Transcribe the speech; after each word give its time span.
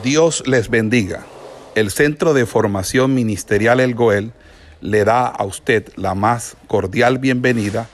Dios 0.00 0.42
les 0.48 0.70
bendiga. 0.70 1.26
El 1.74 1.90
Centro 1.90 2.32
de 2.32 2.46
Formación 2.46 3.14
Ministerial 3.14 3.78
El 3.78 3.94
Goel 3.94 4.32
le 4.80 5.04
da 5.04 5.26
a 5.26 5.44
usted 5.44 5.92
la 5.96 6.14
más 6.14 6.56
cordial 6.66 7.18
bienvenida 7.18 7.88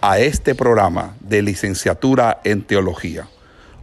a 0.00 0.20
este 0.20 0.54
programa 0.54 1.16
de 1.20 1.42
licenciatura 1.42 2.40
en 2.44 2.62
teología. 2.62 3.28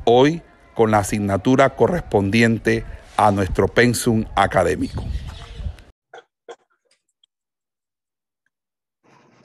Hoy 0.06 0.42
con 0.76 0.92
la 0.92 1.00
asignatura 1.00 1.76
correspondiente 1.76 2.86
a 3.18 3.32
nuestro 3.32 3.68
pensum 3.68 4.24
académico. 4.36 5.04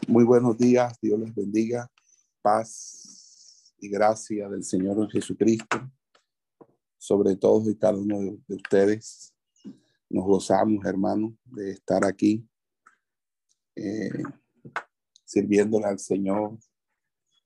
Muy 0.06 0.24
buenos 0.24 0.56
días, 0.56 0.96
Dios 1.02 1.18
les 1.18 1.34
bendiga, 1.34 1.90
paz 2.40 3.74
y 3.80 3.88
gracia 3.88 4.48
del 4.48 4.62
Señor 4.62 5.10
Jesucristo 5.10 5.90
sobre 7.02 7.34
todos 7.34 7.68
y 7.68 7.76
cada 7.76 7.98
uno 7.98 8.20
de, 8.20 8.54
ustedes. 8.54 9.34
Nos 10.08 10.24
gozamos, 10.24 10.84
hermanos, 10.84 11.32
de 11.46 11.72
estar 11.72 12.06
aquí 12.06 12.48
eh, 13.74 14.22
sirviéndole 15.24 15.86
al 15.86 15.98
Señor 15.98 16.56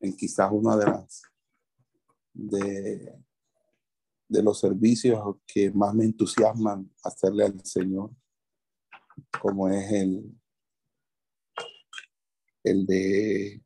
en 0.00 0.14
quizás 0.14 0.52
una 0.52 0.76
de 0.76 0.84
las 0.84 1.22
de, 2.34 3.18
de 4.28 4.42
los 4.42 4.60
servicios 4.60 5.18
que 5.46 5.70
más 5.70 5.94
me 5.94 6.04
entusiasman 6.04 6.92
hacerle 7.02 7.46
al 7.46 7.64
Señor, 7.64 8.10
como 9.40 9.70
es 9.70 9.90
el, 9.90 10.38
el 12.62 12.84
de 12.84 13.64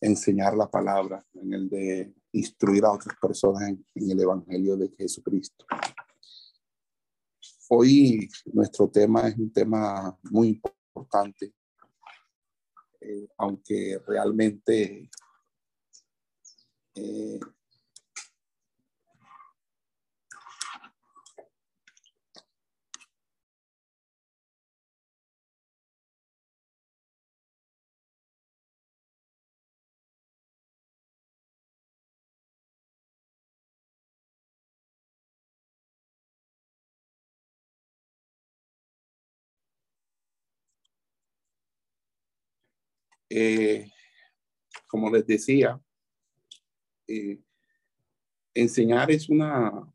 enseñar 0.00 0.56
la 0.56 0.70
palabra, 0.70 1.22
en 1.34 1.52
el 1.52 1.68
de 1.68 2.14
instruir 2.34 2.84
a 2.84 2.92
otras 2.92 3.16
personas 3.20 3.62
en, 3.62 4.10
el 4.10 4.20
Evangelio 4.20 4.76
de 4.76 4.88
Jesucristo. 4.90 5.64
Hoy 7.68 8.28
nuestro 8.52 8.88
tema 8.88 9.28
es 9.28 9.36
un 9.36 9.52
tema 9.52 10.18
muy 10.30 10.48
importante, 10.94 11.54
eh, 13.00 13.28
aunque 13.38 14.00
realmente 14.06 15.08
eh, 16.96 17.40
Eh, 43.36 43.90
como 44.86 45.10
les 45.10 45.26
decía, 45.26 45.80
eh, 47.08 47.42
enseñar 48.54 49.10
es 49.10 49.28
una, 49.28 49.92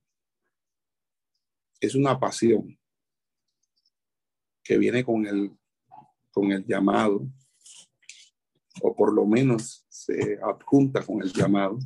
es 1.79 1.95
una 1.95 2.19
pasión 2.19 2.77
que 4.61 4.77
viene 4.77 5.05
con 5.05 5.25
el, 5.25 5.57
con 6.31 6.51
el 6.51 6.65
llamado, 6.65 7.25
o 8.81 8.93
por 8.93 9.13
lo 9.13 9.25
menos 9.25 9.85
se 9.87 10.37
adjunta 10.43 11.05
con 11.05 11.21
el 11.21 11.31
llamado, 11.31 11.79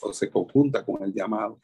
o 0.00 0.14
se 0.14 0.30
conjunta 0.30 0.82
con 0.82 1.02
el 1.02 1.12
llamado. 1.12 1.60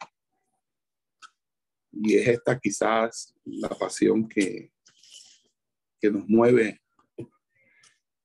Y 1.90 2.16
es 2.16 2.28
esta 2.28 2.60
quizás 2.60 3.34
la 3.44 3.70
pasión 3.70 4.28
que, 4.28 4.74
que 5.98 6.10
nos 6.10 6.28
mueve 6.28 6.82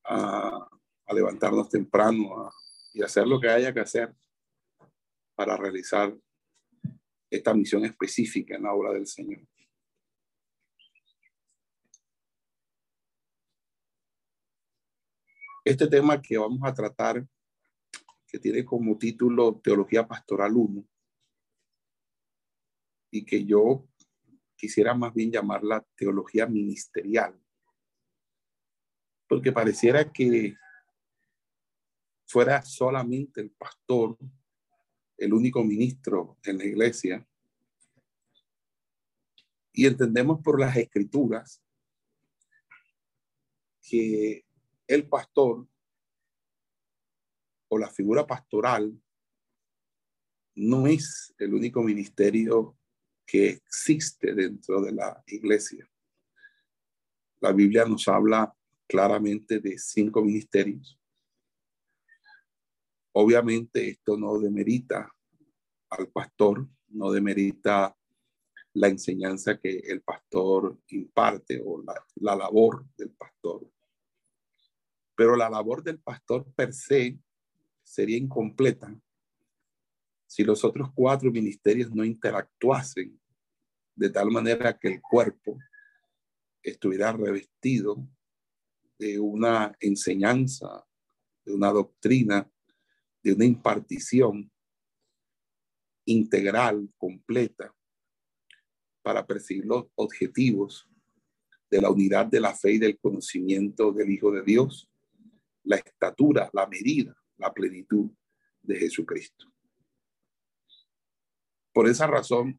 a, 0.04 0.68
a 1.08 1.14
levantarnos 1.14 1.70
temprano 1.70 2.50
y 2.92 3.02
hacer 3.02 3.26
lo 3.26 3.40
que 3.40 3.48
haya 3.48 3.72
que 3.72 3.80
hacer 3.80 4.14
para 5.34 5.56
realizar 5.56 6.14
esta 7.30 7.54
misión 7.54 7.84
específica 7.84 8.56
en 8.56 8.64
la 8.64 8.74
obra 8.74 8.92
del 8.92 9.06
Señor. 9.06 9.40
Este 15.64 15.86
tema 15.86 16.20
que 16.20 16.38
vamos 16.38 16.60
a 16.62 16.72
tratar, 16.72 17.26
que 18.26 18.38
tiene 18.38 18.64
como 18.64 18.96
título 18.98 19.60
Teología 19.62 20.06
Pastoral 20.06 20.52
1, 20.54 20.84
y 23.10 23.24
que 23.24 23.44
yo 23.44 23.86
quisiera 24.56 24.92
más 24.94 25.14
bien 25.14 25.30
llamarla 25.30 25.86
teología 25.94 26.46
ministerial, 26.46 27.38
porque 29.26 29.52
pareciera 29.52 30.10
que 30.10 30.56
fuera 32.28 32.62
solamente 32.62 33.40
el 33.40 33.50
pastor, 33.50 34.18
el 35.16 35.32
único 35.32 35.64
ministro 35.64 36.36
en 36.44 36.58
la 36.58 36.66
iglesia. 36.66 37.26
Y 39.72 39.86
entendemos 39.86 40.40
por 40.42 40.60
las 40.60 40.76
escrituras 40.76 41.62
que 43.82 44.44
el 44.86 45.08
pastor 45.08 45.66
o 47.68 47.78
la 47.78 47.88
figura 47.88 48.26
pastoral 48.26 49.00
no 50.54 50.86
es 50.86 51.34
el 51.38 51.54
único 51.54 51.82
ministerio 51.82 52.76
que 53.24 53.48
existe 53.48 54.34
dentro 54.34 54.82
de 54.82 54.92
la 54.92 55.22
iglesia. 55.26 55.88
La 57.40 57.52
Biblia 57.52 57.86
nos 57.86 58.06
habla 58.08 58.54
claramente 58.86 59.60
de 59.60 59.78
cinco 59.78 60.22
ministerios 60.22 60.97
Obviamente 63.12 63.88
esto 63.88 64.16
no 64.16 64.38
demerita 64.38 65.12
al 65.90 66.08
pastor, 66.08 66.68
no 66.88 67.10
demerita 67.10 67.96
la 68.74 68.88
enseñanza 68.88 69.58
que 69.58 69.78
el 69.78 70.02
pastor 70.02 70.78
imparte 70.88 71.60
o 71.64 71.82
la, 71.82 72.36
labor 72.36 72.86
del 72.96 73.10
pastor. 73.10 73.70
Pero 75.16 75.36
la 75.36 75.50
labor 75.50 75.82
del 75.82 75.98
pastor 75.98 76.46
per 76.54 76.72
se 76.72 77.18
sería 77.82 78.18
incompleta 78.18 78.94
si 80.26 80.44
los 80.44 80.62
otros 80.62 80.90
cuatro 80.94 81.32
ministerios 81.32 81.90
no 81.90 82.04
interactuasen 82.04 83.18
de 83.96 84.10
tal 84.10 84.30
manera 84.30 84.78
que 84.78 84.88
el 84.88 85.00
cuerpo 85.00 85.58
estuviera 86.62 87.12
revestido 87.12 88.06
de 88.98 89.18
una 89.18 89.74
enseñanza, 89.80 90.86
de 91.44 91.54
una 91.54 91.72
doctrina 91.72 92.48
de 93.28 93.34
una 93.34 93.44
impartición 93.44 94.50
integral, 96.06 96.88
completa, 96.96 97.74
para 99.02 99.26
perseguir 99.26 99.66
los 99.66 99.84
objetivos 99.96 100.88
de 101.70 101.82
la 101.82 101.90
unidad 101.90 102.24
de 102.24 102.40
la 102.40 102.54
fe 102.54 102.72
y 102.72 102.78
del 102.78 102.98
conocimiento 102.98 103.92
del 103.92 104.08
Hijo 104.08 104.32
de 104.32 104.42
Dios, 104.42 104.88
la 105.64 105.76
estatura, 105.76 106.48
la 106.54 106.66
medida, 106.66 107.14
la 107.36 107.52
plenitud 107.52 108.10
de 108.62 108.76
Jesucristo. 108.76 109.52
Por 111.74 111.86
esa 111.86 112.06
razón, 112.06 112.58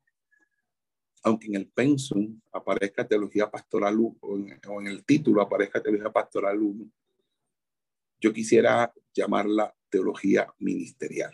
aunque 1.24 1.48
en 1.48 1.56
el 1.56 1.68
pensum 1.68 2.40
aparezca 2.52 3.08
teología 3.08 3.50
pastoral 3.50 3.98
o 4.00 4.38
en, 4.38 4.60
o 4.68 4.82
en 4.82 4.88
el 4.88 5.04
título 5.04 5.42
aparezca 5.42 5.82
teología 5.82 6.12
pastoral 6.12 6.62
1, 6.62 6.92
yo 8.22 8.32
quisiera 8.32 8.94
llamarla 9.16 9.74
teología 9.90 10.54
ministerial. 10.60 11.34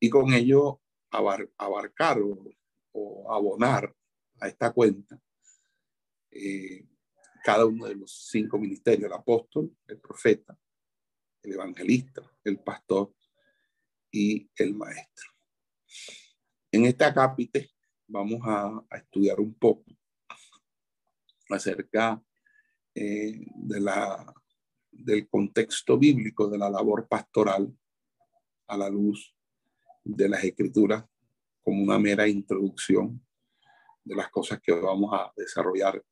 Y 0.00 0.08
con 0.10 0.32
ello 0.32 0.80
abarcar 1.10 2.18
o, 2.20 3.32
abonar 3.32 3.94
a 4.40 4.48
esta 4.48 4.72
cuenta 4.72 5.20
eh, 6.30 6.86
cada 7.44 7.64
uno 7.64 7.86
de 7.86 7.94
los 7.94 8.28
cinco 8.28 8.58
ministerios, 8.58 9.04
el 9.04 9.12
apóstol, 9.12 9.74
el 9.86 10.00
profeta, 10.00 10.58
el 11.42 11.52
evangelista, 11.52 12.22
el 12.44 12.58
pastor 12.60 13.14
y 14.10 14.50
el 14.56 14.74
maestro. 14.74 15.30
En 16.70 16.84
este 16.84 17.04
acápite 17.04 17.70
vamos 18.06 18.40
a, 18.44 18.84
estudiar 18.96 19.40
un 19.40 19.54
poco 19.54 19.84
acerca 21.50 22.22
eh, 22.94 23.46
de 23.54 23.80
la 23.80 24.34
del 24.98 25.28
contexto 25.28 25.96
bíblico 25.96 26.48
de 26.48 26.58
la 26.58 26.68
labor 26.68 27.06
pastoral 27.06 27.72
a 28.66 28.76
la 28.76 28.90
luz 28.90 29.34
de 30.04 30.28
las 30.28 30.42
escrituras 30.42 31.04
como 31.62 31.82
una 31.82 31.98
mera 31.98 32.26
introducción 32.26 33.24
de 34.04 34.16
las 34.16 34.28
cosas 34.30 34.60
que 34.60 34.72
vamos 34.72 35.12
a 35.12 35.32
desarrollar 35.36 36.02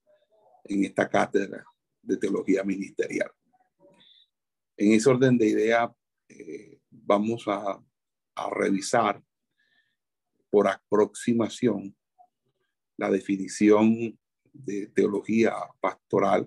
en 0.64 0.84
esta 0.84 1.08
cátedra 1.08 1.64
de 2.02 2.16
teología 2.16 2.62
ministerial. 2.62 3.30
En 4.76 4.92
ese 4.92 5.08
orden 5.08 5.36
de 5.38 5.48
idea, 5.48 5.92
eh, 6.28 6.78
vamos 6.90 7.48
a, 7.48 7.82
a 8.34 8.50
revisar 8.50 9.22
por 10.50 10.68
aproximación 10.68 11.96
la 12.96 13.10
definición 13.10 14.18
de 14.52 14.86
teología 14.88 15.54
pastoral 15.80 16.46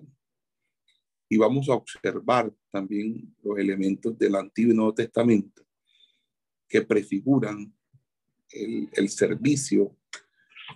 y 1.32 1.36
vamos 1.36 1.68
a 1.68 1.74
observar 1.74 2.52
también 2.72 3.34
los 3.44 3.56
elementos 3.56 4.18
del 4.18 4.34
Antiguo 4.34 4.72
y 4.72 4.76
Nuevo 4.76 4.94
Testamento 4.94 5.64
que 6.68 6.82
prefiguran 6.82 7.72
el, 8.50 8.90
el 8.92 9.08
servicio 9.08 9.96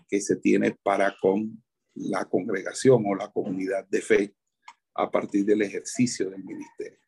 que 0.09 0.21
se 0.21 0.37
tiene 0.37 0.71
para 0.71 1.17
con 1.21 1.61
la 1.95 2.25
congregación 2.27 3.03
o 3.05 3.17
la 3.17 3.33
comunidad 3.33 3.85
de 3.89 4.01
fe 4.01 4.37
a 4.95 5.11
partir 5.11 5.45
del 5.45 5.63
ejercicio 5.63 6.31
del 6.31 6.45
ministerio. 6.45 7.01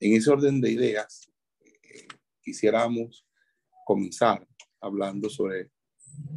En 0.00 0.14
ese 0.14 0.30
orden 0.30 0.58
de 0.62 0.70
ideas, 0.70 1.30
eh, 1.60 2.08
quisiéramos 2.40 3.26
comenzar 3.84 4.46
hablando 4.80 5.28
sobre 5.28 5.70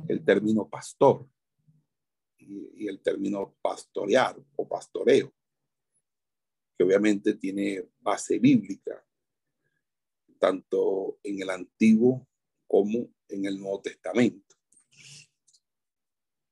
el 0.09 0.25
término 0.25 0.67
pastor 0.67 1.25
y, 2.37 2.83
y 2.83 2.87
el 2.89 3.01
término 3.01 3.55
pastorear 3.61 4.35
o 4.57 4.67
pastoreo, 4.67 5.33
que 6.79 6.85
obviamente 6.85 7.33
tiene 7.33 7.89
base 7.99 8.39
bíblica, 8.39 9.05
tanto 10.39 11.19
en 11.23 11.41
el 11.41 11.49
Antiguo 11.49 12.25
como 12.65 13.13
en 13.27 13.45
el 13.45 13.59
Nuevo 13.59 13.81
Testamento. 13.81 14.55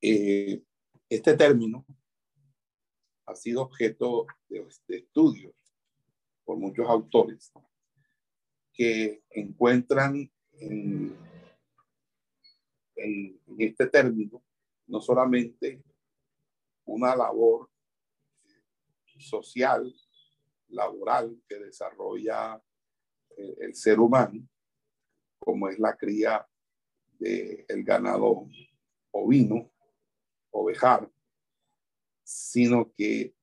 Eh, 0.01 0.61
este 1.07 1.33
término 1.37 1.85
ha 3.25 3.35
sido 3.37 3.61
objeto 3.61 4.27
de, 4.49 4.67
estudio 4.89 5.55
por 6.43 6.57
muchos 6.57 6.85
autores 6.89 7.49
que 8.73 9.23
encuentran 9.29 10.29
en, 10.51 11.17
en, 12.97 13.39
este 13.59 13.87
término 13.87 14.43
no 14.87 14.99
solamente 14.99 15.81
una 16.83 17.15
labor 17.15 17.69
social, 19.19 19.95
laboral 20.69 21.41
que 21.47 21.59
desarrolla 21.59 22.61
el, 23.35 23.55
el 23.59 23.75
ser 23.75 23.99
humano, 23.99 24.47
como 25.39 25.69
es 25.69 25.79
la 25.79 25.95
cría 25.95 26.45
del 27.19 27.65
el 27.67 27.83
ganado 27.83 28.47
ovino, 29.11 29.71
ovejar, 30.51 31.09
sino 32.23 32.91
que 32.93 33.33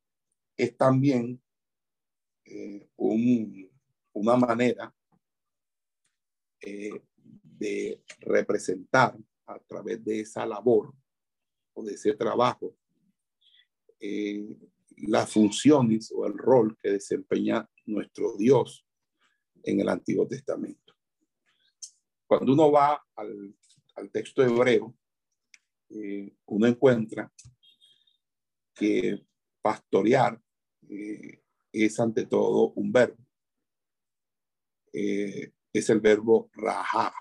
es 0.56 0.76
también 0.76 1.40
eh, 2.44 2.88
una 2.96 4.36
manera 4.36 4.94
eh, 6.60 7.02
de 7.42 8.02
representar 8.20 9.16
a 9.46 9.58
través 9.60 10.04
de 10.04 10.20
esa 10.20 10.46
labor 10.46 10.94
o 11.72 11.82
de 11.82 11.94
ese 11.94 12.14
trabajo 12.14 12.76
eh, 13.98 14.56
las 14.96 15.32
funciones 15.32 16.12
o 16.14 16.26
el 16.26 16.36
rol 16.36 16.76
que 16.80 16.90
desempeña 16.90 17.68
nuestro 17.86 18.36
Dios 18.36 18.86
en 19.62 19.80
el 19.80 19.88
Antiguo 19.88 20.26
Testamento. 20.26 20.94
Cuando 22.26 22.52
uno 22.52 22.70
va 22.70 23.04
al, 23.16 23.54
al 23.96 24.10
texto 24.10 24.42
hebreo, 24.42 24.96
eh, 25.90 26.34
uno 26.46 26.66
encuentra 26.66 27.32
que 28.74 29.24
pastorear 29.62 30.40
eh, 30.88 31.42
es 31.72 32.00
ante 32.00 32.26
todo 32.26 32.72
un 32.72 32.92
verbo. 32.92 33.24
Eh, 34.92 35.52
es 35.72 35.90
el 35.90 36.00
verbo 36.00 36.50
raja. 36.52 37.12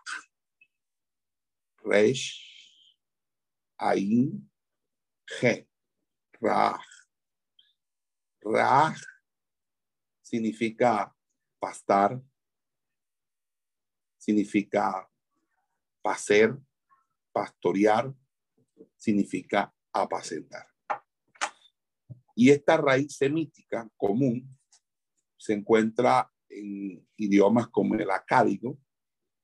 Resh, 1.84 2.98
Ain, 3.78 4.50
Ge, 5.26 5.68
Raj. 6.40 6.93
Raj 8.44 8.98
significa 10.22 11.16
pastar, 11.60 12.22
significa 14.18 15.10
paser, 16.02 16.58
pastorear, 17.32 18.14
significa 18.98 19.74
apacentar. 19.94 20.68
Y 22.36 22.50
esta 22.50 22.78
raíz 22.78 23.16
semítica 23.16 23.90
común 23.96 24.58
se 25.38 25.54
encuentra 25.54 26.32
en 26.50 27.08
idiomas 27.16 27.68
como 27.68 27.96
el 27.96 28.10
acádico, 28.10 28.78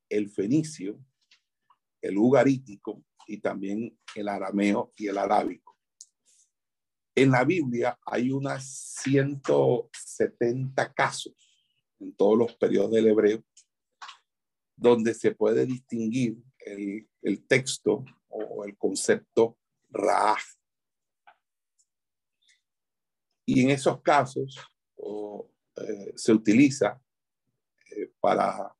el 0.09 0.29
fenicio, 0.29 0.99
el 2.01 2.17
ugarítico 2.17 3.03
y 3.27 3.37
también 3.37 3.97
el 4.15 4.27
arameo 4.27 4.91
y 4.95 5.07
el 5.07 5.17
arábico. 5.17 5.68
En 7.21 7.31
la 7.31 7.43
Biblia 7.43 7.99
hay 8.05 8.31
unas 8.31 8.95
170 9.01 10.93
casos 10.93 11.33
en 11.99 12.15
todos 12.15 12.37
los 12.37 12.55
periodos 12.55 12.91
del 12.91 13.07
hebreo 13.07 13.43
donde 14.73 15.13
se 15.13 15.35
puede 15.35 15.65
distinguir 15.65 16.37
el, 16.59 17.09
el 17.21 17.45
texto 17.45 18.05
o 18.29 18.63
el 18.63 18.77
concepto 18.77 19.57
Raaf. 19.89 20.45
Y 23.45 23.63
en 23.63 23.71
esos 23.71 24.01
casos 24.01 24.57
eh, 25.75 26.13
se 26.15 26.31
utiliza 26.31 27.03
eh, 27.97 28.13
para, 28.21 28.73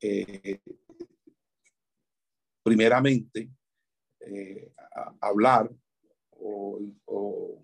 eh, 0.00 0.60
primeramente, 2.62 3.50
hablar 5.20 5.68
o, 6.48 7.62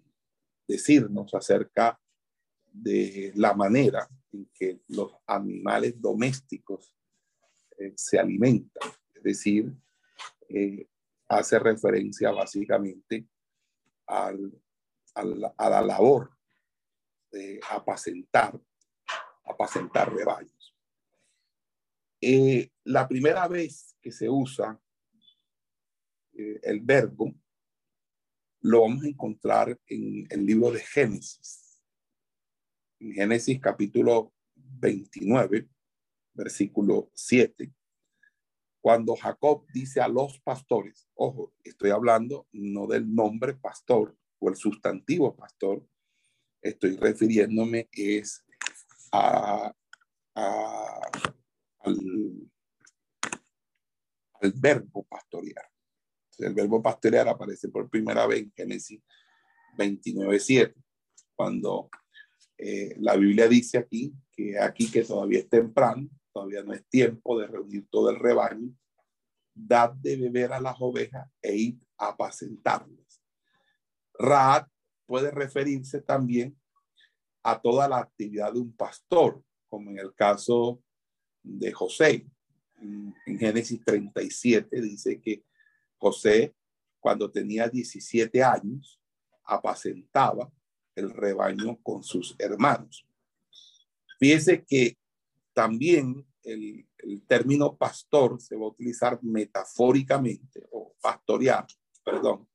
decirnos 0.66 1.34
acerca 1.34 2.00
de 2.72 3.32
la 3.34 3.52
manera 3.52 4.08
en 4.32 4.48
que 4.54 4.80
los 4.88 5.12
animales 5.26 6.00
domésticos 6.00 6.96
se 7.96 8.18
alimentan, 8.18 8.90
es 9.12 9.22
decir, 9.22 9.72
eh, 10.48 10.86
hace 11.28 11.58
referencia 11.58 12.30
básicamente 12.30 13.26
al, 14.06 14.62
a 15.14 15.70
la 15.70 15.82
labor 15.82 16.30
de 17.30 17.60
apacentar, 17.70 18.58
apacentar 19.44 20.14
rebaños. 20.14 20.76
Eh, 22.20 22.70
la 22.84 23.08
primera 23.08 23.48
vez 23.48 23.96
que 24.00 24.12
se 24.12 24.28
usa 24.28 24.80
eh, 26.34 26.60
el 26.62 26.80
verbo 26.80 27.34
lo 28.62 28.82
vamos 28.82 29.04
a 29.04 29.08
encontrar 29.08 29.78
en 29.86 30.26
el 30.30 30.46
libro 30.46 30.70
de 30.70 30.80
Génesis. 30.80 31.80
En 33.00 33.12
Génesis 33.12 33.60
capítulo 33.60 34.32
29, 34.54 35.68
versículo 36.34 37.10
7 37.14 37.72
cuando 38.82 39.14
Jacob 39.14 39.64
dice 39.72 40.00
a 40.00 40.08
los 40.08 40.40
pastores, 40.40 41.08
ojo, 41.14 41.54
estoy 41.62 41.90
hablando 41.90 42.48
no 42.50 42.88
del 42.88 43.14
nombre 43.14 43.54
pastor 43.54 44.18
o 44.40 44.48
el 44.48 44.56
sustantivo 44.56 45.36
pastor, 45.36 45.86
estoy 46.60 46.96
refiriéndome 46.96 47.88
es 47.92 48.44
a, 49.12 49.72
al, 51.78 52.50
verbo 54.56 55.04
pastorear. 55.04 55.71
El 56.38 56.54
verbo 56.54 56.82
pastorear 56.82 57.28
aparece 57.28 57.68
por 57.68 57.88
primera 57.88 58.26
vez 58.26 58.40
en 58.40 58.52
Génesis 58.52 59.00
29.7, 59.76 60.74
cuando 61.34 61.88
eh, 62.58 62.94
la 62.98 63.16
Biblia 63.16 63.48
dice 63.48 63.78
aquí 63.78 64.14
que 64.30 64.58
aquí 64.58 64.90
que 64.90 65.02
todavía 65.02 65.40
es 65.40 65.48
temprano, 65.48 66.08
todavía 66.32 66.62
no 66.62 66.72
es 66.72 66.86
tiempo 66.88 67.38
de 67.38 67.46
reunir 67.46 67.86
todo 67.90 68.10
el 68.10 68.18
rebaño, 68.18 68.74
dad 69.54 69.92
de 69.92 70.16
beber 70.16 70.52
a 70.52 70.60
las 70.60 70.76
ovejas 70.80 71.28
e 71.40 71.54
id 71.54 71.76
a 71.98 72.08
apacentarlas. 72.08 73.22
Raad 74.18 74.66
puede 75.06 75.30
referirse 75.30 76.00
también 76.00 76.56
a 77.42 77.60
toda 77.60 77.88
la 77.88 77.98
actividad 77.98 78.52
de 78.52 78.60
un 78.60 78.74
pastor, 78.74 79.42
como 79.68 79.90
en 79.90 79.98
el 79.98 80.14
caso 80.14 80.82
de 81.42 81.72
José. 81.72 82.26
En, 82.80 83.14
Génesis 83.38 83.84
37 83.84 84.80
dice 84.80 85.20
que 85.20 85.44
José, 86.02 86.52
cuando 86.98 87.30
tenía 87.30 87.68
17 87.68 88.42
años, 88.42 89.00
apacentaba 89.44 90.50
el 90.96 91.10
rebaño 91.10 91.78
con 91.80 92.02
sus 92.02 92.34
hermanos. 92.40 93.06
Fíjese 94.18 94.64
que 94.64 94.98
también 95.52 96.26
el, 96.42 96.88
término 97.28 97.76
pastor 97.76 98.40
se 98.40 98.56
va 98.56 98.64
a 98.64 98.70
utilizar 98.70 99.22
metafóricamente 99.22 100.66
o 100.72 100.92
pastorear, 101.00 101.66
perdón, 102.04 102.48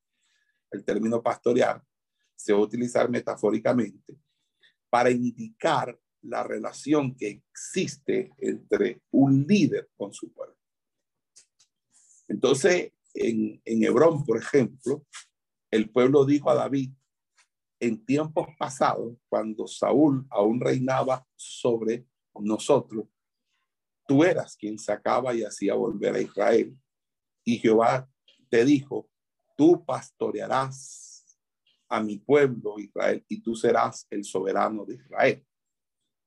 el 0.70 0.84
término 0.84 1.24
pastorear 1.24 1.82
se 2.36 2.51
va 2.51 2.60
a 2.60 2.63
utilizar 2.63 3.10
metafóricamente 3.10 4.18
para 4.89 5.10
indicar 5.10 5.98
la 6.22 6.44
relación 6.44 7.16
que 7.16 7.30
existe 7.30 8.30
entre 8.39 9.01
un 9.12 9.46
líder 9.48 9.89
con 9.96 10.13
su 10.13 10.34
pueblo. 10.34 10.58
Entonces, 12.27 12.92
en, 13.17 13.62
en 13.65 13.83
Hebrón, 13.83 14.25
por 14.25 14.38
ejemplo, 14.38 15.05
el 15.71 15.89
pueblo 15.89 16.25
dijo 16.25 16.50
a 16.50 16.55
David, 16.55 16.91
en 17.79 18.03
tiempos 18.05 18.47
pasados, 18.57 19.15
cuando 19.29 19.67
Saúl 19.67 20.25
aún 20.29 20.59
reinaba 20.59 21.27
sobre 21.36 22.07
nosotros, 22.39 23.07
tú 24.07 24.24
eras 24.24 24.55
quien 24.55 24.79
sacaba 24.79 25.36
y 25.36 25.43
hacía 25.43 25.75
volver 25.75 26.15
a 26.15 26.21
Israel. 26.21 26.75
Y 27.43 27.57
Jehová 27.59 28.09
te 28.50 28.65
dijo, 28.65 29.09
tú 29.55 29.83
pastorearás 29.86 31.38
a 31.89 32.01
mi 32.01 32.17
pueblo 32.17 32.79
Israel 32.79 33.24
y 33.27 33.41
tú 33.41 33.55
serás 33.55 34.07
el 34.09 34.24
soberano 34.24 34.86
de 34.86 34.95
Israel. 34.95 35.45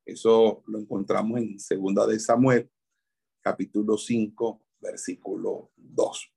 Eso 0.04 0.62
lo 0.66 0.78
encontramos 0.78 1.38
en 1.38 1.59
Segunda 1.59 2.06
de 2.06 2.18
Samuel, 2.18 2.70
capítulo 3.42 3.97
5, 3.97 4.62
versículo 4.80 5.73
2. 5.76 6.32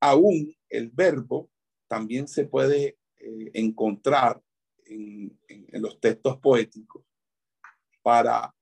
Aún 0.00 0.56
el 0.68 0.90
verbo 0.90 1.50
también 1.86 2.26
se 2.26 2.46
puede 2.46 2.98
eh, 3.18 3.50
encontrar 3.54 4.42
en, 4.86 5.38
los 5.72 6.00
textos 6.00 6.38
poéticos 6.38 7.04
para, 8.02 8.54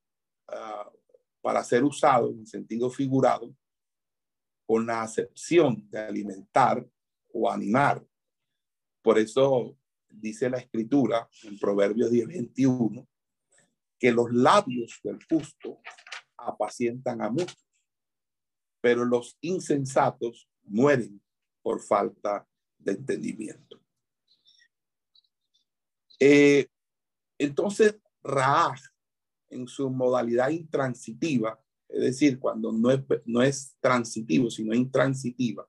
ah, 0.49 0.92
para 1.40 1.64
ser 1.64 1.85
usado 1.85 2.30
en 2.30 2.47
sentido 2.47 2.90
figurado 2.90 3.54
con 4.66 4.87
la 4.87 5.02
acepción 5.02 5.88
de 5.90 5.99
alimentar 5.99 6.87
o 7.33 7.50
animar. 7.50 8.04
Por 9.02 9.18
eso 9.18 9.76
dice 10.09 10.50
la 10.50 10.59
escritura 10.59 11.28
en 11.45 11.59
Proverbios 11.59 12.11
10:21 12.11 13.07
que 13.99 14.12
los 14.12 14.30
labios 14.33 15.00
del 15.02 15.18
justo 15.28 15.80
apacientan 16.37 17.23
a 17.23 17.30
muchos, 17.30 17.66
pero 18.80 19.04
los 19.04 19.37
insensatos 19.40 20.49
mueren 20.62 21.21
por 21.68 21.82
falta 21.82 22.48
de 22.78 22.92
entendimiento. 22.92 23.78
Eh, 26.18 26.66
entonces, 27.37 28.00
Raaj, 28.22 28.80
en 29.50 29.68
su 29.68 29.90
modalidad 29.90 30.48
intransitiva, 30.48 31.62
es 31.87 32.00
decir, 32.00 32.38
cuando 32.38 32.72
no 32.72 32.90
es, 32.90 33.00
no 33.26 33.42
es 33.42 33.76
transitivo, 33.80 34.48
sino 34.48 34.72
intransitiva, 34.72 35.68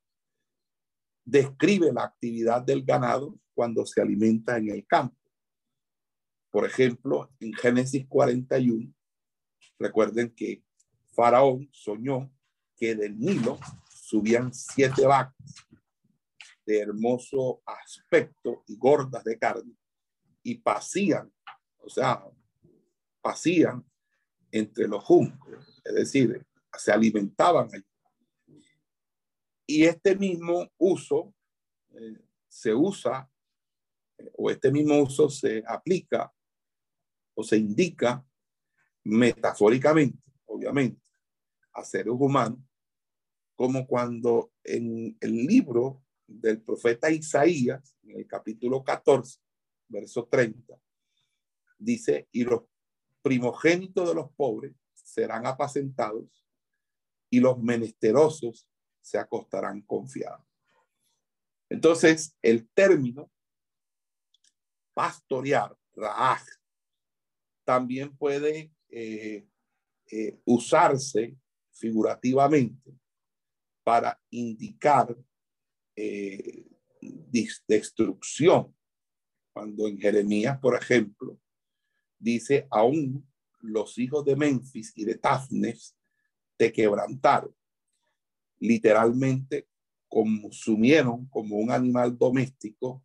describe 1.25 1.91
la 1.91 2.05
actividad 2.05 2.61
del 2.61 2.85
ganado 2.85 3.37
cuando 3.53 3.85
se 3.85 4.01
alimenta 4.01 4.55
en 4.55 4.69
el 4.69 4.87
campo. 4.87 5.17
Por 6.49 6.65
ejemplo, 6.65 7.29
en 7.41 7.51
Génesis 7.51 8.07
41, 8.07 8.89
recuerden 9.77 10.33
que 10.33 10.63
Faraón 11.11 11.67
soñó 11.73 12.31
que 12.77 12.95
del 12.95 13.19
Nilo 13.19 13.59
subían 13.89 14.53
siete 14.53 15.05
vacas 15.05 15.35
de 16.69 16.81
hermoso 16.81 17.63
aspecto 17.65 18.63
y 18.67 18.77
gordas 18.77 19.23
de 19.23 19.39
carne 19.39 19.73
y 20.43 20.59
pasían, 20.59 21.33
o 21.79 21.89
sea, 21.89 22.23
pasían 23.21 23.83
entre 24.51 24.87
los 24.87 25.03
juncos, 25.03 25.49
es 25.83 25.95
decir, 25.95 26.45
se 26.77 26.91
alimentaban 26.91 27.69
allí. 27.73 27.83
Y 29.65 29.83
este 29.83 30.15
mismo 30.15 30.69
uso 30.77 31.33
eh, 31.89 32.21
se 32.47 32.71
usa, 32.75 33.27
o 34.37 34.51
este 34.51 34.71
mismo 34.71 34.99
uso 35.01 35.27
se 35.27 35.63
aplica 35.65 36.31
o 37.33 37.43
se 37.43 37.57
indica 37.57 38.23
metafóricamente, 39.05 40.19
obviamente, 40.45 41.01
a 41.73 41.83
seres 41.83 42.13
humanos, 42.15 42.59
como 43.55 43.87
cuando 43.87 44.51
en 44.63 45.17
el 45.19 45.47
libro 45.47 46.03
del 46.29 46.61
profeta 46.61 47.09
Isaías, 47.09 47.97
en 48.03 48.19
el 48.19 48.27
capítulo 48.27 48.83
14, 48.83 49.39
verso 49.87 50.27
30, 50.27 50.79
dice, 51.77 52.27
y 52.31 52.43
los 52.43 52.63
primogénitos 53.21 54.07
de 54.07 54.15
los 54.15 54.31
pobres 54.33 54.75
serán 54.93 55.45
apacentados 55.47 56.45
y 57.29 57.39
los 57.39 57.59
menesterosos 57.59 58.67
se 59.01 59.17
acostarán 59.17 59.81
confiados. 59.81 60.45
Entonces, 61.69 62.35
el 62.41 62.67
término 62.69 63.31
pastorear, 64.93 65.77
raaj, 65.93 66.43
también 67.63 68.15
puede 68.17 68.71
eh, 68.89 69.47
eh, 70.11 70.41
usarse 70.45 71.37
figurativamente 71.71 72.99
para 73.83 74.19
indicar 74.29 75.15
eh, 76.01 76.65
destrucción. 77.67 78.73
Cuando 79.51 79.87
en 79.87 79.99
Jeremías, 79.99 80.57
por 80.59 80.75
ejemplo, 80.75 81.37
dice, 82.17 82.67
aún 82.71 83.27
los 83.59 83.97
hijos 83.97 84.23
de 84.23 84.37
Memphis 84.37 84.93
y 84.95 85.03
de 85.03 85.15
Tafnes 85.15 85.97
te 86.55 86.71
quebrantaron. 86.71 87.53
Literalmente 88.59 89.67
consumieron 90.07 91.27
como 91.27 91.57
un 91.57 91.69
animal 91.71 92.17
doméstico, 92.17 93.03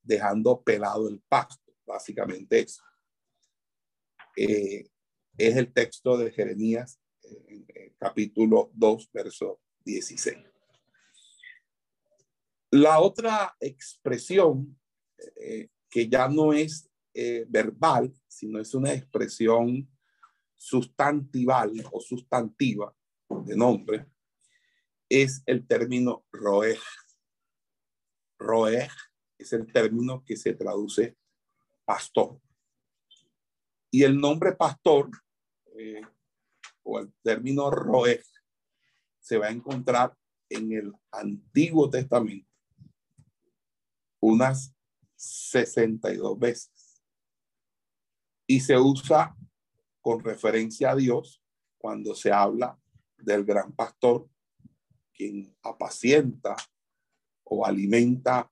dejando 0.00 0.62
pelado 0.62 1.08
el 1.08 1.20
pasto, 1.20 1.74
básicamente 1.84 2.60
eso. 2.60 2.82
Eh, 4.36 4.88
es 5.36 5.56
el 5.56 5.72
texto 5.72 6.16
de 6.16 6.30
Jeremías, 6.30 7.00
capítulo 7.98 8.70
2, 8.74 9.10
verso 9.12 9.60
16. 9.84 10.53
La 12.74 12.98
otra 12.98 13.54
expresión 13.60 14.76
eh, 15.36 15.68
que 15.88 16.08
ya 16.08 16.28
no 16.28 16.52
es 16.52 16.90
eh, 17.14 17.46
verbal, 17.48 18.12
sino 18.26 18.58
es 18.58 18.74
una 18.74 18.92
expresión 18.92 19.88
sustantival 20.56 21.70
o 21.92 22.00
sustantiva 22.00 22.92
de 23.44 23.56
nombre, 23.56 24.06
es 25.08 25.40
el 25.46 25.64
término 25.68 26.26
roej. 26.32 26.80
Roej 28.40 28.90
es 29.38 29.52
el 29.52 29.72
término 29.72 30.24
que 30.24 30.36
se 30.36 30.52
traduce 30.54 31.16
pastor. 31.84 32.40
Y 33.88 34.02
el 34.02 34.18
nombre 34.18 34.50
pastor 34.50 35.10
eh, 35.78 36.02
o 36.82 36.98
el 36.98 37.14
término 37.22 37.70
roej 37.70 38.24
se 39.20 39.38
va 39.38 39.46
a 39.46 39.52
encontrar 39.52 40.12
en 40.48 40.72
el 40.72 40.92
Antiguo 41.12 41.88
Testamento 41.88 42.52
unas 44.24 44.74
62 45.16 46.38
veces. 46.38 47.02
Y 48.46 48.60
se 48.60 48.78
usa 48.78 49.36
con 50.00 50.20
referencia 50.20 50.90
a 50.90 50.96
Dios 50.96 51.42
cuando 51.78 52.14
se 52.14 52.32
habla 52.32 52.78
del 53.18 53.44
gran 53.44 53.72
pastor, 53.72 54.28
quien 55.12 55.54
apacienta 55.62 56.56
o 57.44 57.66
alimenta 57.66 58.50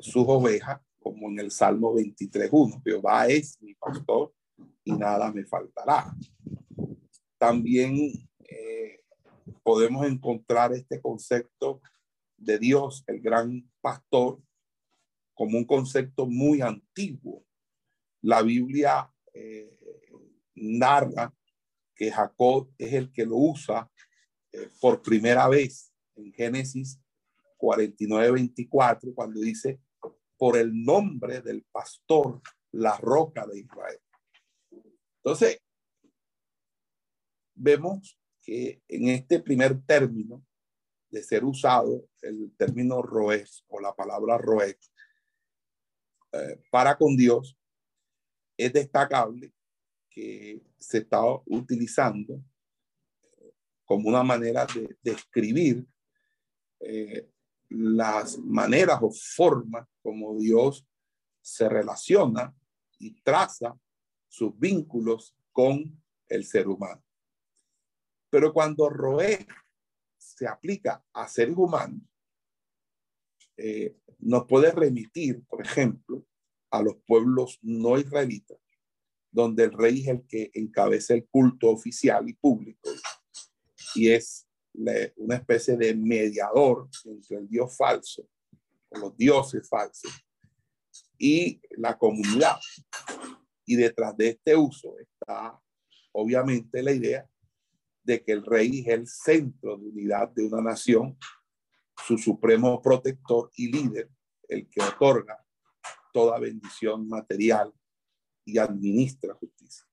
sus 0.00 0.24
ovejas, 0.26 0.80
como 0.98 1.28
en 1.28 1.38
el 1.38 1.52
Salmo 1.52 1.94
23.1. 1.94 2.82
Jehová 2.82 3.28
es 3.28 3.60
mi 3.62 3.74
pastor 3.74 4.34
y 4.84 4.92
nada 4.92 5.32
me 5.32 5.44
faltará. 5.44 6.12
También 7.38 7.96
eh, 8.40 9.04
podemos 9.62 10.04
encontrar 10.06 10.72
este 10.72 11.00
concepto 11.00 11.80
de 12.36 12.58
Dios, 12.58 13.04
el 13.06 13.20
gran 13.20 13.70
pastor, 13.80 14.40
como 15.36 15.58
un 15.58 15.66
concepto 15.66 16.26
muy 16.26 16.62
antiguo. 16.62 17.44
La 18.22 18.42
Biblia 18.42 19.12
eh, 19.34 19.78
narra 20.54 21.32
que 21.94 22.10
Jacob 22.10 22.72
es 22.78 22.94
el 22.94 23.12
que 23.12 23.26
lo 23.26 23.36
usa 23.36 23.88
eh, 24.50 24.70
por 24.80 25.02
primera 25.02 25.46
vez 25.48 25.92
en 26.16 26.32
Génesis 26.32 26.98
49, 27.58 28.30
24, 28.32 29.14
cuando 29.14 29.40
dice, 29.40 29.80
por 30.38 30.56
el 30.56 30.72
nombre 30.84 31.42
del 31.42 31.64
pastor, 31.70 32.40
la 32.72 32.96
roca 32.96 33.46
de 33.46 33.60
Israel. 33.60 34.00
Entonces, 35.18 35.60
vemos 37.54 38.18
que 38.42 38.82
en 38.88 39.08
este 39.08 39.40
primer 39.40 39.82
término 39.84 40.44
de 41.10 41.22
ser 41.22 41.44
usado, 41.44 42.08
el 42.22 42.54
término 42.56 43.02
roes 43.02 43.64
o 43.68 43.80
la 43.80 43.94
palabra 43.94 44.38
roes, 44.38 44.92
eh, 46.42 46.60
para 46.70 46.96
con 46.96 47.16
Dios, 47.16 47.56
es 48.56 48.72
destacable 48.72 49.52
que 50.10 50.62
se 50.78 50.98
está 50.98 51.20
utilizando 51.46 52.42
como 53.84 54.08
una 54.08 54.22
manera 54.22 54.66
de 54.66 54.96
describir 55.00 55.86
eh, 56.80 57.30
las 57.68 58.38
maneras 58.38 58.98
o 59.00 59.10
formas 59.10 59.86
como 60.02 60.38
Dios 60.38 60.86
se 61.40 61.68
relaciona 61.68 62.54
y 62.98 63.20
traza 63.22 63.78
sus 64.28 64.58
vínculos 64.58 65.34
con 65.52 66.02
el 66.28 66.44
ser 66.44 66.68
humano. 66.68 67.02
Pero 68.28 68.52
cuando 68.52 68.88
Roé 68.88 69.46
se 70.18 70.46
aplica 70.46 71.04
a 71.12 71.28
seres 71.28 71.56
humanos, 71.56 72.02
eh, 73.56 73.96
nos 74.18 74.46
puede 74.46 74.70
remitir, 74.70 75.42
por 75.44 75.62
ejemplo, 75.62 76.24
a 76.70 76.82
los 76.82 76.96
pueblos 77.06 77.58
no 77.62 77.98
israelitas, 77.98 78.58
donde 79.30 79.64
el 79.64 79.72
rey 79.72 80.02
es 80.02 80.08
el 80.08 80.26
que 80.26 80.50
encabeza 80.54 81.14
el 81.14 81.26
culto 81.26 81.70
oficial 81.70 82.28
y 82.28 82.34
público 82.34 82.90
y 83.94 84.10
es 84.10 84.46
una 85.16 85.36
especie 85.36 85.76
de 85.76 85.94
mediador 85.94 86.88
entre 87.04 87.38
el 87.38 87.48
Dios 87.48 87.76
falso 87.76 88.28
o 88.90 88.98
los 88.98 89.16
dioses 89.16 89.66
falsos 89.68 90.12
y 91.18 91.60
la 91.70 91.96
comunidad. 91.96 92.56
Y 93.64 93.76
detrás 93.76 94.16
de 94.16 94.28
este 94.28 94.54
uso 94.54 94.98
está 94.98 95.58
obviamente 96.12 96.82
la 96.82 96.92
idea 96.92 97.28
de 98.04 98.22
que 98.22 98.32
el 98.32 98.44
rey 98.44 98.80
es 98.80 98.88
el 98.88 99.06
centro 99.06 99.76
de 99.76 99.88
unidad 99.88 100.28
de 100.28 100.44
una 100.44 100.62
nación, 100.62 101.18
su 102.04 102.18
supremo 102.18 102.80
protector 102.80 103.50
y 103.56 103.70
líder, 103.70 104.10
el 104.48 104.68
que 104.68 104.82
otorga 104.82 105.44
toda 106.12 106.38
bendición 106.38 107.08
material 107.08 107.72
y 108.44 108.58
administra 108.58 109.34
justicia. 109.34 109.86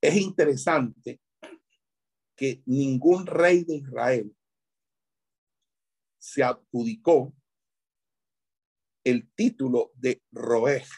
Es 0.00 0.16
interesante 0.16 1.20
que 2.36 2.62
ningún 2.66 3.26
rey 3.26 3.64
de 3.64 3.76
Israel 3.76 4.36
se 6.18 6.42
adjudicó 6.42 7.34
el 9.04 9.30
título 9.34 9.92
de 9.94 10.22
Roej. 10.30 10.88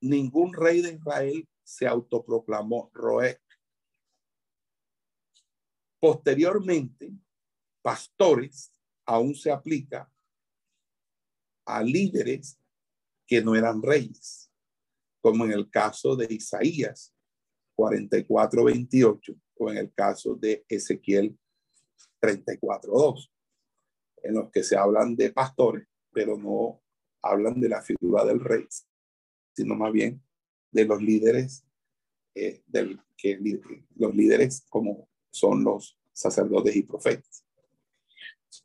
Ningún 0.00 0.54
rey 0.54 0.80
de 0.80 0.94
Israel 0.94 1.48
se 1.62 1.86
autoproclamó 1.86 2.90
Roej. 2.92 3.38
Posteriormente, 6.00 7.12
pastores 7.82 8.72
aún 9.04 9.34
se 9.34 9.50
aplica 9.50 10.10
a 11.66 11.82
líderes 11.82 12.58
que 13.26 13.42
no 13.42 13.54
eran 13.54 13.82
reyes, 13.82 14.50
como 15.20 15.44
en 15.44 15.52
el 15.52 15.70
caso 15.70 16.16
de 16.16 16.26
Isaías 16.30 17.14
44, 17.76 18.64
28 18.64 19.34
o 19.58 19.70
en 19.70 19.76
el 19.76 19.92
caso 19.92 20.34
de 20.34 20.64
Ezequiel 20.68 21.38
34, 22.18 22.92
2, 22.92 23.32
en 24.22 24.34
los 24.34 24.50
que 24.50 24.62
se 24.62 24.76
hablan 24.76 25.16
de 25.16 25.32
pastores, 25.32 25.86
pero 26.12 26.36
no 26.36 26.82
hablan 27.22 27.60
de 27.60 27.68
la 27.68 27.82
figura 27.82 28.24
del 28.24 28.40
rey, 28.40 28.66
sino 29.54 29.74
más 29.74 29.92
bien 29.92 30.22
de 30.70 30.84
los 30.84 31.02
líderes, 31.02 31.64
eh, 32.34 32.62
del, 32.66 33.00
que, 33.16 33.38
los 33.96 34.14
líderes 34.14 34.64
como 34.68 35.08
son 35.30 35.64
los 35.64 35.98
sacerdotes 36.12 36.74
y 36.76 36.82
profetas. 36.82 37.44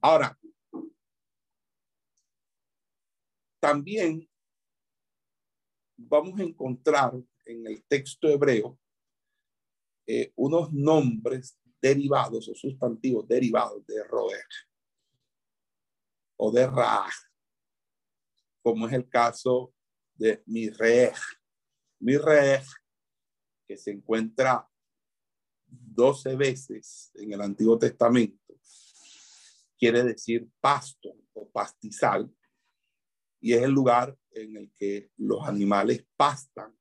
Ahora, 0.02 0.38
también 3.60 4.28
vamos 5.98 6.40
a 6.40 6.44
encontrar 6.44 7.14
en 7.46 7.68
el 7.68 7.84
texto 7.86 8.28
hebreo 8.28 8.78
eh, 10.08 10.32
unos 10.36 10.72
nombres 10.72 11.58
derivados 11.82 12.48
o 12.48 12.56
sustantivos 12.56 13.28
derivados 13.28 13.86
de 13.86 14.04
Roer 14.04 14.46
o 16.38 16.52
de 16.52 16.68
Ra, 16.68 17.08
como 18.62 18.88
es 18.88 18.94
el 18.94 19.08
caso 19.08 19.75
de 20.16 20.44
Mirej. 20.46 21.16
Mirej, 22.00 22.66
que 23.68 23.78
se 23.78 23.92
encuentra 23.92 24.68
12 25.68 26.36
veces 26.36 27.12
en 27.16 27.34
el 27.34 27.42
Antiguo 27.42 27.78
Testamento, 27.78 28.56
quiere 29.78 30.04
decir 30.04 30.48
pasto 30.60 31.16
o 31.34 31.50
pastizal, 31.50 32.34
y 33.42 33.54
es 33.54 33.62
el 33.62 33.72
lugar 33.72 34.18
en 34.32 34.58
el 34.58 34.72
que 34.78 35.12
los 35.18 35.48
animales 35.48 36.06
pastan, 36.16 36.76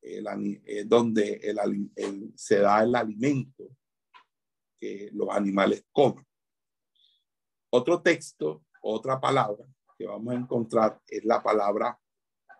eh, 0.00 0.84
donde 0.86 1.40
el, 1.42 2.32
se 2.36 2.58
da 2.58 2.82
el 2.82 2.94
alimento 2.94 3.76
que 4.78 5.10
los 5.12 5.28
animales 5.30 5.84
comen. 5.90 6.24
Otro 7.70 8.00
texto, 8.00 8.64
otra 8.82 9.20
palabra 9.20 9.66
que 9.98 10.06
vamos 10.06 10.32
a 10.32 10.38
encontrar 10.38 11.02
es 11.08 11.24
la 11.24 11.42
palabra 11.42 11.98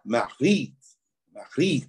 marit, 0.09 0.75
marit, 1.33 1.89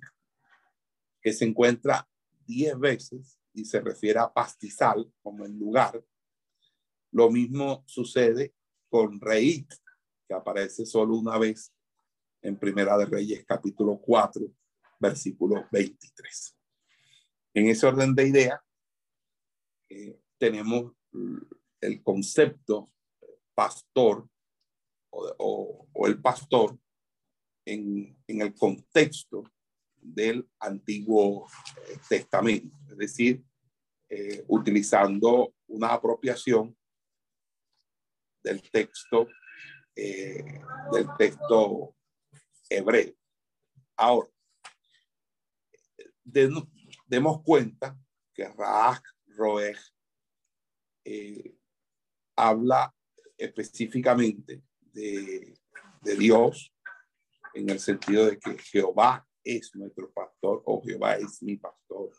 que 1.21 1.31
se 1.31 1.45
encuentra 1.45 2.07
diez 2.45 2.77
veces 2.77 3.39
y 3.53 3.65
se 3.65 3.79
refiere 3.79 4.19
a 4.19 4.31
pastizal 4.31 5.11
como 5.21 5.45
el 5.45 5.57
lugar. 5.57 6.03
Lo 7.11 7.31
mismo 7.31 7.83
sucede 7.87 8.53
con 8.89 9.19
reit, 9.19 9.71
que 10.27 10.33
aparece 10.33 10.85
solo 10.85 11.15
una 11.15 11.37
vez 11.37 11.73
en 12.41 12.57
Primera 12.57 12.97
de 12.97 13.05
Reyes, 13.05 13.45
capítulo 13.45 13.99
4, 13.99 14.45
versículo 14.99 15.65
23. 15.71 16.55
En 17.53 17.67
ese 17.67 17.87
orden 17.87 18.13
de 18.13 18.27
idea, 18.27 18.63
eh, 19.89 20.19
tenemos 20.37 20.93
el 21.81 22.03
concepto 22.03 22.91
pastor 23.55 24.29
o, 25.11 25.87
el 26.05 26.21
pastor 26.21 26.77
en, 27.73 28.17
el 28.27 28.53
contexto 28.55 29.43
del 29.95 30.47
Antiguo 30.59 31.47
Testamento, 32.07 32.75
es 32.89 32.97
decir, 32.97 33.43
eh, 34.09 34.43
utilizando 34.47 35.53
una 35.67 35.93
apropiación 35.93 36.75
del 38.41 38.61
texto 38.71 39.27
eh, 39.95 40.61
del 40.93 41.07
texto 41.17 41.95
hebreo. 42.69 43.13
Ahora, 43.97 44.29
demos 46.23 47.43
cuenta 47.43 47.99
que 48.33 48.47
Raak 48.47 49.03
Roeg 49.27 49.77
eh, 51.03 51.53
habla 52.37 52.95
específicamente 53.37 54.63
de, 54.79 55.53
de, 56.01 56.15
Dios 56.15 56.73
en 57.53 57.69
el 57.69 57.79
sentido 57.79 58.25
de 58.25 58.39
que 58.39 58.57
Jehová 58.57 59.25
es 59.43 59.75
nuestro 59.75 60.11
pastor 60.11 60.61
o 60.65 60.81
Jehová 60.81 61.15
es 61.15 61.41
mi 61.41 61.57
pastor. 61.57 62.11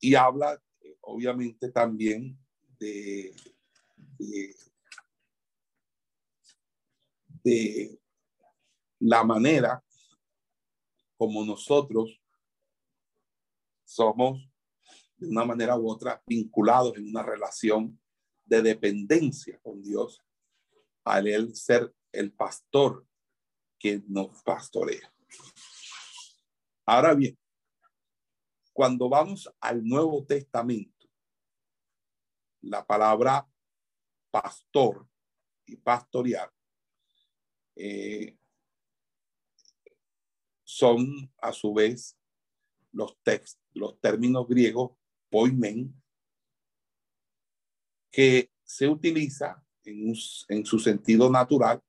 Y 0.00 0.14
habla 0.14 0.60
eh, 0.80 0.96
obviamente 1.02 1.70
también 1.70 2.38
de, 2.78 3.34
la 8.98 9.22
manera 9.22 9.82
como 11.16 11.44
nosotros 11.44 12.20
somos 13.84 14.50
de 15.16 15.28
una 15.28 15.44
manera 15.44 15.78
u 15.78 15.88
otra 15.88 16.22
vinculados 16.26 16.96
en 16.96 17.08
una 17.08 17.22
relación 17.22 17.98
de 18.44 18.62
dependencia 18.62 19.60
con 19.62 19.80
Dios 19.80 20.22
al 21.04 21.28
él 21.28 21.54
ser 21.54 21.94
el 22.10 22.32
pastor 22.32 23.06
que 23.78 24.02
nos 24.08 24.42
pastorea. 24.42 25.12
Ahora 26.84 27.14
bien, 27.14 27.36
cuando 28.72 29.08
vamos 29.08 29.50
al 29.60 29.84
Nuevo 29.84 30.24
Testamento, 30.24 31.08
la 32.62 32.86
palabra 32.86 33.48
pastor 34.30 35.08
y 35.64 35.76
pastorear 35.76 36.52
eh, 37.74 38.36
son 40.62 41.32
a 41.38 41.52
su 41.52 41.72
vez 41.72 42.18
los, 42.92 43.16
los 43.72 44.00
términos 44.00 44.46
griegos 44.48 44.92
poimen, 45.30 45.94
que 48.10 48.50
se 48.62 48.88
utiliza 48.88 49.62
en, 49.84 50.14
en 50.48 50.64
su 50.64 50.78
sentido 50.78 51.30
natural 51.30 51.82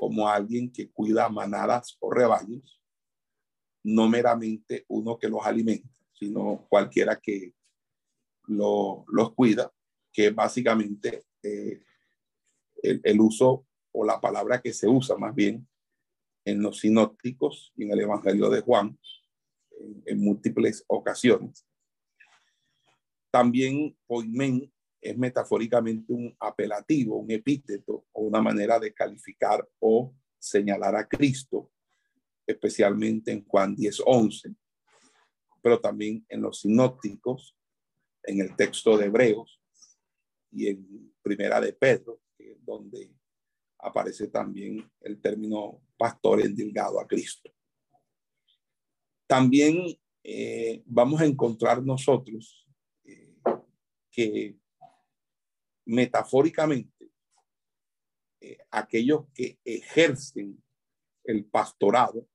como 0.00 0.26
alguien 0.26 0.72
que 0.72 0.90
cuida 0.90 1.28
manadas 1.28 1.98
o 2.00 2.10
rebaños, 2.10 2.80
no 3.84 4.08
meramente 4.08 4.86
uno 4.88 5.18
que 5.18 5.28
los 5.28 5.44
alimenta, 5.44 5.94
sino 6.14 6.66
cualquiera 6.70 7.20
que 7.20 7.52
lo, 8.46 9.04
los 9.08 9.34
cuida, 9.34 9.70
que 10.10 10.30
básicamente 10.30 11.26
eh, 11.42 11.82
el, 12.82 13.20
uso 13.20 13.66
o 13.92 14.06
la 14.06 14.18
palabra 14.22 14.62
que 14.62 14.72
se 14.72 14.88
usa 14.88 15.18
más 15.18 15.34
bien 15.34 15.68
en 16.46 16.62
los 16.62 16.78
sinópticos 16.78 17.70
y 17.76 17.84
en 17.84 17.92
el 17.92 18.00
Evangelio 18.00 18.48
de 18.48 18.62
Juan 18.62 18.98
en, 20.06 20.18
múltiples 20.18 20.82
ocasiones. 20.86 21.66
También 23.30 23.94
poimen 24.06 24.72
es 25.00 25.16
metafóricamente 25.16 26.12
un 26.12 26.34
apelativo, 26.38 27.16
un 27.16 27.30
epíteto 27.30 28.06
o 28.12 28.22
una 28.22 28.42
manera 28.42 28.78
de 28.78 28.92
calificar 28.92 29.66
o 29.78 30.14
señalar 30.38 30.94
a 30.96 31.08
Cristo, 31.08 31.70
especialmente 32.46 33.32
en 33.32 33.44
Juan 33.44 33.74
10, 33.74 34.02
11, 34.04 34.54
pero 35.62 35.80
también 35.80 36.24
en 36.28 36.42
los 36.42 36.60
sinópticos, 36.60 37.56
en 38.22 38.40
el 38.40 38.54
texto 38.56 38.96
de 38.98 39.06
Hebreos 39.06 39.60
y 40.50 40.68
en 40.68 41.14
Primera 41.22 41.60
de 41.60 41.72
Pedro, 41.72 42.20
donde 42.62 43.14
aparece 43.78 44.28
también 44.28 44.90
el 45.00 45.20
término 45.20 45.82
pastor 45.96 46.40
endilgado 46.40 47.00
a 47.00 47.06
Cristo. 47.06 47.50
También 49.26 49.98
eh, 50.22 50.82
vamos 50.86 51.20
a 51.20 51.26
encontrar 51.26 51.82
nosotros 51.82 52.66
eh, 53.04 53.36
que 54.10 54.56
metafóricamente 55.90 57.10
eh, 58.40 58.58
aquellos 58.70 59.26
que 59.34 59.58
ejercen 59.64 60.62
el 61.24 61.44
pastorado 61.44 62.26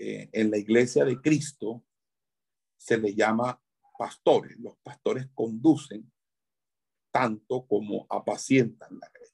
en 0.00 0.52
la 0.52 0.58
iglesia 0.58 1.04
de 1.04 1.20
Cristo 1.20 1.84
se 2.76 2.98
le 2.98 3.16
llama 3.16 3.60
pastores. 3.98 4.56
Los 4.60 4.76
pastores 4.78 5.26
conducen 5.34 6.12
tanto 7.10 7.66
como 7.66 8.06
apacientan 8.08 8.96
la 9.00 9.10
grey. 9.12 9.30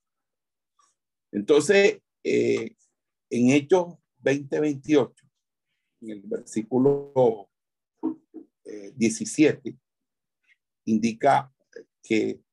Entonces, 1.32 2.00
en 2.22 3.50
Hechos 3.50 3.96
20:28, 4.22 5.14
en 6.00 6.10
el 6.10 6.22
versículo 6.22 7.50
17, 8.94 9.68
eh, 9.68 9.76
indica 10.86 11.52
que 12.02 12.43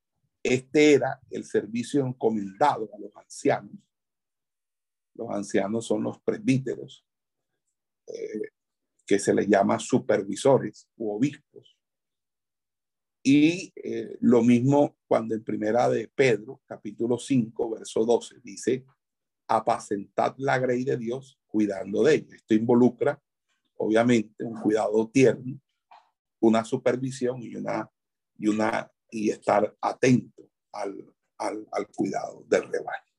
este 0.42 0.94
era 0.94 1.20
el 1.30 1.44
servicio 1.44 2.04
encomendado 2.06 2.88
a 2.94 2.98
los 2.98 3.14
ancianos. 3.16 3.72
Los 5.14 5.30
ancianos 5.30 5.86
son 5.86 6.02
los 6.02 6.20
presbíteros, 6.20 7.06
eh, 8.06 8.50
que 9.06 9.18
se 9.18 9.34
les 9.34 9.46
llama 9.46 9.78
supervisores 9.78 10.88
u 10.96 11.14
obispos. 11.14 11.76
Y 13.22 13.72
eh, 13.76 14.16
lo 14.20 14.42
mismo 14.42 14.96
cuando 15.06 15.34
en 15.34 15.44
primera 15.44 15.88
de 15.88 16.08
Pedro, 16.08 16.60
capítulo 16.66 17.18
5, 17.18 17.70
verso 17.70 18.04
12, 18.04 18.40
dice, 18.42 18.84
apacentad 19.46 20.34
la 20.38 20.58
grey 20.58 20.84
de 20.84 20.96
Dios 20.96 21.38
cuidando 21.46 22.02
de 22.02 22.16
ella. 22.16 22.36
Esto 22.36 22.54
involucra 22.54 23.22
obviamente 23.76 24.44
un 24.44 24.60
cuidado 24.60 25.08
tierno, 25.08 25.60
una 26.40 26.64
supervisión 26.64 27.42
y 27.42 27.54
una 27.54 27.88
y 28.38 28.48
una 28.48 28.90
y 29.12 29.30
estar 29.30 29.76
atento 29.80 30.50
al, 30.72 31.14
al, 31.38 31.68
al 31.70 31.86
cuidado 31.88 32.44
del 32.48 32.62
rebaño. 32.64 33.12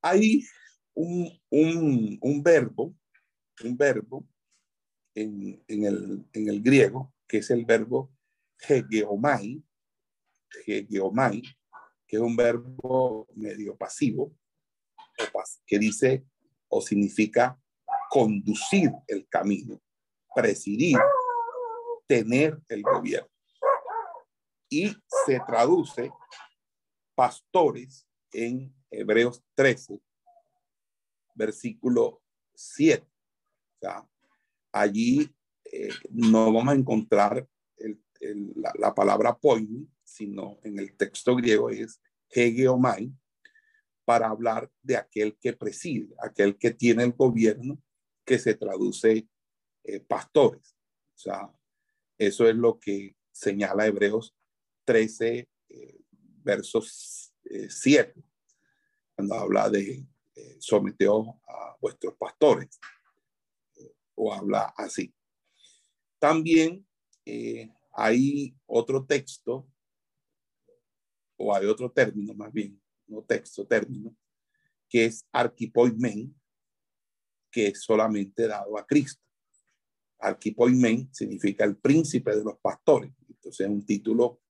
Hay 0.00 0.44
un, 0.94 1.28
un, 1.50 2.18
un 2.20 2.42
verbo, 2.42 2.94
un 3.64 3.76
verbo 3.76 4.26
en, 5.14 5.62
en, 5.66 5.84
el, 5.84 6.28
en 6.32 6.48
el 6.48 6.62
griego, 6.62 7.12
que 7.26 7.38
es 7.38 7.50
el 7.50 7.64
verbo 7.64 8.12
hegeomai, 8.68 9.62
hegeomai, 10.66 11.42
que 12.06 12.16
es 12.16 12.22
un 12.22 12.36
verbo 12.36 13.26
medio 13.34 13.76
pasivo, 13.76 14.32
que 15.66 15.78
dice 15.78 16.24
o 16.68 16.80
significa 16.80 17.60
conducir 18.10 18.92
el 19.08 19.26
camino, 19.28 19.80
presidir, 20.34 20.98
tener 22.06 22.60
el 22.68 22.82
gobierno. 22.82 23.28
Y 24.68 24.94
se 25.26 25.40
traduce 25.46 26.10
pastores 27.14 28.06
en 28.32 28.74
Hebreos 28.90 29.42
13, 29.54 30.00
versículo 31.34 32.22
7. 32.54 33.06
O 33.06 33.78
sea, 33.80 34.08
allí 34.72 35.34
eh, 35.64 35.90
no 36.10 36.52
vamos 36.52 36.74
a 36.74 36.76
encontrar 36.76 37.46
la, 38.78 38.94
palabra 38.94 39.36
poimi, 39.36 39.88
sino 40.02 40.58
en 40.62 40.78
el 40.78 40.96
texto 40.96 41.36
griego 41.36 41.70
es 41.70 42.00
hegeomai, 42.30 43.12
para 44.04 44.28
hablar 44.28 44.70
de 44.82 44.96
aquel 44.96 45.36
que 45.38 45.54
preside, 45.54 46.14
aquel 46.22 46.58
que 46.58 46.72
tiene 46.72 47.04
el 47.04 47.12
gobierno 47.12 47.82
que 48.24 48.38
se 48.38 48.54
traduce 48.54 49.28
eh, 49.84 50.00
pastores. 50.00 50.76
O 51.14 51.18
sea, 51.18 51.52
eso 52.18 52.48
es 52.48 52.54
lo 52.54 52.78
que 52.78 53.16
señala 53.32 53.86
Hebreos 53.86 54.34
13, 54.84 55.48
eh, 55.68 56.00
versos 56.42 57.32
7, 57.68 58.12
eh, 58.16 58.22
cuando 59.14 59.34
habla 59.34 59.70
de 59.70 60.06
someteos 60.58 61.28
a 61.46 61.76
vuestros 61.80 62.14
pastores, 62.16 62.80
o 64.14 64.32
habla 64.32 64.74
así. 64.76 65.14
También 66.18 66.86
hay 67.92 68.56
otro 68.66 69.04
texto, 69.04 69.68
o 71.36 71.54
hay 71.54 71.66
otro 71.66 71.90
término 71.90 72.34
más 72.34 72.52
bien, 72.52 72.80
no 73.06 73.22
texto, 73.22 73.66
término, 73.66 74.16
que 74.88 75.06
es 75.06 75.26
arquipoimen, 75.32 76.34
que 77.50 77.68
es 77.68 77.82
solamente 77.82 78.46
dado 78.46 78.76
a 78.78 78.86
Cristo. 78.86 79.23
Arquipoimen 80.24 81.12
significa 81.12 81.64
el 81.64 81.76
príncipe 81.76 82.34
de 82.34 82.44
los 82.44 82.58
pastores. 82.58 83.12
Entonces 83.28 83.66
es 83.66 83.72
un 83.72 83.84
título 83.84 84.40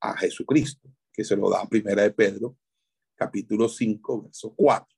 a 0.00 0.16
Jesucristo, 0.16 0.88
que 1.12 1.24
se 1.24 1.36
lo 1.36 1.50
da 1.50 1.68
Primera 1.68 2.02
de 2.02 2.10
Pedro, 2.10 2.56
capítulo 3.14 3.68
5, 3.68 4.22
verso 4.22 4.54
4. 4.54 4.96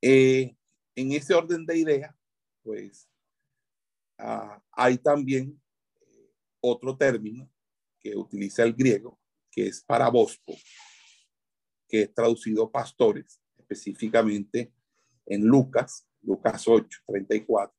Eh, 0.00 0.56
en 0.94 1.12
ese 1.12 1.34
orden 1.34 1.66
de 1.66 1.78
ideas, 1.78 2.14
pues 2.62 3.08
ah, 4.18 4.62
hay 4.72 4.98
también 4.98 5.60
eh, 6.00 6.32
otro 6.60 6.96
término 6.96 7.50
que 8.00 8.16
utiliza 8.16 8.62
el 8.62 8.72
griego, 8.72 9.20
que 9.50 9.66
es 9.66 9.82
parabospo, 9.82 10.54
que 11.86 12.02
es 12.02 12.14
traducido 12.14 12.70
pastores, 12.70 13.40
específicamente 13.58 14.72
en 15.26 15.44
Lucas, 15.44 16.08
Lucas 16.22 16.66
8, 16.66 17.00
34, 17.06 17.76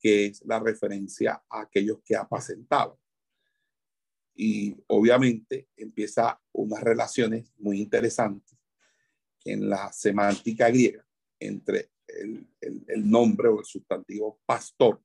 que 0.00 0.26
es 0.26 0.44
la 0.44 0.60
referencia 0.60 1.42
a 1.48 1.62
aquellos 1.62 2.00
que 2.04 2.16
apacentaban. 2.16 2.96
Y 4.34 4.76
obviamente 4.86 5.68
empieza 5.76 6.40
unas 6.52 6.82
relaciones 6.82 7.52
muy 7.58 7.80
interesantes 7.80 8.56
en 9.44 9.68
la 9.68 9.92
semántica 9.92 10.68
griega 10.68 11.04
entre 11.40 11.90
el, 12.06 12.46
el, 12.60 13.10
nombre 13.10 13.48
o 13.48 13.60
el 13.60 13.64
sustantivo 13.64 14.40
pastor 14.46 15.02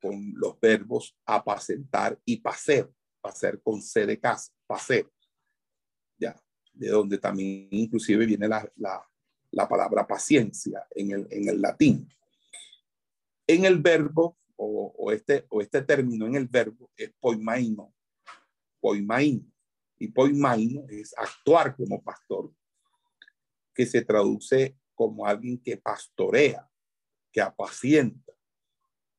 con 0.00 0.32
los 0.36 0.58
verbos 0.60 1.16
apacentar 1.24 2.18
y 2.24 2.38
paser, 2.38 2.90
paser 3.20 3.60
con 3.62 3.80
C 3.82 4.06
de 4.06 4.18
casa, 4.18 4.52
paser. 4.66 5.10
Ya, 6.18 6.40
de 6.72 6.88
donde 6.88 7.18
también 7.18 7.68
inclusive 7.70 8.26
viene 8.26 8.48
la, 8.48 9.10
palabra 9.64 10.06
paciencia 10.06 10.86
en 10.90 11.12
el, 11.12 11.26
en 11.30 11.48
el 11.48 11.62
latín. 11.62 12.08
En 13.46 13.64
el 13.64 13.80
verbo, 13.80 14.36
o, 14.56 15.12
este, 15.12 15.46
o 15.48 15.60
este 15.60 15.82
término 15.82 16.26
en 16.26 16.34
el 16.34 16.46
verbo 16.46 16.90
es 16.96 17.12
poimaino, 17.20 17.94
poimaino, 18.80 19.50
y 19.98 20.08
poimaino 20.08 20.84
es 20.88 21.14
actuar 21.16 21.74
como 21.76 22.02
pastor, 22.02 22.52
que 23.74 23.86
se 23.86 24.02
traduce 24.02 24.76
como 24.94 25.26
alguien 25.26 25.58
que 25.58 25.76
pastorea, 25.76 26.68
que 27.32 27.40
apacienta, 27.40 28.32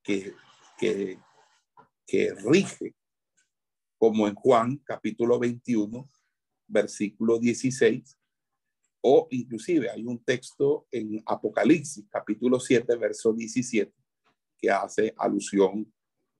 que, 0.03 0.33
que, 0.77 1.19
que 2.05 2.33
rige, 2.33 2.95
como 3.97 4.27
en 4.27 4.35
Juan 4.35 4.77
capítulo 4.85 5.39
21, 5.39 6.09
versículo 6.67 7.39
16, 7.39 8.17
o 9.01 9.27
inclusive 9.31 9.89
hay 9.89 10.03
un 10.05 10.23
texto 10.23 10.87
en 10.91 11.21
Apocalipsis, 11.25 12.05
capítulo 12.09 12.59
7, 12.59 12.95
verso 12.95 13.33
17, 13.33 13.93
que 14.57 14.69
hace 14.69 15.13
alusión 15.17 15.91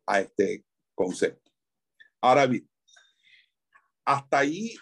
a 0.06 0.22
este 0.22 0.66
concepto. 0.96 1.52
Ahora 2.22 2.48
bien, 2.48 2.68
hasta 4.06 4.40
ahí 4.40 4.76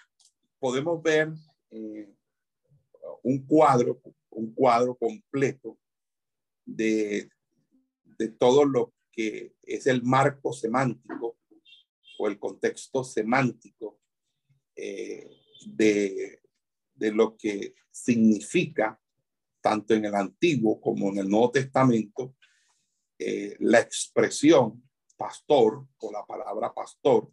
podemos 0.60 1.02
ver 1.02 1.34
eh, 1.72 2.14
un 3.24 3.46
cuadro, 3.46 4.02
un 4.30 4.54
cuadro 4.54 4.96
completo 4.96 5.78
de, 6.66 7.30
de 8.04 8.30
todo 8.30 8.66
lo 8.66 8.94
que 9.12 9.56
es 9.64 9.88
el 9.88 10.04
marco 10.04 10.54
semántico 10.54 11.38
o 12.18 12.28
el 12.28 12.40
contexto 12.40 13.04
semántico 13.04 14.00
eh, 14.76 15.30
de, 15.66 16.42
de 16.95 17.12
lo 17.12 17.36
que 17.38 17.75
significa, 17.91 18.99
tanto 19.62 19.93
en 19.93 20.05
el 20.05 20.15
Antiguo 20.15 20.79
como 20.79 21.10
en 21.10 21.19
el 21.19 21.29
Nuevo 21.29 21.51
Testamento, 21.51 22.36
eh, 23.17 23.55
la 23.60 23.79
expresión 23.79 24.84
pastor 25.17 25.88
o 25.97 26.12
la 26.12 26.25
palabra 26.25 26.73
pastor, 26.73 27.31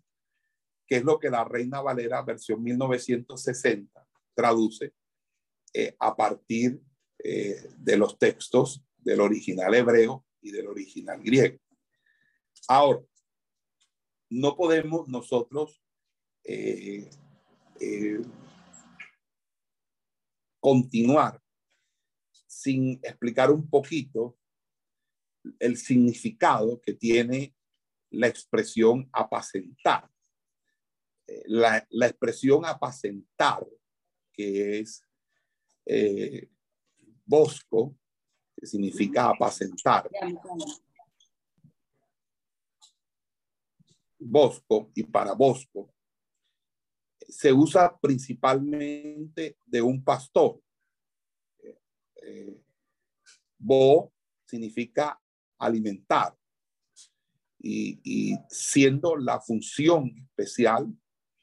que 0.86 0.96
es 0.96 1.04
lo 1.04 1.18
que 1.18 1.30
la 1.30 1.44
Reina 1.44 1.80
Valera 1.80 2.22
versión 2.22 2.62
1960 2.62 4.06
traduce 4.34 4.94
eh, 5.74 5.96
a 5.98 6.14
partir 6.14 6.80
eh, 7.18 7.68
de 7.76 7.96
los 7.96 8.18
textos 8.18 8.84
del 8.98 9.20
original 9.20 9.74
hebreo 9.74 10.24
y 10.40 10.50
del 10.52 10.66
original 10.68 11.20
griego. 11.22 11.58
Ahora, 12.68 13.00
no 14.30 14.56
podemos 14.56 15.08
nosotros 15.08 15.82
continuar 20.62 21.42
sin 22.46 23.00
explicar 23.02 23.50
un 23.50 23.68
poquito 23.68 24.38
el 25.58 25.76
significado 25.76 26.80
que 26.80 26.94
tiene 26.94 27.56
la 28.10 28.28
expresión 28.28 29.08
apacentar. 29.12 30.08
Eh, 31.26 31.42
la, 31.46 31.84
la 31.90 32.06
expresión 32.06 32.64
apacentar, 32.64 33.66
que 34.32 34.78
es 34.78 35.02
eh, 35.84 36.48
bosco, 37.24 37.98
que 38.54 38.66
significa 38.66 39.30
apacentar. 39.30 40.08
Bosco 44.20 44.92
y 44.94 45.02
para 45.02 45.32
bosco, 45.32 45.92
se 47.32 47.52
usa 47.52 47.98
principalmente 47.98 49.56
de 49.64 49.80
un 49.80 50.04
pastor. 50.04 50.60
Eh, 52.22 52.60
bo 53.58 54.12
significa 54.44 55.18
alimentar 55.58 56.36
y, 57.58 58.36
siendo 58.50 59.16
la 59.16 59.40
función 59.40 60.12
especial 60.18 60.94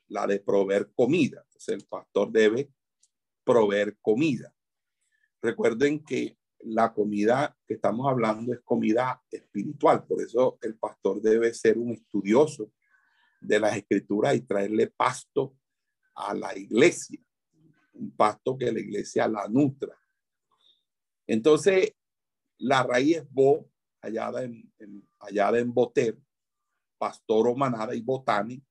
la 0.08 0.28
de 0.28 0.40
proveer 0.40 0.92
comida. 0.94 1.46
El 1.68 1.86
pastor 1.86 2.32
debe 2.32 2.72
proveer 3.44 3.98
comida. 4.00 4.54
Recuerden 5.42 6.04
que 6.04 6.38
la 6.60 6.94
comida 6.94 7.58
que 7.66 7.76
estamos 7.76 8.08
hablando 8.08 8.54
es 8.54 8.60
comida 8.62 9.24
espiritual, 9.32 10.06
por 10.06 10.22
eso 10.22 10.58
el 10.62 10.78
pastor 10.78 11.22
debe 11.22 11.54
ser 11.54 11.78
un 11.78 11.92
estudioso 11.92 12.72
de 13.40 13.60
las 13.60 13.78
escrituras 13.78 14.36
y 14.36 14.42
traerle 14.42 14.88
pasto 14.88 15.59
a 16.20 16.34
la 16.34 16.58
iglesia, 16.58 17.20
un 17.94 18.12
pasto 18.12 18.58
que 18.58 18.72
la 18.72 18.80
iglesia 18.80 19.28
la 19.28 19.48
nutra. 19.48 19.98
Entonces, 21.26 21.94
la 22.58 22.84
raíz 22.84 23.24
bo, 23.30 23.70
hallada 24.02 24.44
en, 24.44 24.72
en, 24.80 25.08
hallada 25.20 25.60
en 25.60 25.74
boter, 25.74 26.18
pastor 26.98 27.48
o 27.48 27.56
manada 27.56 27.96
y 27.96 28.02
botani, 28.02 28.62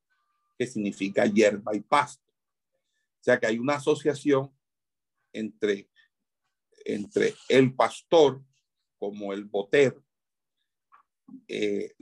que 0.58 0.66
significa 0.66 1.24
hierba 1.24 1.74
y 1.74 1.80
pasto. 1.80 2.26
O 2.28 3.24
sea 3.24 3.38
que 3.38 3.46
hay 3.46 3.58
una 3.58 3.76
asociación 3.76 4.52
entre, 5.32 5.88
entre 6.84 7.34
el 7.48 7.74
pastor 7.74 8.42
como 8.98 9.32
el 9.32 9.44
boter, 9.44 9.98
eh, 11.46 11.94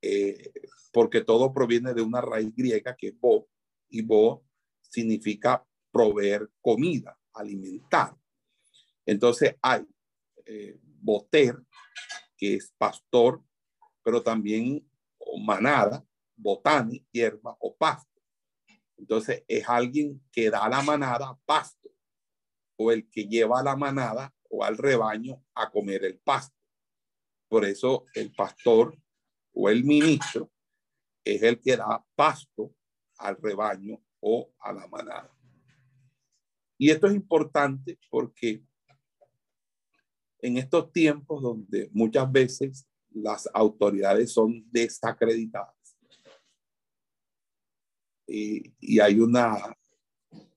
eh, 0.00 0.52
porque 0.92 1.22
todo 1.22 1.52
proviene 1.52 1.94
de 1.94 2.02
una 2.02 2.20
raíz 2.20 2.54
griega 2.54 2.94
que 2.96 3.08
es 3.08 3.18
bo, 3.18 3.48
y 3.88 4.02
bo 4.02 4.44
significa 4.92 5.66
proveer 5.90 6.50
comida, 6.60 7.18
alimentar. 7.32 8.14
Entonces 9.06 9.56
hay 9.62 9.86
eh, 10.44 10.78
boter, 10.82 11.56
que 12.36 12.56
es 12.56 12.72
pastor, 12.76 13.42
pero 14.02 14.22
también 14.22 14.86
manada, 15.40 16.04
botani, 16.36 17.06
hierba 17.10 17.56
o 17.60 17.74
pasto. 17.74 18.20
Entonces 18.98 19.44
es 19.48 19.68
alguien 19.68 20.22
que 20.30 20.50
da 20.50 20.68
la 20.68 20.82
manada 20.82 21.38
pasto 21.46 21.90
o 22.76 22.92
el 22.92 23.08
que 23.08 23.24
lleva 23.26 23.62
la 23.62 23.76
manada 23.76 24.34
o 24.50 24.62
al 24.62 24.76
rebaño 24.76 25.42
a 25.54 25.70
comer 25.70 26.04
el 26.04 26.18
pasto. 26.18 26.56
Por 27.48 27.64
eso 27.64 28.04
el 28.14 28.32
pastor 28.32 28.96
o 29.54 29.68
el 29.68 29.84
ministro 29.84 30.50
es 31.24 31.42
el 31.42 31.60
que 31.60 31.76
da 31.76 32.04
pasto 32.14 32.74
al 33.18 33.36
rebaño 33.36 34.02
o 34.22 34.50
a 34.60 34.72
la 34.72 34.86
manada. 34.86 35.30
Y 36.78 36.90
esto 36.90 37.08
es 37.08 37.14
importante 37.14 37.98
porque 38.08 38.64
en 40.38 40.56
estos 40.56 40.92
tiempos 40.92 41.42
donde 41.42 41.90
muchas 41.92 42.30
veces 42.30 42.88
las 43.10 43.48
autoridades 43.52 44.32
son 44.32 44.64
desacreditadas 44.70 45.76
y, 48.26 48.72
y 48.80 49.00
hay 49.00 49.20
una 49.20 49.76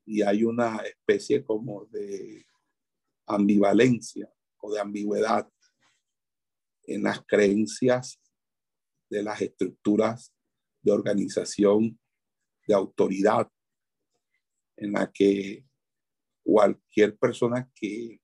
y 0.05 0.21
hay 0.21 0.43
una 0.43 0.77
especie 0.77 1.43
como 1.43 1.85
de 1.85 2.45
ambivalencia 3.25 4.31
o 4.59 4.71
de 4.71 4.79
ambigüedad 4.79 5.49
en 6.83 7.03
las 7.03 7.25
creencias 7.25 8.19
de 9.09 9.23
las 9.23 9.41
estructuras 9.41 10.31
de 10.83 10.91
organización 10.91 11.99
de 12.67 12.73
autoridad 12.75 13.49
en 14.77 14.91
la 14.93 15.11
que 15.11 15.65
cualquier 16.43 17.17
persona 17.17 17.69
que 17.73 18.21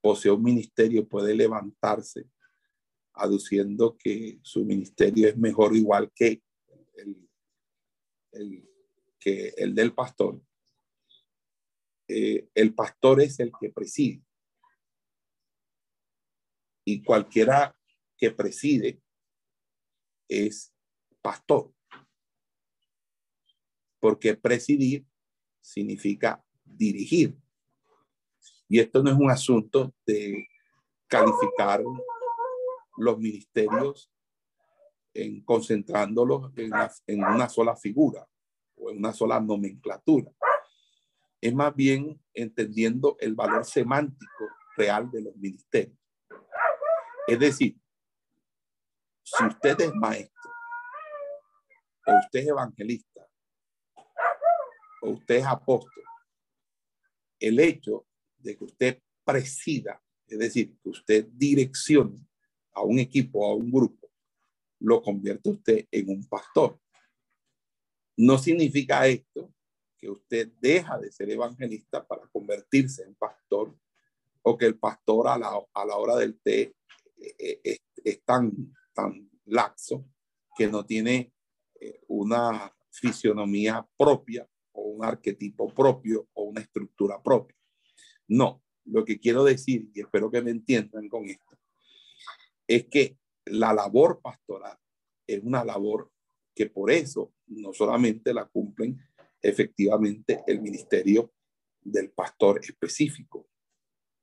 posee 0.00 0.32
un 0.32 0.42
ministerio 0.42 1.06
puede 1.06 1.34
levantarse 1.34 2.28
aduciendo 3.14 3.96
que 3.98 4.38
su 4.42 4.64
ministerio 4.64 5.28
es 5.28 5.36
mejor 5.36 5.74
igual 5.74 6.12
que 6.14 6.42
el, 6.94 7.28
el 8.32 8.68
que 9.18 9.48
el 9.56 9.74
del 9.74 9.94
pastor. 9.94 10.40
Eh, 12.06 12.48
el 12.54 12.74
pastor 12.74 13.20
es 13.20 13.38
el 13.40 13.52
que 13.60 13.70
preside. 13.70 14.22
Y 16.84 17.02
cualquiera 17.02 17.76
que 18.16 18.30
preside 18.30 19.02
es 20.28 20.72
pastor. 21.20 21.74
Porque 24.00 24.34
presidir 24.36 25.04
significa 25.60 26.42
dirigir. 26.64 27.36
Y 28.68 28.78
esto 28.80 29.02
no 29.02 29.10
es 29.10 29.16
un 29.16 29.30
asunto 29.30 29.94
de 30.06 30.46
calificar 31.06 31.82
los 32.96 33.18
ministerios 33.18 34.10
en 35.14 35.42
concentrándolos 35.42 36.52
en, 36.56 36.70
en 37.06 37.24
una 37.24 37.48
sola 37.48 37.76
figura 37.76 38.28
o 38.76 38.90
en 38.90 38.98
una 38.98 39.12
sola 39.12 39.40
nomenclatura. 39.40 40.30
Es 41.40 41.54
más 41.54 41.74
bien 41.74 42.20
entendiendo 42.34 43.16
el 43.20 43.34
valor 43.34 43.64
semántico 43.64 44.48
real 44.76 45.10
de 45.10 45.22
los 45.22 45.36
ministerios. 45.36 45.98
Es 47.26 47.38
decir, 47.38 47.76
si 49.22 49.44
usted 49.44 49.80
es 49.80 49.94
maestro, 49.94 50.50
o 52.06 52.18
usted 52.18 52.40
es 52.40 52.48
evangelista, 52.48 53.27
o 55.02 55.10
usted 55.10 55.36
es 55.36 55.46
apóstol, 55.46 56.02
el 57.38 57.60
hecho 57.60 58.06
de 58.38 58.56
que 58.56 58.64
usted 58.64 59.02
presida, 59.24 60.02
es 60.26 60.38
decir, 60.38 60.76
que 60.82 60.88
usted 60.88 61.26
direccione 61.32 62.26
a 62.72 62.82
un 62.82 62.98
equipo, 62.98 63.46
a 63.46 63.54
un 63.54 63.70
grupo, 63.70 64.10
lo 64.80 65.02
convierte 65.02 65.50
usted 65.50 65.86
en 65.90 66.08
un 66.08 66.26
pastor. 66.28 66.80
No 68.16 68.38
significa 68.38 69.06
esto 69.06 69.52
que 69.96 70.08
usted 70.08 70.52
deja 70.60 70.98
de 70.98 71.10
ser 71.10 71.30
evangelista 71.30 72.06
para 72.06 72.26
convertirse 72.28 73.02
en 73.02 73.14
pastor 73.14 73.76
o 74.42 74.56
que 74.56 74.66
el 74.66 74.78
pastor 74.78 75.28
a 75.28 75.36
la, 75.36 75.60
a 75.74 75.84
la 75.84 75.96
hora 75.96 76.16
del 76.16 76.38
té 76.40 76.74
eh, 77.16 77.60
eh, 77.64 77.78
es, 78.04 78.24
tan, 78.24 78.52
tan 78.94 79.28
laxo 79.46 80.04
que 80.56 80.68
no 80.68 80.86
tiene 80.86 81.32
eh, 81.80 82.00
una 82.08 82.72
fisionomía 82.90 83.86
propia 83.96 84.48
un 84.82 85.04
arquetipo 85.04 85.72
propio 85.72 86.28
o 86.34 86.44
una 86.44 86.60
estructura 86.60 87.22
propia. 87.22 87.56
No, 88.28 88.62
lo 88.84 89.04
que 89.04 89.18
quiero 89.18 89.44
decir, 89.44 89.90
y 89.94 90.00
espero 90.00 90.30
que 90.30 90.42
me 90.42 90.50
entiendan 90.50 91.08
con 91.08 91.26
esto, 91.26 91.58
es 92.66 92.86
que 92.86 93.18
la 93.46 93.72
labor 93.72 94.20
pastoral 94.20 94.78
es 95.26 95.42
una 95.42 95.64
labor 95.64 96.10
que 96.54 96.66
por 96.66 96.90
eso 96.90 97.32
no 97.46 97.72
solamente 97.72 98.34
la 98.34 98.46
cumplen 98.46 98.98
efectivamente 99.40 100.42
el 100.46 100.60
ministerio 100.60 101.32
del 101.80 102.10
pastor 102.10 102.60
específico 102.62 103.48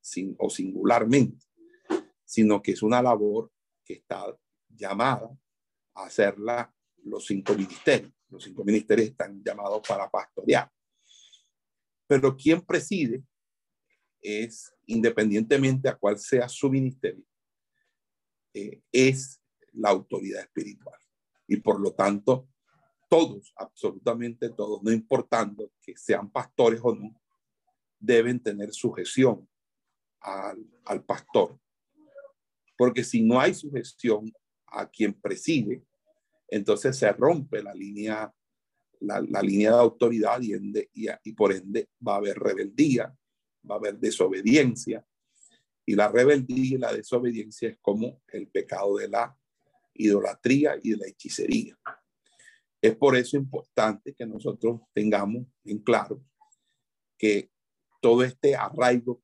sin, 0.01 0.35
o 0.37 0.49
singularmente, 0.49 1.45
sino 2.23 2.61
que 2.61 2.71
es 2.71 2.83
una 2.83 3.01
labor 3.01 3.51
que 3.83 3.93
está 3.93 4.25
llamada 4.69 5.29
a 5.93 6.05
hacerla 6.05 6.73
los 7.03 7.25
cinco 7.25 7.53
ministerios. 7.53 8.11
Los 8.35 8.43
cinco 8.43 8.65
ministerios 8.65 9.09
están 9.09 9.41
llamados 9.41 9.81
para 9.87 10.09
pastorear. 10.09 10.69
Pero 12.05 12.35
quien 12.35 12.59
preside 12.61 13.23
es, 14.21 14.73
independientemente 14.85 15.87
a 15.87 15.95
cuál 15.95 16.19
sea 16.19 16.49
su 16.49 16.69
ministerio, 16.69 17.23
eh, 18.53 18.81
es 18.91 19.41
la 19.71 19.89
autoridad 19.89 20.41
espiritual. 20.41 20.99
Y 21.47 21.57
por 21.57 21.79
lo 21.79 21.93
tanto, 21.93 22.49
todos, 23.09 23.53
absolutamente 23.55 24.49
todos, 24.49 24.83
no 24.83 24.91
importando 24.91 25.71
que 25.81 25.95
sean 25.95 26.29
pastores 26.29 26.81
o 26.83 26.93
no, 26.93 27.15
deben 27.97 28.43
tener 28.43 28.73
sujeción 28.73 29.47
al, 30.19 30.57
al 30.83 31.05
pastor. 31.05 31.57
Porque 32.77 33.05
si 33.05 33.23
no 33.23 33.39
hay 33.39 33.53
sujeción 33.53 34.33
a 34.67 34.89
quien 34.89 35.13
preside, 35.13 35.85
entonces 36.47 36.97
se 36.97 37.11
rompe 37.11 37.63
la 37.63 37.73
línea, 37.73 38.31
la, 38.99 39.21
la 39.21 39.41
línea 39.41 39.71
de 39.71 39.79
autoridad 39.79 40.39
y, 40.41 41.31
por 41.33 41.53
ende 41.53 41.89
va 42.05 42.13
a 42.13 42.17
haber 42.17 42.37
rebeldía, 42.37 43.15
va 43.69 43.75
a 43.75 43.77
haber 43.77 43.97
desobediencia. 43.97 45.05
Y 45.87 45.95
la 45.95 46.07
rebeldía 46.07 46.75
y 46.75 46.77
la 46.77 46.93
desobediencia 46.93 47.69
es 47.69 47.77
como 47.79 48.21
el 48.27 48.47
pecado 48.47 48.97
de 48.97 49.07
la 49.07 49.37
idolatría 49.93 50.79
y 50.81 50.91
de 50.91 50.97
la 50.97 51.07
hechicería. 51.07 51.77
Es 52.81 52.95
por 52.95 53.15
eso 53.15 53.37
importante 53.37 54.13
que 54.13 54.25
nosotros 54.25 54.81
tengamos 54.93 55.47
en 55.63 55.79
claro 55.79 56.23
que 57.17 57.49
todo 58.01 58.23
este 58.23 58.55
arraigo 58.55 59.23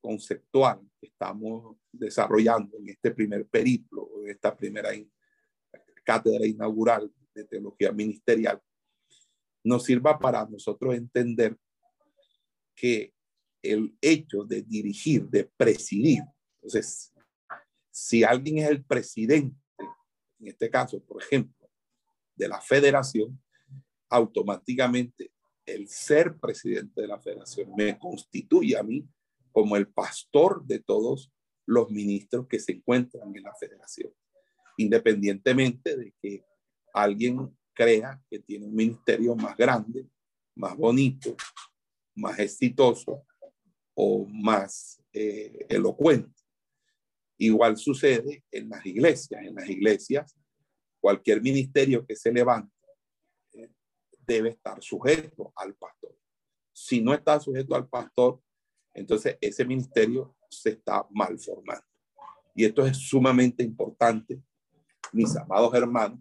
conceptual 0.00 0.80
que 1.00 1.06
estamos 1.06 1.76
desarrollando 1.92 2.76
en 2.78 2.88
este 2.88 3.10
primer 3.12 3.46
periplo, 3.46 4.10
en 4.22 4.30
esta 4.30 4.56
primera 4.56 4.94
cátedra 6.04 6.46
inaugural 6.46 7.12
de 7.34 7.44
teología 7.44 7.92
ministerial, 7.92 8.60
nos 9.62 9.84
sirva 9.84 10.18
para 10.18 10.46
nosotros 10.46 10.94
entender 10.94 11.56
que 12.74 13.12
el 13.62 13.96
hecho 14.00 14.44
de 14.44 14.62
dirigir, 14.62 15.28
de 15.28 15.44
presidir, 15.56 16.22
entonces, 16.62 17.12
si 17.90 18.22
alguien 18.22 18.58
es 18.58 18.68
el 18.68 18.84
presidente, 18.84 19.56
en 20.38 20.48
este 20.48 20.70
caso, 20.70 21.02
por 21.02 21.22
ejemplo, 21.22 21.68
de 22.34 22.48
la 22.48 22.60
federación, 22.60 23.40
automáticamente 24.08 25.32
el 25.64 25.88
ser 25.88 26.36
presidente 26.38 27.00
de 27.00 27.06
la 27.06 27.20
federación 27.20 27.72
me 27.76 27.98
constituye 27.98 28.76
a 28.76 28.82
mí 28.82 29.06
como 29.52 29.76
el 29.76 29.88
pastor 29.88 30.64
de 30.64 30.80
todos 30.80 31.32
los 31.66 31.90
ministros 31.90 32.46
que 32.48 32.58
se 32.58 32.72
encuentran 32.72 33.34
en 33.34 33.42
la 33.42 33.54
federación, 33.54 34.12
independientemente 34.76 35.96
de 35.96 36.14
que 36.20 36.44
alguien 36.92 37.56
crea 37.74 38.20
que 38.30 38.38
tiene 38.40 38.66
un 38.66 38.74
ministerio 38.74 39.34
más 39.34 39.56
grande, 39.56 40.06
más 40.54 40.76
bonito, 40.76 41.34
más 42.14 42.38
exitoso 42.38 43.24
o 43.94 44.26
más 44.26 45.02
eh, 45.12 45.66
elocuente. 45.68 46.40
Igual 47.38 47.76
sucede 47.76 48.44
en 48.50 48.68
las 48.68 48.84
iglesias. 48.84 49.42
En 49.42 49.54
las 49.54 49.68
iglesias, 49.68 50.36
cualquier 51.00 51.40
ministerio 51.40 52.04
que 52.06 52.14
se 52.14 52.32
levante 52.32 52.74
eh, 53.52 53.70
debe 54.26 54.50
estar 54.50 54.82
sujeto 54.82 55.52
al 55.56 55.74
pastor. 55.74 56.14
Si 56.72 57.00
no 57.00 57.14
está 57.14 57.40
sujeto 57.40 57.74
al 57.74 57.88
pastor, 57.88 58.42
entonces 58.92 59.38
ese 59.40 59.64
ministerio 59.64 60.36
se 60.50 60.70
está 60.70 61.06
mal 61.10 61.38
formando. 61.38 61.86
Y 62.54 62.64
esto 62.64 62.84
es 62.84 62.96
sumamente 62.96 63.62
importante, 63.62 64.40
mis 65.12 65.36
amados 65.36 65.74
hermanos, 65.74 66.20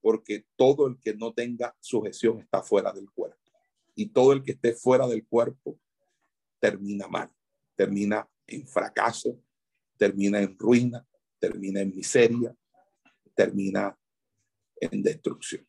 porque 0.00 0.46
todo 0.56 0.86
el 0.86 0.98
que 0.98 1.14
no 1.14 1.32
tenga 1.32 1.76
sujeción 1.80 2.40
está 2.40 2.62
fuera 2.62 2.92
del 2.92 3.10
cuerpo. 3.10 3.38
Y 3.94 4.06
todo 4.06 4.32
el 4.32 4.42
que 4.42 4.52
esté 4.52 4.74
fuera 4.74 5.06
del 5.06 5.26
cuerpo 5.26 5.78
termina 6.58 7.06
mal, 7.08 7.30
termina 7.76 8.28
en 8.46 8.66
fracaso, 8.66 9.40
termina 9.96 10.40
en 10.40 10.58
ruina, 10.58 11.06
termina 11.38 11.80
en 11.80 11.94
miseria, 11.94 12.54
termina 13.34 13.96
en 14.80 15.02
destrucción. 15.02 15.66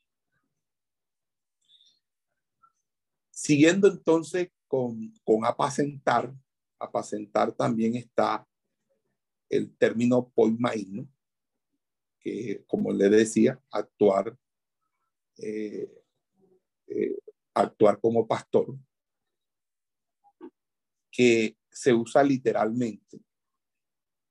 Siguiendo 3.30 3.88
entonces 3.88 4.50
con, 4.68 5.14
con 5.24 5.46
apacentar, 5.46 6.34
apacentar 6.80 7.52
también 7.52 7.96
está 7.96 8.48
el 9.50 9.76
término 9.78 10.30
poimaíno, 10.30 11.08
que 12.24 12.64
como 12.66 12.92
le 12.92 13.10
decía, 13.10 13.62
actuar, 13.70 14.38
eh, 15.38 16.04
eh, 16.88 17.18
actuar 17.54 18.00
como 18.00 18.26
pastor, 18.26 18.76
que 21.12 21.58
se 21.70 21.94
usa 21.94 22.24
literalmente 22.24 23.20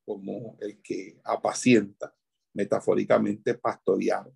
como 0.04 0.56
el 0.60 0.80
que 0.82 1.20
apacienta, 1.22 2.16
metafóricamente 2.54 3.54
pastorear. 3.54 4.32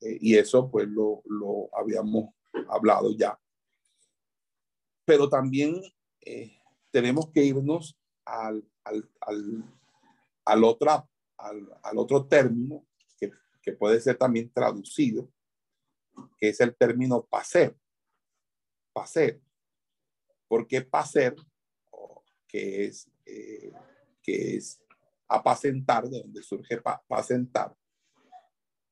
Eh, 0.00 0.18
y 0.20 0.36
eso 0.36 0.70
pues 0.70 0.86
lo, 0.86 1.22
lo 1.24 1.68
habíamos 1.76 2.34
hablado 2.68 3.16
ya 3.16 3.38
pero 5.04 5.28
también 5.28 5.82
tenemos 6.90 7.30
que 7.30 7.44
irnos 7.44 7.98
al, 8.24 8.66
al, 8.84 9.10
al, 9.20 9.64
al, 10.44 10.64
otro, 10.64 11.08
al, 11.44 11.98
otro 11.98 12.26
término 12.26 12.86
que, 13.18 13.30
que, 13.62 13.72
puede 13.72 14.00
ser 14.00 14.16
también 14.16 14.50
traducido, 14.50 15.30
que 16.38 16.48
es 16.48 16.60
el 16.60 16.74
término 16.74 17.24
paser. 17.24 17.76
Paser. 18.92 19.40
¿Por 20.48 20.66
qué? 20.66 20.88
Que 22.46 22.84
es, 22.84 23.10
eh, 23.26 23.72
que 24.22 24.56
es 24.56 24.80
apacentar, 25.28 26.08
de 26.08 26.20
donde 26.20 26.42
surge 26.42 26.80
apacentar, 26.84 27.76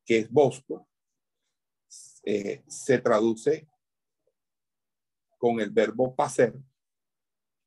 que 0.04 0.18
es 0.18 0.30
bosco, 0.30 0.88
eh, 2.24 2.62
se 2.66 2.98
traduce 2.98 3.68
con 5.38 5.60
el 5.60 5.70
verbo 5.70 6.14
paser 6.14 6.54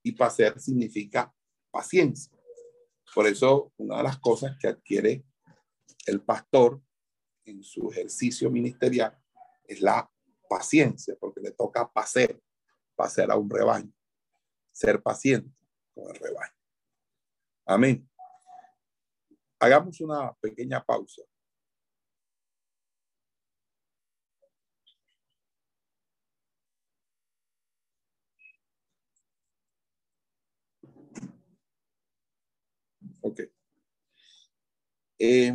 y 0.03 0.11
paser 0.11 0.59
significa 0.59 1.33
paciencia. 1.71 2.34
Por 3.15 3.27
eso 3.27 3.71
una 3.77 3.97
de 3.97 4.03
las 4.03 4.19
cosas 4.19 4.57
que 4.59 4.67
adquiere 4.67 5.23
el 6.05 6.21
pastor 6.21 6.81
en 7.45 7.63
su 7.63 7.89
ejercicio 7.89 8.51
ministerial 8.51 9.17
es 9.63 9.79
la 9.79 10.11
paciencia, 10.49 11.15
porque 11.17 11.39
le 11.39 11.51
toca 11.51 11.89
paser, 11.89 12.43
paser 12.93 13.31
a 13.31 13.37
un 13.37 13.49
rebaño, 13.49 13.89
ser 14.69 15.01
paciente 15.01 15.49
con 15.93 16.13
el 16.13 16.19
rebaño. 16.19 16.53
Amén. 17.65 18.09
Hagamos 19.59 20.01
una 20.01 20.33
pequeña 20.33 20.83
pausa. 20.83 21.21
Ok. 33.27 33.41
Eh, 35.17 35.51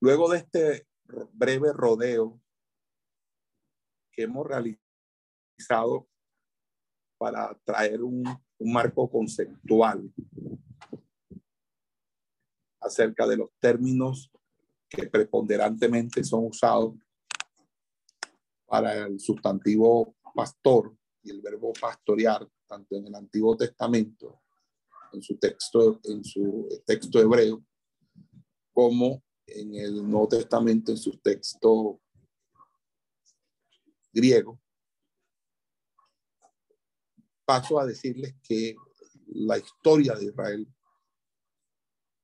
luego 0.00 0.28
de 0.28 0.38
este 0.38 0.88
breve 1.32 1.72
rodeo 1.72 2.40
que 4.10 4.24
hemos 4.24 4.44
realizado 4.44 6.08
para 7.18 7.56
traer 7.62 8.02
un, 8.02 8.24
un 8.58 8.72
marco 8.72 9.08
conceptual 9.08 10.12
acerca 12.80 13.28
de 13.28 13.36
los 13.36 13.50
términos 13.60 14.32
que 14.88 15.06
preponderantemente 15.06 16.24
son 16.24 16.46
usados 16.46 16.96
para 18.66 19.06
el 19.06 19.20
sustantivo 19.20 20.16
pastor 20.34 20.96
y 21.22 21.30
el 21.30 21.40
verbo 21.40 21.72
pastorear, 21.80 22.44
tanto 22.66 22.96
en 22.96 23.06
el 23.06 23.14
Antiguo 23.14 23.56
Testamento 23.56 24.42
en 25.12 25.22
su 25.22 25.36
texto, 25.36 26.00
en 26.04 26.24
su 26.24 26.68
texto 26.84 27.20
hebreo, 27.20 27.64
como 28.72 29.22
en 29.46 29.74
el 29.74 30.08
Nuevo 30.08 30.28
Testamento, 30.28 30.92
en 30.92 30.98
su 30.98 31.18
texto 31.18 32.00
griego. 34.12 34.60
Paso 37.44 37.78
a 37.78 37.86
decirles 37.86 38.34
que 38.42 38.76
la 39.28 39.58
historia 39.58 40.14
de 40.14 40.26
Israel 40.26 40.68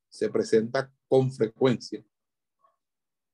se 0.08 0.28
presenta 0.28 0.92
con 1.08 1.32
frecuencia 1.32 2.04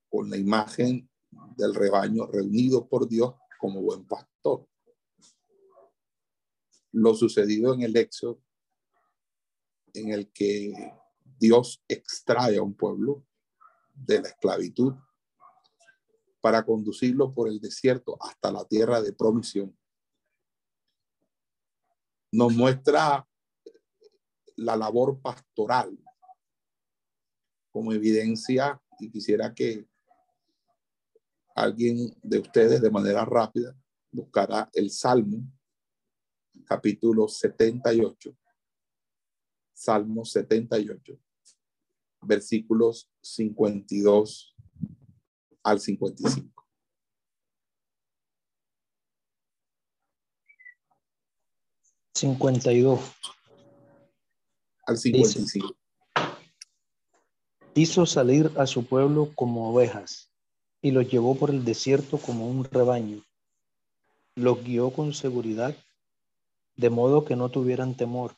con 0.08 0.30
la 0.30 0.36
imagen 0.36 1.08
del 1.56 1.74
rebaño 1.74 2.26
reunido 2.26 2.88
por 2.88 3.08
Dios 3.08 3.34
como 3.58 3.82
buen 3.82 4.06
pastor. 4.06 4.66
Lo 6.92 7.14
sucedido 7.14 7.74
en 7.74 7.82
el 7.82 7.96
Éxodo 7.96 8.42
en 9.94 10.12
el 10.12 10.30
que 10.32 10.72
Dios 11.38 11.82
extrae 11.88 12.58
a 12.58 12.62
un 12.62 12.74
pueblo 12.74 13.24
de 13.94 14.22
la 14.22 14.28
esclavitud 14.28 14.94
para 16.40 16.64
conducirlo 16.64 17.34
por 17.34 17.48
el 17.48 17.60
desierto 17.60 18.16
hasta 18.20 18.50
la 18.50 18.64
tierra 18.64 19.02
de 19.02 19.12
promisión. 19.12 19.76
Nos 22.30 22.54
muestra 22.54 23.26
la 24.56 24.76
labor 24.76 25.20
pastoral 25.20 25.98
como 27.70 27.92
evidencia 27.92 28.80
y 28.98 29.10
quisiera 29.10 29.54
que 29.54 29.86
alguien 31.54 32.16
de 32.22 32.38
ustedes 32.38 32.80
de 32.80 32.90
manera 32.90 33.24
rápida 33.24 33.76
buscará 34.10 34.68
el 34.72 34.90
Salmo, 34.90 35.38
capítulo 36.66 37.28
78. 37.28 38.36
Salmo 39.78 40.24
78, 40.24 41.16
versículos 42.22 43.08
52 43.20 44.56
al 45.62 45.78
55. 45.78 46.66
Cincuenta 52.12 52.72
y 52.72 52.80
dos. 52.80 53.00
Al 54.84 54.98
55. 54.98 55.76
Hizo 57.74 58.04
salir 58.04 58.50
a 58.56 58.66
su 58.66 58.84
pueblo 58.84 59.30
como 59.36 59.72
ovejas 59.72 60.32
y 60.82 60.90
los 60.90 61.08
llevó 61.08 61.36
por 61.36 61.50
el 61.50 61.64
desierto 61.64 62.18
como 62.18 62.48
un 62.48 62.64
rebaño. 62.64 63.24
Los 64.34 64.64
guió 64.64 64.90
con 64.90 65.14
seguridad, 65.14 65.76
de 66.74 66.90
modo 66.90 67.24
que 67.24 67.36
no 67.36 67.48
tuvieran 67.48 67.96
temor. 67.96 68.34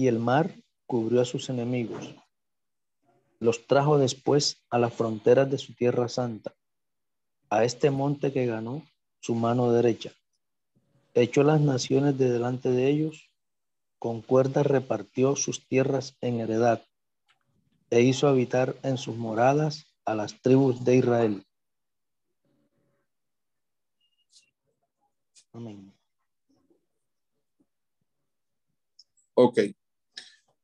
Y 0.00 0.08
el 0.08 0.18
mar 0.18 0.54
cubrió 0.86 1.20
a 1.20 1.26
sus 1.26 1.50
enemigos. 1.50 2.14
Los 3.38 3.66
trajo 3.66 3.98
después 3.98 4.64
a 4.70 4.78
las 4.78 4.94
fronteras 4.94 5.50
de 5.50 5.58
su 5.58 5.74
tierra 5.74 6.08
santa, 6.08 6.54
a 7.50 7.64
este 7.64 7.90
monte 7.90 8.32
que 8.32 8.46
ganó 8.46 8.82
su 9.18 9.34
mano 9.34 9.70
derecha. 9.70 10.10
Echó 11.12 11.42
las 11.42 11.60
naciones 11.60 12.16
de 12.16 12.30
delante 12.30 12.70
de 12.70 12.88
ellos, 12.88 13.30
con 13.98 14.22
cuerdas 14.22 14.66
repartió 14.66 15.36
sus 15.36 15.68
tierras 15.68 16.16
en 16.22 16.40
heredad, 16.40 16.82
e 17.90 18.00
hizo 18.00 18.26
habitar 18.26 18.76
en 18.82 18.96
sus 18.96 19.16
moradas 19.16 19.84
a 20.06 20.14
las 20.14 20.40
tribus 20.40 20.82
de 20.82 20.96
Israel. 20.96 21.46
Amén. 25.52 25.92
Ok. 29.34 29.58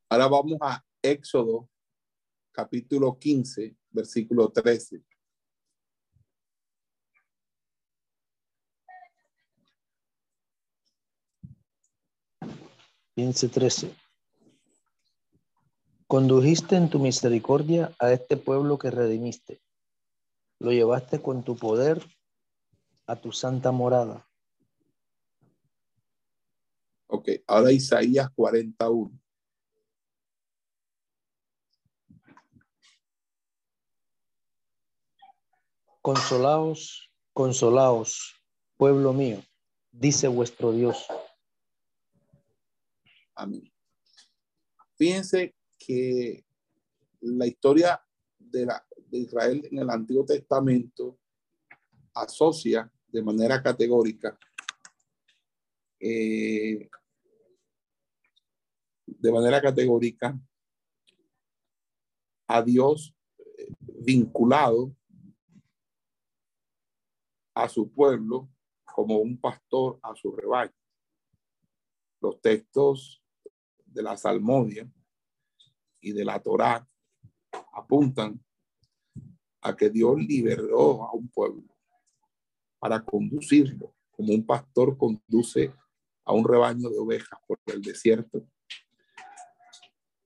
Ahora 0.08 0.28
vamos 0.28 0.58
a 0.60 0.84
Éxodo, 1.02 1.68
capítulo 2.52 3.18
15, 3.18 3.76
versículo 3.90 4.52
13. 4.52 5.02
Quince, 13.16 13.48
trece. 13.48 13.96
Condujiste 16.06 16.76
en 16.76 16.88
tu 16.88 17.00
misericordia 17.00 17.92
a 17.98 18.12
este 18.12 18.36
pueblo 18.36 18.78
que 18.78 18.92
redimiste. 18.92 19.60
Lo 20.60 20.70
llevaste 20.70 21.20
con 21.20 21.42
tu 21.42 21.56
poder 21.56 22.00
a 23.08 23.16
tu 23.16 23.32
santa 23.32 23.72
morada. 23.72 24.28
Ok, 27.08 27.28
ahora 27.48 27.72
Isaías 27.72 28.30
41. 28.36 29.25
Consolaos, 36.06 37.10
consolaos, 37.32 38.40
pueblo 38.76 39.12
mío, 39.12 39.42
dice 39.90 40.28
vuestro 40.28 40.70
Dios. 40.70 41.04
Amén. 43.34 43.68
Fíjense 44.94 45.56
que 45.76 46.46
la 47.22 47.48
historia 47.48 48.00
de, 48.38 48.66
la, 48.66 48.86
de 49.08 49.18
Israel 49.18 49.66
en 49.68 49.80
el 49.80 49.90
Antiguo 49.90 50.24
Testamento 50.24 51.18
asocia 52.14 52.88
de 53.08 53.22
manera 53.24 53.60
categórica 53.60 54.38
eh, 55.98 56.88
de 59.06 59.32
manera 59.32 59.60
categórica 59.60 60.38
a 62.46 62.62
Dios 62.62 63.12
eh, 63.58 63.66
vinculado 63.80 64.94
a 67.56 67.70
su 67.70 67.90
pueblo 67.90 68.50
como 68.84 69.16
un 69.16 69.40
pastor 69.40 69.98
a 70.02 70.14
su 70.14 70.30
rebaño. 70.30 70.74
Los 72.20 72.38
textos 72.42 73.22
de 73.86 74.02
la 74.02 74.14
Salmodia 74.18 74.86
y 76.00 76.12
de 76.12 76.22
la 76.22 76.38
Torá 76.42 76.86
apuntan 77.72 78.38
a 79.62 79.74
que 79.74 79.88
Dios 79.88 80.18
liberó 80.18 81.04
a 81.04 81.12
un 81.12 81.28
pueblo 81.28 81.64
para 82.78 83.02
conducirlo, 83.02 83.94
como 84.10 84.34
un 84.34 84.44
pastor 84.44 84.98
conduce 84.98 85.72
a 86.26 86.34
un 86.34 86.46
rebaño 86.46 86.90
de 86.90 86.98
ovejas 86.98 87.40
por 87.46 87.58
el 87.64 87.80
desierto 87.80 88.46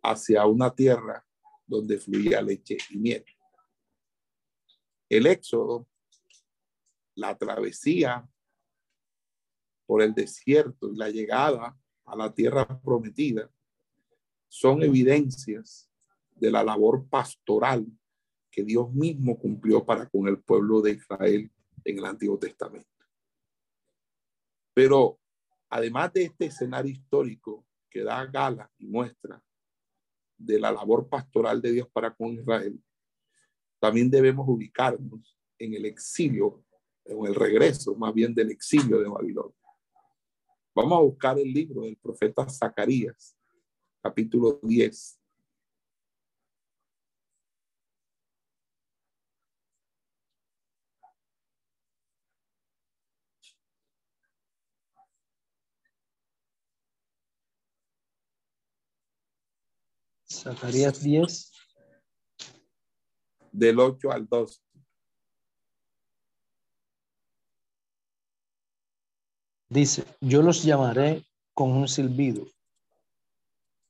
hacia 0.02 0.44
una 0.46 0.74
tierra 0.74 1.24
donde 1.64 1.96
fluía 1.96 2.42
leche 2.42 2.76
y 2.90 2.98
miel. 2.98 3.24
El 5.08 5.28
éxodo, 5.28 5.86
la 7.14 7.36
travesía 7.36 8.28
por 9.86 10.02
el 10.02 10.14
desierto 10.14 10.92
y 10.92 10.96
la 10.96 11.10
llegada 11.10 11.76
a 12.04 12.16
la 12.16 12.32
tierra 12.32 12.80
prometida 12.80 13.50
son 14.48 14.82
evidencias 14.82 15.90
de 16.34 16.50
la 16.50 16.64
labor 16.64 17.06
pastoral 17.08 17.86
que 18.50 18.64
Dios 18.64 18.92
mismo 18.92 19.38
cumplió 19.38 19.84
para 19.84 20.08
con 20.08 20.26
el 20.26 20.40
pueblo 20.40 20.80
de 20.80 20.92
Israel 20.92 21.50
en 21.84 21.98
el 21.98 22.04
Antiguo 22.04 22.38
Testamento. 22.38 22.88
Pero 24.74 25.20
además 25.68 26.12
de 26.12 26.24
este 26.24 26.46
escenario 26.46 26.92
histórico 26.92 27.64
que 27.88 28.02
da 28.02 28.24
gala 28.26 28.70
y 28.78 28.86
muestra 28.86 29.42
de 30.36 30.58
la 30.58 30.72
labor 30.72 31.08
pastoral 31.08 31.60
de 31.60 31.72
Dios 31.72 31.88
para 31.92 32.14
con 32.14 32.28
Israel, 32.28 32.82
también 33.78 34.10
debemos 34.10 34.48
ubicarnos 34.48 35.38
en 35.58 35.74
el 35.74 35.84
exilio, 35.84 36.64
en 37.10 37.26
el 37.26 37.34
regreso 37.34 37.94
más 37.94 38.14
bien 38.14 38.34
del 38.34 38.50
exilio 38.50 39.00
de 39.00 39.08
Babilonia. 39.08 39.56
Vamos 40.74 40.98
a 40.98 41.02
buscar 41.02 41.38
el 41.38 41.52
libro 41.52 41.82
del 41.82 41.96
profeta 41.96 42.48
Zacarías, 42.48 43.36
capítulo 44.00 44.60
10. 44.62 45.20
Zacarías 60.28 61.02
10. 61.02 61.52
Del 63.52 63.80
8 63.80 64.12
al 64.12 64.28
12. 64.28 64.69
Dice, 69.72 70.04
yo 70.20 70.42
los 70.42 70.64
llamaré 70.64 71.24
con 71.54 71.70
un 71.70 71.86
silbido 71.86 72.44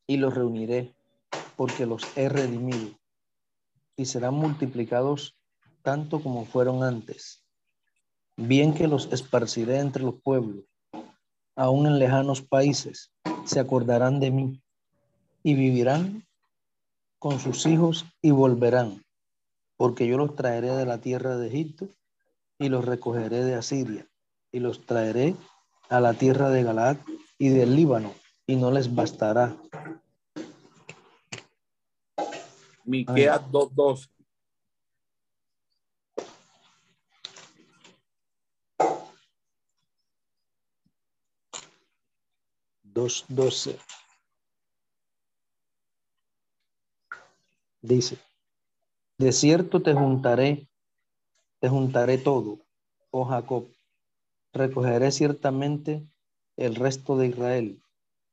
y 0.06 0.18
los 0.18 0.34
reuniré, 0.34 0.94
porque 1.56 1.86
los 1.86 2.02
he 2.18 2.28
redimido, 2.28 2.90
y 3.96 4.04
serán 4.04 4.34
multiplicados 4.34 5.38
tanto 5.80 6.22
como 6.22 6.44
fueron 6.44 6.82
antes. 6.82 7.42
Bien 8.36 8.74
que 8.74 8.88
los 8.88 9.10
esparciré 9.10 9.78
entre 9.78 10.02
los 10.02 10.20
pueblos, 10.20 10.64
aún 11.56 11.86
en 11.86 11.98
lejanos 11.98 12.42
países, 12.42 13.10
se 13.46 13.58
acordarán 13.58 14.20
de 14.20 14.30
mí, 14.32 14.62
y 15.42 15.54
vivirán 15.54 16.26
con 17.18 17.40
sus 17.40 17.64
hijos 17.64 18.04
y 18.20 18.32
volverán, 18.32 19.02
porque 19.78 20.06
yo 20.06 20.18
los 20.18 20.36
traeré 20.36 20.72
de 20.72 20.84
la 20.84 20.98
tierra 21.00 21.38
de 21.38 21.48
Egipto 21.48 21.88
y 22.58 22.68
los 22.68 22.84
recogeré 22.84 23.44
de 23.44 23.54
Asiria, 23.54 24.06
y 24.52 24.60
los 24.60 24.84
traeré 24.84 25.34
a 25.90 26.00
la 26.00 26.14
tierra 26.14 26.50
de 26.50 26.62
Galaad 26.62 26.96
y 27.36 27.48
del 27.48 27.74
Líbano, 27.74 28.14
y 28.46 28.54
no 28.54 28.70
les 28.70 28.94
bastará. 28.94 29.56
Miqueas 32.84 33.42
2.12. 33.50 34.08
Dos 42.82 43.24
doce. 43.28 43.78
Dice, 47.82 48.18
de 49.16 49.32
cierto 49.32 49.80
te 49.80 49.94
juntaré, 49.94 50.68
te 51.60 51.68
juntaré 51.68 52.18
todo, 52.18 52.58
oh 53.10 53.24
Jacob, 53.24 53.68
recogeré 54.52 55.12
ciertamente 55.12 56.06
el 56.56 56.74
resto 56.74 57.16
de 57.16 57.28
Israel, 57.28 57.82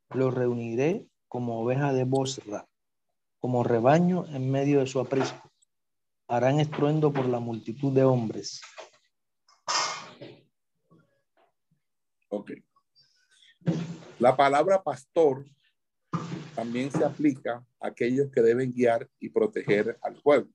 lo 0.09 0.31
reuniré 0.31 1.07
como 1.27 1.61
oveja 1.61 1.93
de 1.93 2.03
Bosra, 2.03 2.67
como 3.39 3.63
rebaño 3.63 4.25
en 4.27 4.49
medio 4.51 4.79
de 4.79 4.87
su 4.87 4.99
aprisco. 4.99 5.51
Harán 6.27 6.59
estruendo 6.59 7.13
por 7.13 7.27
la 7.27 7.39
multitud 7.39 7.93
de 7.93 8.03
hombres. 8.03 8.61
Ok. 12.29 12.51
La 14.19 14.35
palabra 14.35 14.81
pastor 14.83 15.45
también 16.55 16.91
se 16.91 17.05
aplica 17.05 17.65
a 17.79 17.87
aquellos 17.87 18.31
que 18.31 18.41
deben 18.41 18.73
guiar 18.73 19.07
y 19.19 19.29
proteger 19.29 19.97
al 20.01 20.15
pueblo. 20.15 20.51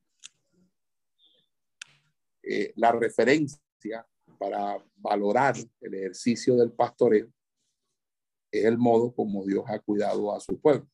Eh, 2.42 2.72
la 2.74 2.90
referencia 2.92 4.06
para 4.43 4.84
valorar 4.97 5.55
el 5.80 5.95
ejercicio 5.95 6.57
del 6.57 6.72
pastoreo 6.72 7.32
es 8.51 8.64
el 8.64 8.76
modo 8.76 9.14
como 9.14 9.47
Dios 9.47 9.64
ha 9.68 9.78
cuidado 9.78 10.34
a 10.34 10.40
su 10.40 10.61
pueblo. 10.61 10.90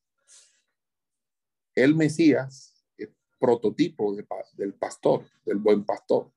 El 1.74 1.96
Mesías 1.96 2.84
es 2.98 3.08
prototipo 3.38 4.14
del 4.52 4.74
pastor, 4.74 5.24
del 5.46 5.56
buen 5.56 5.82
pastor. 5.82 6.30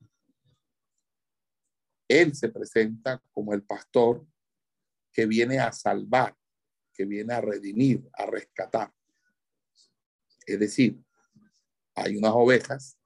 Él 2.07 2.33
se 2.33 2.47
presenta 2.47 3.21
como 3.33 3.53
el 3.53 3.63
pastor 3.63 4.25
que 5.11 5.25
viene 5.25 5.59
a 5.59 5.73
salvar, 5.73 6.33
que 6.93 7.03
viene 7.03 7.33
a 7.33 7.41
redimir, 7.41 8.09
a 8.13 8.25
rescatar. 8.25 8.93
Es 10.45 10.57
decir, 10.57 11.03
hay 11.93 12.15
unas 12.15 12.31
ovejas, 12.33 12.97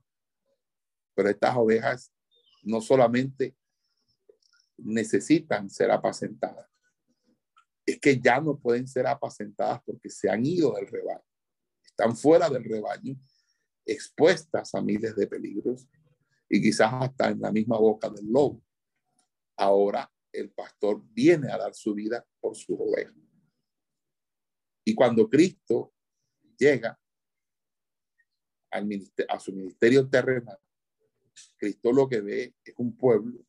pero 1.15 1.27
estas 1.27 1.55
ovejas 1.57 2.13
no 2.61 2.81
solamente 2.81 3.55
necesitan 4.77 5.69
ser 5.69 5.91
apacentadas, 5.91 6.69
es 7.85 7.99
que 7.99 8.19
ya 8.19 8.39
no 8.41 8.57
pueden 8.57 8.87
ser 8.87 9.07
apacentadas 9.07 9.81
porque 9.85 10.09
se 10.09 10.29
han 10.29 10.45
ido 10.45 10.73
del 10.73 10.87
rebaño, 10.87 11.23
están 11.83 12.15
fuera 12.15 12.49
del 12.49 12.63
rebaño, 12.63 13.15
expuestas 13.85 14.73
a 14.73 14.81
miles 14.81 15.15
de 15.15 15.27
peligros 15.27 15.87
y 16.49 16.61
quizás 16.61 16.91
hasta 16.93 17.29
en 17.29 17.39
la 17.39 17.51
misma 17.51 17.77
boca 17.77 18.09
del 18.09 18.25
lobo. 18.25 18.63
Ahora 19.55 20.11
el 20.31 20.51
pastor 20.51 21.01
viene 21.11 21.51
a 21.51 21.57
dar 21.57 21.73
su 21.73 21.93
vida 21.93 22.25
por 22.39 22.55
su 22.55 22.75
ovejas. 22.75 23.15
Y 24.83 24.93
cuando 24.93 25.29
Cristo 25.29 25.93
llega 26.57 26.99
al 28.71 28.89
a 29.29 29.39
su 29.39 29.53
ministerio 29.53 30.09
terrenal, 30.09 30.59
Cristo 31.57 31.91
lo 31.91 32.07
que 32.07 32.21
ve 32.21 32.55
es 32.63 32.73
un 32.77 32.95
pueblo 32.95 33.45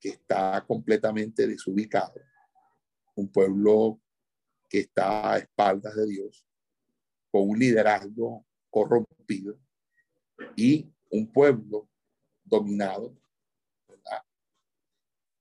que 0.00 0.10
está 0.10 0.64
completamente 0.66 1.46
desubicado, 1.46 2.20
un 3.14 3.28
pueblo 3.28 4.00
que 4.68 4.80
está 4.80 5.32
a 5.32 5.38
espaldas 5.38 5.94
de 5.96 6.06
Dios, 6.06 6.44
con 7.30 7.48
un 7.48 7.58
liderazgo 7.58 8.44
corrompido 8.70 9.58
y 10.54 10.92
un 11.10 11.30
pueblo 11.32 11.88
dominado. 12.44 13.16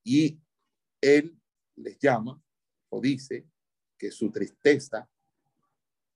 Y 0.04 0.40
él 1.02 1.40
les 1.76 1.98
llama 1.98 2.42
o 2.90 3.02
dice 3.02 3.48
que 3.98 4.12
su 4.12 4.32
tristeza 4.32 5.10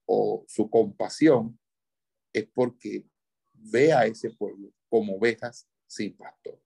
o 0.05 0.43
su 0.47 0.69
compasión 0.69 1.59
es 2.31 2.47
porque 2.53 3.05
ve 3.53 3.91
a 3.93 4.05
ese 4.05 4.29
pueblo 4.31 4.71
como 4.87 5.15
ovejas 5.15 5.67
sin 5.87 6.15
pastor. 6.15 6.61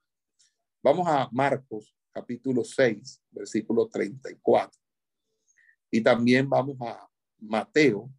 Vamos 0.84 1.08
a 1.08 1.30
Marcos 1.32 1.96
capítulo 2.12 2.62
6, 2.66 3.24
versículo 3.32 3.88
34. 3.88 4.78
Y 5.90 6.04
también 6.04 6.50
vamos 6.50 6.76
a 6.82 7.10
Mateo 7.40 8.12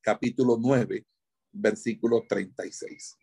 capítulo 0.00 0.56
9, 0.58 1.06
versículo 1.52 2.24
36. 2.26 3.18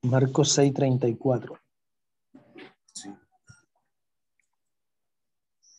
Marcos 0.00 0.52
6, 0.52 0.72
34. 0.72 1.60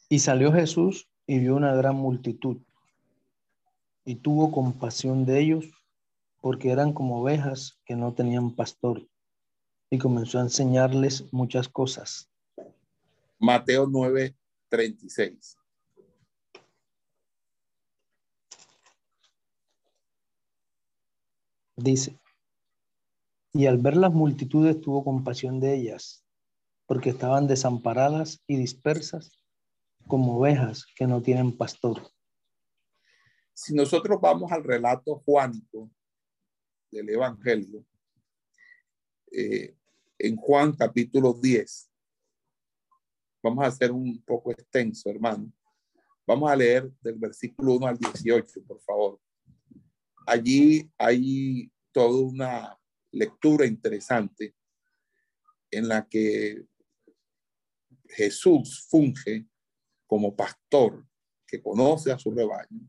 Y 0.09 0.19
salió 0.19 0.53
Jesús 0.53 1.09
y 1.25 1.39
vio 1.39 1.55
una 1.55 1.73
gran 1.73 1.95
multitud 1.95 2.61
y 4.05 4.17
tuvo 4.17 4.51
compasión 4.51 5.25
de 5.25 5.39
ellos 5.39 5.80
porque 6.41 6.71
eran 6.71 6.91
como 6.91 7.21
ovejas 7.21 7.79
que 7.85 7.95
no 7.95 8.13
tenían 8.13 8.55
pastor 8.55 9.07
y 9.89 9.99
comenzó 9.99 10.39
a 10.39 10.43
enseñarles 10.43 11.31
muchas 11.31 11.69
cosas. 11.69 12.29
Mateo 13.39 13.87
9, 13.87 14.35
36. 14.69 15.57
Dice, 21.75 22.19
y 23.53 23.65
al 23.65 23.77
ver 23.77 23.97
las 23.97 24.13
multitudes 24.13 24.79
tuvo 24.79 25.03
compasión 25.03 25.59
de 25.59 25.75
ellas, 25.75 26.23
porque 26.85 27.09
estaban 27.09 27.47
desamparadas 27.47 28.41
y 28.47 28.55
dispersas 28.55 29.39
como 30.07 30.37
ovejas 30.37 30.85
que 30.95 31.07
no 31.07 31.21
tienen 31.21 31.57
pastor. 31.57 32.01
Si 33.53 33.73
nosotros 33.73 34.19
vamos 34.21 34.51
al 34.51 34.63
relato 34.63 35.17
juánico 35.25 35.89
del 36.91 37.09
Evangelio, 37.09 37.85
eh, 39.31 39.75
en 40.19 40.35
Juan 40.35 40.73
capítulo 40.73 41.33
10, 41.33 41.89
vamos 43.41 43.63
a 43.63 43.67
hacer 43.67 43.91
un 43.91 44.21
poco 44.23 44.51
extenso, 44.51 45.09
hermano. 45.09 45.51
Vamos 46.27 46.51
a 46.51 46.55
leer 46.55 46.91
del 47.01 47.15
versículo 47.15 47.73
1 47.75 47.87
al 47.87 47.97
18, 47.97 48.63
por 48.67 48.79
favor. 48.81 49.19
Allí 50.27 50.89
hay 50.97 51.71
toda 51.91 52.21
una 52.21 52.79
lectura 53.11 53.65
interesante 53.65 54.55
en 55.71 55.87
la 55.87 56.07
que 56.07 56.65
Jesús 58.09 58.85
funge 58.89 59.47
como 60.05 60.35
pastor 60.35 61.05
que 61.47 61.61
conoce 61.61 62.11
a 62.11 62.19
su 62.19 62.31
rebaño 62.31 62.87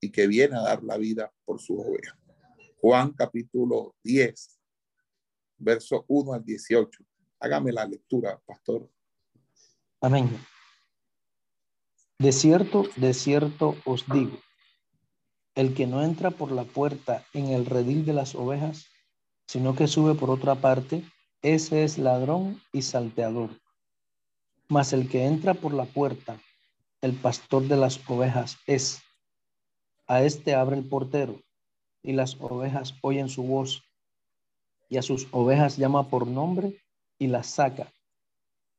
y 0.00 0.10
que 0.10 0.26
viene 0.26 0.56
a 0.56 0.62
dar 0.62 0.82
la 0.82 0.96
vida 0.96 1.32
por 1.44 1.60
su 1.60 1.78
oveja. 1.78 2.18
Juan 2.84 3.12
capítulo 3.12 3.94
10, 4.02 4.60
verso 5.56 6.04
1 6.06 6.34
al 6.34 6.44
18. 6.44 7.02
Hágame 7.40 7.72
la 7.72 7.86
lectura, 7.86 8.38
pastor. 8.44 8.90
Amén. 10.02 10.38
De 12.18 12.30
cierto, 12.30 12.84
de 12.96 13.14
cierto 13.14 13.74
os 13.86 14.04
digo, 14.12 14.38
el 15.54 15.72
que 15.72 15.86
no 15.86 16.02
entra 16.02 16.30
por 16.30 16.52
la 16.52 16.64
puerta 16.64 17.24
en 17.32 17.46
el 17.46 17.64
redil 17.64 18.04
de 18.04 18.12
las 18.12 18.34
ovejas, 18.34 18.84
sino 19.46 19.74
que 19.74 19.86
sube 19.86 20.14
por 20.14 20.28
otra 20.28 20.54
parte, 20.54 21.10
ese 21.40 21.84
es 21.84 21.96
ladrón 21.96 22.60
y 22.70 22.82
salteador. 22.82 23.48
Mas 24.68 24.92
el 24.92 25.08
que 25.08 25.24
entra 25.24 25.54
por 25.54 25.72
la 25.72 25.86
puerta 25.86 26.38
el 27.00 27.14
pastor 27.14 27.66
de 27.66 27.78
las 27.78 27.98
ovejas 28.10 28.58
es. 28.66 29.00
A 30.06 30.22
este 30.22 30.54
abre 30.54 30.76
el 30.76 30.86
portero, 30.86 31.40
y 32.04 32.12
las 32.12 32.36
ovejas 32.38 32.94
oyen 33.00 33.28
su 33.28 33.42
voz, 33.42 33.82
y 34.88 34.98
a 34.98 35.02
sus 35.02 35.26
ovejas 35.32 35.78
llama 35.78 36.08
por 36.08 36.26
nombre 36.26 36.78
y 37.18 37.26
las 37.26 37.46
saca. 37.48 37.92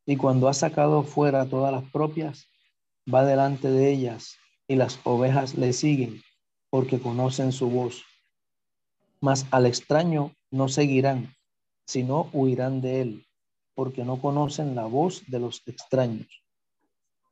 Y 0.06 0.16
cuando 0.16 0.48
ha 0.48 0.54
sacado 0.54 1.04
fuera 1.04 1.50
todas 1.50 1.74
las 1.74 1.84
propias, 1.92 2.48
va 3.12 3.26
delante 3.26 3.70
de 3.70 3.92
ellas, 3.92 4.38
y 4.68 4.76
las 4.76 5.00
ovejas 5.04 5.56
le 5.56 5.74
siguen, 5.74 6.22
porque 6.70 7.00
conocen 7.00 7.52
su 7.52 7.70
voz. 7.70 8.04
Mas 9.20 9.48
al 9.50 9.66
extraño 9.66 10.32
no 10.52 10.68
seguirán, 10.68 11.36
sino 11.88 12.30
huirán 12.32 12.80
de 12.82 13.02
él, 13.02 13.26
porque 13.74 14.06
no 14.06 14.22
conocen 14.22 14.76
la 14.76 14.86
voz 14.86 15.24
de 15.28 15.40
los 15.40 15.64
extraños. 15.66 16.44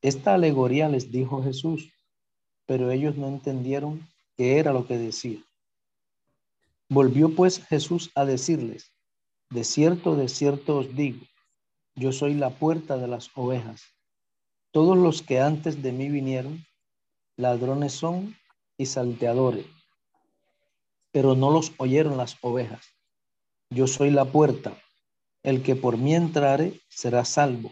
Esta 0.01 0.33
alegoría 0.33 0.89
les 0.89 1.11
dijo 1.11 1.43
Jesús, 1.43 1.93
pero 2.65 2.89
ellos 2.89 3.15
no 3.15 3.27
entendieron 3.27 4.07
qué 4.35 4.57
era 4.57 4.73
lo 4.73 4.87
que 4.87 4.97
decía. 4.97 5.39
Volvió 6.89 7.33
pues 7.35 7.65
Jesús 7.65 8.11
a 8.15 8.25
decirles, 8.25 8.93
de 9.49 9.63
cierto, 9.63 10.15
de 10.15 10.27
cierto 10.29 10.77
os 10.77 10.95
digo, 10.95 11.25
yo 11.95 12.11
soy 12.11 12.33
la 12.33 12.49
puerta 12.49 12.97
de 12.97 13.07
las 13.07 13.29
ovejas. 13.35 13.83
Todos 14.71 14.97
los 14.97 15.21
que 15.21 15.39
antes 15.39 15.81
de 15.83 15.91
mí 15.91 16.09
vinieron, 16.09 16.65
ladrones 17.37 17.93
son 17.93 18.35
y 18.77 18.87
salteadores, 18.87 19.65
pero 21.11 21.35
no 21.35 21.51
los 21.51 21.73
oyeron 21.77 22.17
las 22.17 22.37
ovejas. 22.41 22.85
Yo 23.69 23.87
soy 23.87 24.09
la 24.09 24.25
puerta, 24.25 24.75
el 25.43 25.61
que 25.61 25.75
por 25.75 25.97
mí 25.97 26.15
entrare 26.15 26.81
será 26.89 27.25
salvo 27.25 27.71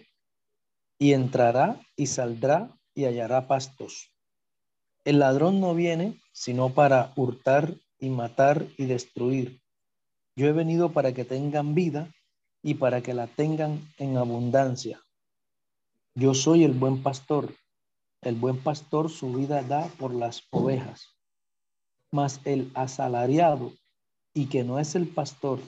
y 0.99 1.13
entrará 1.13 1.79
y 1.95 2.07
saldrá 2.07 2.77
y 2.93 3.05
hallará 3.05 3.47
pastos. 3.47 4.11
El 5.03 5.19
ladrón 5.19 5.59
no 5.59 5.73
viene 5.73 6.19
sino 6.31 6.73
para 6.73 7.11
hurtar 7.15 7.75
y 8.01 8.09
matar 8.09 8.67
y 8.77 8.85
destruir. 8.85 9.61
Yo 10.35 10.47
he 10.47 10.51
venido 10.51 10.91
para 10.91 11.13
que 11.13 11.23
tengan 11.23 11.73
vida 11.73 12.11
y 12.61 12.73
para 12.73 13.01
que 13.01 13.13
la 13.13 13.27
tengan 13.27 13.79
en 13.97 14.17
abundancia. 14.17 15.01
Yo 16.15 16.33
soy 16.33 16.65
el 16.65 16.73
buen 16.73 17.01
pastor. 17.01 17.53
El 18.21 18.35
buen 18.35 18.57
pastor 18.57 19.09
su 19.09 19.31
vida 19.31 19.61
da 19.61 19.87
por 19.97 20.13
las 20.13 20.43
ovejas. 20.49 21.15
Mas 22.11 22.41
el 22.43 22.69
asalariado 22.73 23.71
y 24.33 24.47
que 24.47 24.63
no 24.63 24.79
es 24.79 24.95
el 24.95 25.07
pastor, 25.07 25.59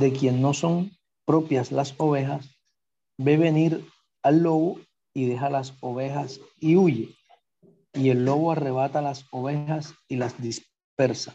de 0.00 0.12
quien 0.12 0.40
no 0.40 0.54
son 0.54 0.90
propias 1.24 1.72
las 1.72 1.94
ovejas, 1.98 2.48
ve 3.18 3.36
venir 3.36 3.84
al 4.22 4.42
lobo 4.42 4.80
y 5.12 5.26
deja 5.26 5.50
las 5.50 5.74
ovejas 5.80 6.40
y 6.58 6.76
huye. 6.76 7.14
Y 7.92 8.10
el 8.10 8.24
lobo 8.24 8.52
arrebata 8.52 9.02
las 9.02 9.26
ovejas 9.30 9.94
y 10.08 10.16
las 10.16 10.40
dispersa. 10.40 11.34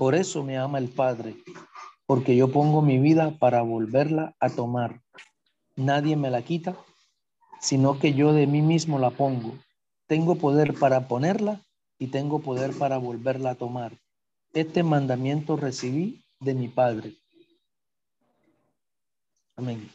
Por 0.00 0.14
eso 0.14 0.42
me 0.42 0.56
ama 0.56 0.78
el 0.78 0.88
Padre, 0.88 1.36
porque 2.06 2.34
yo 2.34 2.50
pongo 2.50 2.80
mi 2.80 2.98
vida 2.98 3.36
para 3.38 3.60
volverla 3.60 4.34
a 4.40 4.48
tomar. 4.48 5.02
Nadie 5.76 6.16
me 6.16 6.30
la 6.30 6.40
quita, 6.40 6.74
sino 7.60 7.98
que 7.98 8.14
yo 8.14 8.32
de 8.32 8.46
mí 8.46 8.62
mismo 8.62 8.98
la 8.98 9.10
pongo. 9.10 9.58
Tengo 10.06 10.36
poder 10.36 10.72
para 10.72 11.06
ponerla 11.06 11.60
y 11.98 12.06
tengo 12.06 12.40
poder 12.40 12.72
para 12.78 12.96
volverla 12.96 13.50
a 13.50 13.54
tomar. 13.56 13.92
Este 14.54 14.82
mandamiento 14.82 15.58
recibí 15.58 16.24
de 16.40 16.54
mi 16.54 16.68
Padre. 16.68 17.12
Amén. 19.54 19.86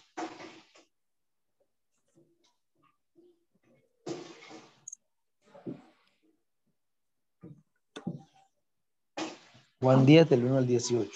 Juan 9.86 10.03
10 10.03 10.27
del 10.27 10.43
1 10.45 10.57
al 10.57 10.65
18. 10.65 11.11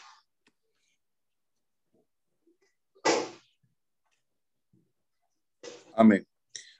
Amén. 5.95 6.23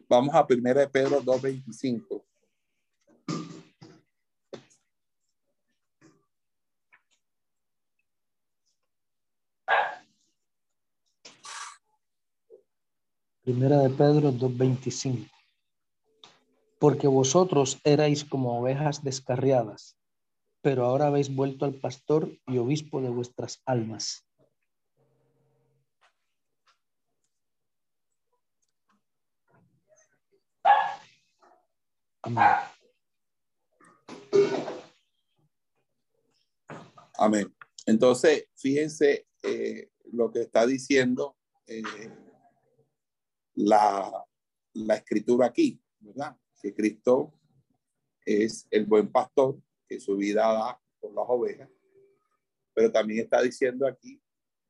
Vamos 0.08 0.36
a 0.36 0.46
1 0.48 0.74
de 0.76 0.88
Pedro 0.88 1.20
2.25. 1.24 2.24
Primera 13.42 13.80
de 13.80 13.90
Pedro 13.90 14.32
2.25. 14.32 15.28
Porque 16.78 17.08
vosotros 17.08 17.80
erais 17.84 18.24
como 18.24 18.60
ovejas 18.60 19.04
descarriadas, 19.04 19.99
pero 20.62 20.86
ahora 20.86 21.08
habéis 21.08 21.34
vuelto 21.34 21.66
al 21.66 21.76
pastor 21.76 22.30
y 22.48 22.58
obispo 22.58 23.02
de 23.02 23.10
vuestras 23.10 23.62
almas. 23.66 24.26
Amén. 32.22 32.46
Amén. 37.18 37.56
Entonces, 37.86 38.48
fíjense 38.56 39.28
eh, 39.44 39.90
lo 40.12 40.32
que 40.32 40.42
está 40.42 40.66
diciendo 40.66 41.38
eh, 41.66 41.82
la, 43.56 44.26
la 44.74 44.96
escritura 44.96 45.48
aquí, 45.48 45.82
¿verdad? 46.00 46.38
Que 46.62 46.74
Cristo 46.74 47.34
es 48.26 48.68
el 48.70 48.86
buen 48.86 49.12
pastor 49.12 49.60
que 49.90 50.00
su 50.00 50.16
vida 50.16 50.44
da 50.44 50.80
por 51.00 51.14
las 51.14 51.26
ovejas, 51.28 51.70
pero 52.74 52.92
también 52.92 53.24
está 53.24 53.42
diciendo 53.42 53.88
aquí 53.88 54.22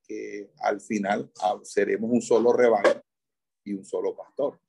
que 0.01 0.51
al 0.61 0.79
final 0.79 1.29
ah, 1.41 1.59
seremos 1.63 2.09
un 2.09 2.21
solo 2.21 2.53
rebaño 2.53 3.03
y 3.65 3.73
un 3.73 3.83
solo 3.85 4.15
pastor. 4.15 4.59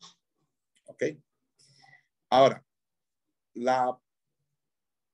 ¿Ok? 0.87 1.05
Ahora, 2.29 2.65
la, 3.55 3.99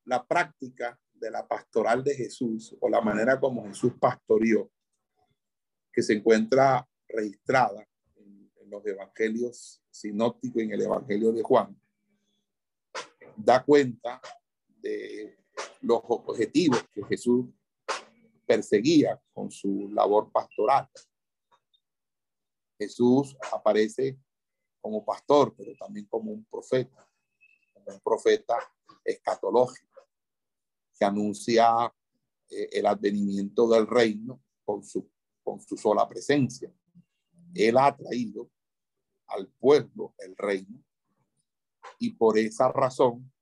la 0.04 0.26
práctica 0.26 0.98
de 1.12 1.30
la 1.30 1.46
pastoral 1.46 2.02
de 2.02 2.14
Jesús 2.14 2.76
o 2.80 2.88
la 2.88 3.00
manera 3.00 3.38
como 3.38 3.66
Jesús 3.66 3.92
pastoreó, 4.00 4.70
que 5.92 6.02
se 6.02 6.14
encuentra 6.14 6.86
registrada 7.08 7.86
los 8.68 8.84
evangelios 8.84 9.82
sinópticos 9.90 10.62
en 10.62 10.72
el 10.72 10.82
evangelio 10.82 11.32
de 11.32 11.42
Juan, 11.42 11.80
da 13.36 13.62
cuenta 13.62 14.20
de 14.76 15.38
los 15.80 16.00
objetivos 16.04 16.84
que 16.92 17.04
Jesús 17.04 17.46
perseguía 18.46 19.20
con 19.32 19.50
su 19.50 19.90
labor 19.92 20.30
pastoral. 20.30 20.88
Jesús 22.78 23.36
aparece 23.52 24.18
como 24.80 25.04
pastor, 25.04 25.54
pero 25.56 25.74
también 25.76 26.06
como 26.06 26.30
un 26.30 26.44
profeta, 26.44 27.08
un 27.86 28.00
profeta 28.00 28.58
escatológico, 29.04 30.02
que 30.98 31.04
anuncia 31.04 31.92
eh, 32.48 32.68
el 32.72 32.86
advenimiento 32.86 33.68
del 33.68 33.86
reino 33.86 34.42
con 34.64 34.84
su, 34.84 35.10
con 35.42 35.60
su 35.60 35.76
sola 35.76 36.08
presencia. 36.08 36.72
Él 37.54 37.76
ha 37.78 37.96
traído 37.96 38.50
al 39.28 39.48
pueblo 39.48 40.14
el 40.18 40.36
reino. 40.36 40.82
Y 41.98 42.10
por 42.10 42.38
esa 42.38 42.70
razón, 42.70 43.32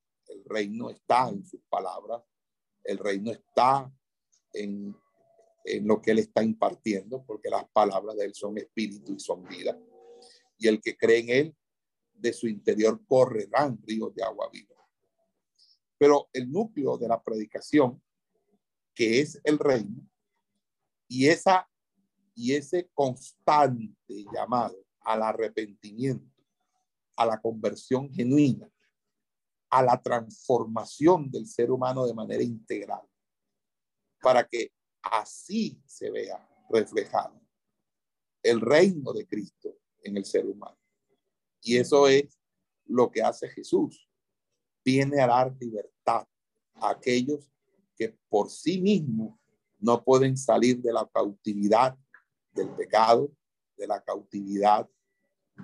reino 0.45 0.90
está 0.90 1.28
en 1.28 1.45
sus 1.45 1.61
palabras, 1.68 2.22
el 2.82 2.99
reino 2.99 3.30
está 3.32 3.92
en, 4.53 4.95
en 5.64 5.86
lo 5.86 6.01
que 6.01 6.12
él 6.12 6.18
está 6.18 6.42
impartiendo, 6.42 7.24
porque 7.24 7.49
las 7.49 7.68
palabras 7.70 8.16
de 8.16 8.26
él 8.26 8.34
son 8.34 8.59
espíritu 8.59 9.14
y 9.14 9.20
son 9.20 9.45
vida. 9.45 9.78
Y 10.59 10.68
el 10.68 10.80
que 10.80 10.97
cree 10.97 11.20
en 11.20 11.28
él, 11.28 11.57
de 12.12 12.32
su 12.32 12.47
interior 12.47 13.05
correrán 13.07 13.78
ríos 13.82 14.14
de 14.14 14.22
agua 14.22 14.49
viva. 14.53 14.74
Pero 15.99 16.28
el 16.32 16.51
núcleo 16.51 16.97
de 16.97 17.09
la 17.09 17.22
predicación, 17.22 18.01
que 18.95 19.20
es 19.20 19.40
el 19.45 19.59
reino, 19.59 20.09
y 21.09 21.26
esa 21.26 21.68
y 22.34 22.55
ese 22.55 22.90
constante 22.92 24.24
llamado 24.32 24.76
al 25.01 25.22
arrepentimiento, 25.22 26.42
a 27.16 27.26
la 27.26 27.40
conversión 27.40 28.12
genuina, 28.12 28.68
a 29.75 29.83
la 29.83 30.01
transformación 30.01 31.29
del 31.33 31.49
ser 31.49 31.72
humano 31.72 32.07
de 32.07 32.14
manera 32.14 32.45
integral, 32.45 33.03
para 34.20 34.47
que 34.47 34.70
así 35.03 35.83
se 35.85 36.12
vea 36.12 36.49
reflejado 36.70 37.41
el 38.41 38.61
reino 38.61 39.12
de 39.12 39.27
Cristo 39.27 39.77
en 40.05 40.16
el 40.16 40.25
ser 40.25 40.47
humano. 40.47 40.79
Y 41.61 41.77
eso 41.77 42.07
es 42.07 42.39
lo 42.85 43.11
que 43.11 43.20
hace 43.20 43.49
Jesús. 43.49 44.09
Viene 44.85 45.20
a 45.20 45.27
dar 45.27 45.57
libertad 45.59 46.25
a 46.75 46.91
aquellos 46.91 47.51
que 47.97 48.16
por 48.29 48.51
sí 48.51 48.81
mismos 48.81 49.37
no 49.81 50.05
pueden 50.05 50.37
salir 50.37 50.81
de 50.83 50.93
la 50.93 51.05
cautividad 51.12 51.99
del 52.53 52.70
pecado, 52.77 53.33
de 53.77 53.89
la 53.89 54.01
cautividad 54.05 54.89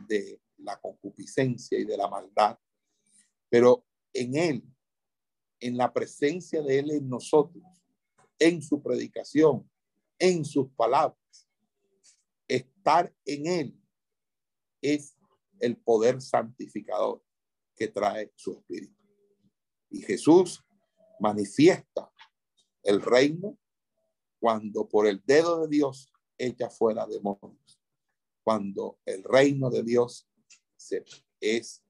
de 0.08 0.42
la 0.56 0.80
concupiscencia 0.80 1.78
y 1.78 1.84
de 1.84 1.96
la 1.96 2.08
maldad, 2.08 2.58
pero 3.48 3.84
en 4.12 4.36
Él, 4.36 4.64
en 5.60 5.76
la 5.76 5.92
presencia 5.92 6.62
de 6.62 6.78
Él 6.78 6.90
en 6.90 7.08
nosotros, 7.08 7.64
en 8.38 8.62
su 8.62 8.82
predicación, 8.82 9.70
en 10.18 10.44
sus 10.44 10.70
palabras, 10.72 11.48
estar 12.48 13.14
en 13.24 13.46
Él 13.46 13.80
es 14.80 15.16
el 15.60 15.76
poder 15.76 16.20
santificador 16.20 17.22
que 17.76 17.88
trae 17.88 18.32
su 18.34 18.52
Espíritu. 18.52 18.96
Y 19.90 20.02
Jesús 20.02 20.64
manifiesta 21.18 22.10
el 22.82 23.02
reino 23.02 23.58
cuando 24.38 24.88
por 24.88 25.06
el 25.06 25.22
dedo 25.26 25.60
de 25.60 25.68
Dios 25.68 26.10
echa 26.38 26.70
fuera 26.70 27.06
demonios 27.06 27.80
cuando 28.42 28.98
el 29.04 29.22
reino 29.22 29.70
de 29.70 29.82
Dios 29.82 30.28
se, 30.76 31.04
es, 31.40 31.84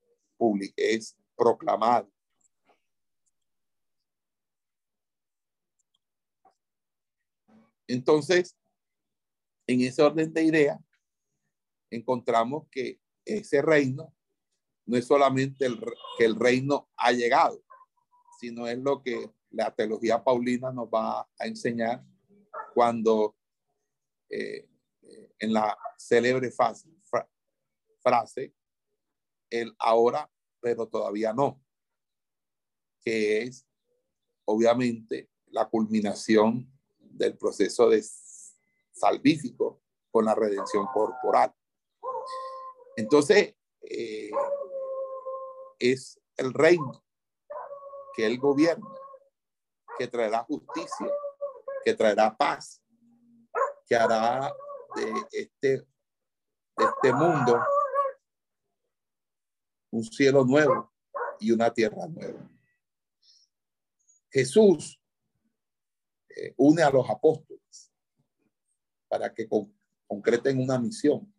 es 0.76 1.16
proclamado. 1.40 2.12
Entonces, 7.88 8.54
en 9.66 9.80
ese 9.80 10.02
orden 10.02 10.30
de 10.34 10.44
idea, 10.44 10.78
encontramos 11.90 12.68
que 12.70 13.00
ese 13.24 13.62
reino 13.62 14.14
no 14.84 14.98
es 14.98 15.06
solamente 15.06 15.64
el, 15.64 15.80
que 16.18 16.26
el 16.26 16.36
reino 16.36 16.90
ha 16.96 17.12
llegado, 17.12 17.64
sino 18.38 18.68
es 18.68 18.78
lo 18.78 19.02
que 19.02 19.30
la 19.48 19.74
teología 19.74 20.22
paulina 20.22 20.70
nos 20.70 20.88
va 20.88 21.22
a 21.38 21.46
enseñar 21.46 22.04
cuando 22.74 23.34
eh, 24.28 24.68
en 25.38 25.54
la 25.54 25.76
célebre 25.96 26.52
frase, 26.52 26.90
el 29.48 29.74
ahora, 29.78 30.30
pero 30.60 30.86
todavía 30.88 31.32
no, 31.32 31.62
que 33.02 33.42
es 33.42 33.66
obviamente 34.44 35.30
la 35.46 35.68
culminación 35.68 36.70
del 36.98 37.36
proceso 37.36 37.88
de 37.88 38.04
salvífico 38.92 39.82
con 40.10 40.24
la 40.24 40.34
redención 40.34 40.86
corporal. 40.92 41.54
Entonces, 42.96 43.54
eh, 43.82 44.30
es 45.78 46.20
el 46.36 46.52
reino 46.52 47.04
que 48.14 48.26
él 48.26 48.38
gobierna, 48.38 48.90
que 49.98 50.08
traerá 50.08 50.44
justicia, 50.44 51.10
que 51.84 51.94
traerá 51.94 52.36
paz, 52.36 52.82
que 53.86 53.96
hará 53.96 54.52
de 54.96 55.12
este, 55.32 55.68
de 55.78 56.84
este 56.84 57.12
mundo 57.12 57.60
un 59.90 60.04
cielo 60.04 60.44
nuevo 60.44 60.92
y 61.38 61.50
una 61.50 61.72
tierra 61.72 62.06
nueva. 62.06 62.48
Jesús 64.30 65.00
eh, 66.28 66.54
une 66.56 66.82
a 66.82 66.90
los 66.90 67.08
apóstoles 67.08 67.92
para 69.08 69.34
que 69.34 69.48
concreten 70.06 70.60
una 70.60 70.78
misión. 70.78 71.32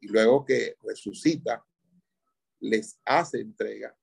Y 0.00 0.08
luego 0.08 0.44
que 0.44 0.76
resucita, 0.82 1.64
les 2.60 2.98
hace 3.04 3.40
entrega 3.40 3.96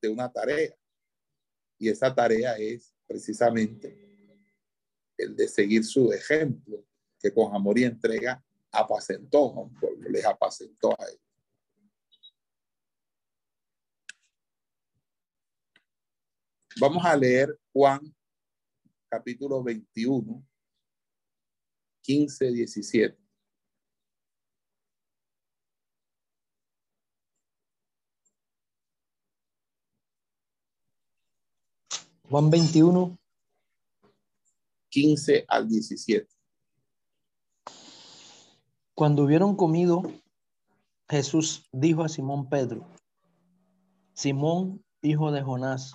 de 0.00 0.08
una 0.08 0.30
tarea. 0.30 0.74
Y 1.78 1.88
esa 1.88 2.14
tarea 2.14 2.56
es 2.56 2.94
precisamente 3.06 4.08
el 5.16 5.34
de 5.34 5.48
seguir 5.48 5.84
su 5.84 6.12
ejemplo, 6.12 6.84
que 7.18 7.34
con 7.34 7.54
amor 7.54 7.78
y 7.78 7.84
entrega 7.84 8.42
apacentó 8.70 9.52
a 9.52 9.60
un 9.62 9.74
pueblo, 9.74 10.08
les 10.08 10.24
apacentó 10.24 10.92
a 10.92 11.04
ellos. 11.08 11.27
Vamos 16.80 17.04
a 17.04 17.16
leer 17.16 17.58
Juan 17.72 18.00
capítulo 19.08 19.64
21, 19.64 20.46
15, 22.02 22.52
17. 22.52 23.18
Juan 32.30 32.48
21. 32.48 33.18
15 34.90 35.44
al 35.48 35.68
17. 35.68 36.28
Cuando 38.94 39.24
hubieron 39.24 39.56
comido, 39.56 40.02
Jesús 41.08 41.68
dijo 41.72 42.04
a 42.04 42.08
Simón 42.08 42.48
Pedro, 42.48 42.86
Simón, 44.14 44.84
hijo 45.02 45.30
de 45.32 45.42
Jonás, 45.42 45.94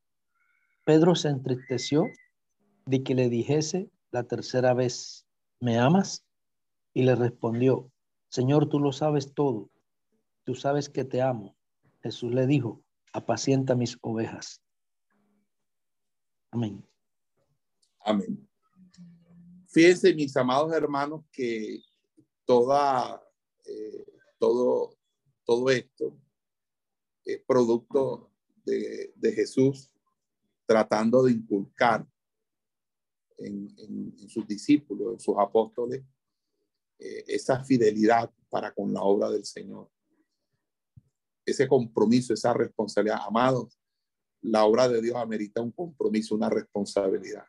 Pedro 0.91 1.15
se 1.15 1.29
entristeció 1.29 2.11
de 2.85 3.01
que 3.01 3.15
le 3.15 3.29
dijese 3.29 3.89
la 4.11 4.25
tercera 4.25 4.73
vez, 4.73 5.25
¿me 5.61 5.79
amas? 5.79 6.25
Y 6.93 7.03
le 7.03 7.15
respondió, 7.15 7.89
Señor, 8.27 8.67
tú 8.67 8.77
lo 8.77 8.91
sabes 8.91 9.33
todo, 9.33 9.71
tú 10.43 10.53
sabes 10.53 10.89
que 10.89 11.05
te 11.05 11.21
amo. 11.21 11.55
Jesús 12.03 12.33
le 12.33 12.45
dijo, 12.45 12.83
apacienta 13.13 13.73
mis 13.73 13.97
ovejas. 14.01 14.61
Amén. 16.51 16.85
Amén. 18.01 18.45
Fíjense, 19.69 20.13
mis 20.13 20.35
amados 20.35 20.73
hermanos, 20.73 21.23
que 21.31 21.79
toda, 22.43 23.23
eh, 23.63 24.05
todo, 24.37 24.97
todo 25.45 25.69
esto 25.69 26.17
es 27.23 27.41
producto 27.47 28.29
de, 28.65 29.31
Jesús 29.33 29.90
tratando 30.65 31.23
de 31.23 31.33
inculcar 31.33 32.05
en, 33.37 34.13
sus 34.27 34.47
discípulos, 34.47 35.13
en 35.13 35.19
sus 35.19 35.35
apóstoles, 35.37 36.03
eh, 36.99 37.23
esa 37.27 37.63
fidelidad 37.63 38.31
para 38.49 38.73
con 38.73 38.93
la 38.93 39.01
obra 39.01 39.29
del 39.29 39.45
Señor. 39.45 39.89
Ese 41.45 41.67
compromiso, 41.67 42.33
esa 42.33 42.53
responsabilidad. 42.53 43.19
Amados, 43.25 43.79
la 44.41 44.65
obra 44.65 44.87
de 44.87 45.01
Dios 45.01 45.15
amerita 45.15 45.61
un 45.61 45.71
compromiso, 45.71 46.35
una 46.35 46.49
responsabilidad. 46.49 47.45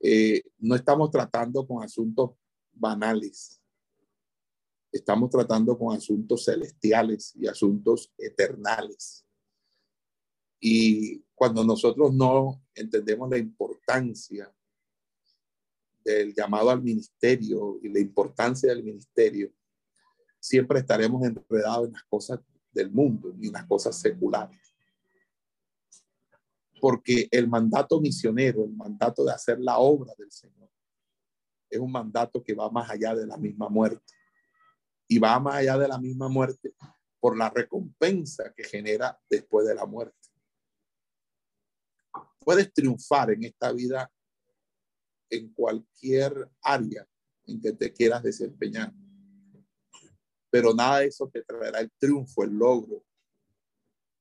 Eh, 0.00 0.42
no 0.58 0.74
estamos 0.74 1.10
tratando 1.10 1.66
con 1.66 1.82
asuntos 1.82 2.32
banales, 2.72 3.62
estamos 4.90 5.30
tratando 5.30 5.78
con 5.78 5.94
asuntos 5.96 6.44
celestiales 6.44 7.34
y 7.36 7.46
asuntos 7.46 8.12
eternales. 8.18 9.24
Y 10.62 11.22
cuando 11.34 11.64
nosotros 11.64 12.14
no 12.14 12.62
entendemos 12.74 13.28
la 13.28 13.36
importancia 13.36 14.50
del 16.04 16.32
llamado 16.32 16.70
al 16.70 16.82
ministerio 16.82 17.78
y 17.82 17.88
la 17.88 18.00
importancia 18.00 18.70
del 18.70 18.82
ministerio, 18.82 19.52
siempre 20.40 20.78
estaremos 20.78 21.22
enredados 21.24 21.88
en 21.88 21.92
las 21.92 22.04
cosas 22.04 22.40
del 22.72 22.90
mundo 22.90 23.34
y 23.38 23.48
en 23.48 23.52
las 23.52 23.66
cosas 23.66 23.98
seculares 23.98 24.72
porque 26.82 27.28
el 27.30 27.46
mandato 27.46 28.00
misionero, 28.00 28.64
el 28.64 28.72
mandato 28.72 29.24
de 29.24 29.30
hacer 29.30 29.60
la 29.60 29.78
obra 29.78 30.14
del 30.18 30.32
Señor, 30.32 30.68
es 31.70 31.78
un 31.78 31.92
mandato 31.92 32.42
que 32.42 32.54
va 32.54 32.68
más 32.70 32.90
allá 32.90 33.14
de 33.14 33.24
la 33.24 33.36
misma 33.36 33.68
muerte. 33.68 34.12
Y 35.06 35.20
va 35.20 35.38
más 35.38 35.54
allá 35.54 35.78
de 35.78 35.86
la 35.86 35.96
misma 35.98 36.28
muerte 36.28 36.74
por 37.20 37.38
la 37.38 37.50
recompensa 37.50 38.52
que 38.52 38.64
genera 38.64 39.16
después 39.30 39.64
de 39.64 39.76
la 39.76 39.86
muerte. 39.86 40.21
Puedes 42.44 42.72
triunfar 42.72 43.30
en 43.30 43.44
esta 43.44 43.72
vida 43.72 44.10
en 45.30 45.52
cualquier 45.52 46.50
área 46.62 47.06
en 47.46 47.60
que 47.60 47.72
te 47.72 47.92
quieras 47.92 48.22
desempeñar. 48.22 48.92
Pero 50.50 50.74
nada 50.74 50.98
de 50.98 51.06
eso 51.06 51.28
te 51.28 51.42
traerá 51.42 51.80
el 51.80 51.90
triunfo, 51.98 52.44
el 52.44 52.50
logro. 52.50 53.04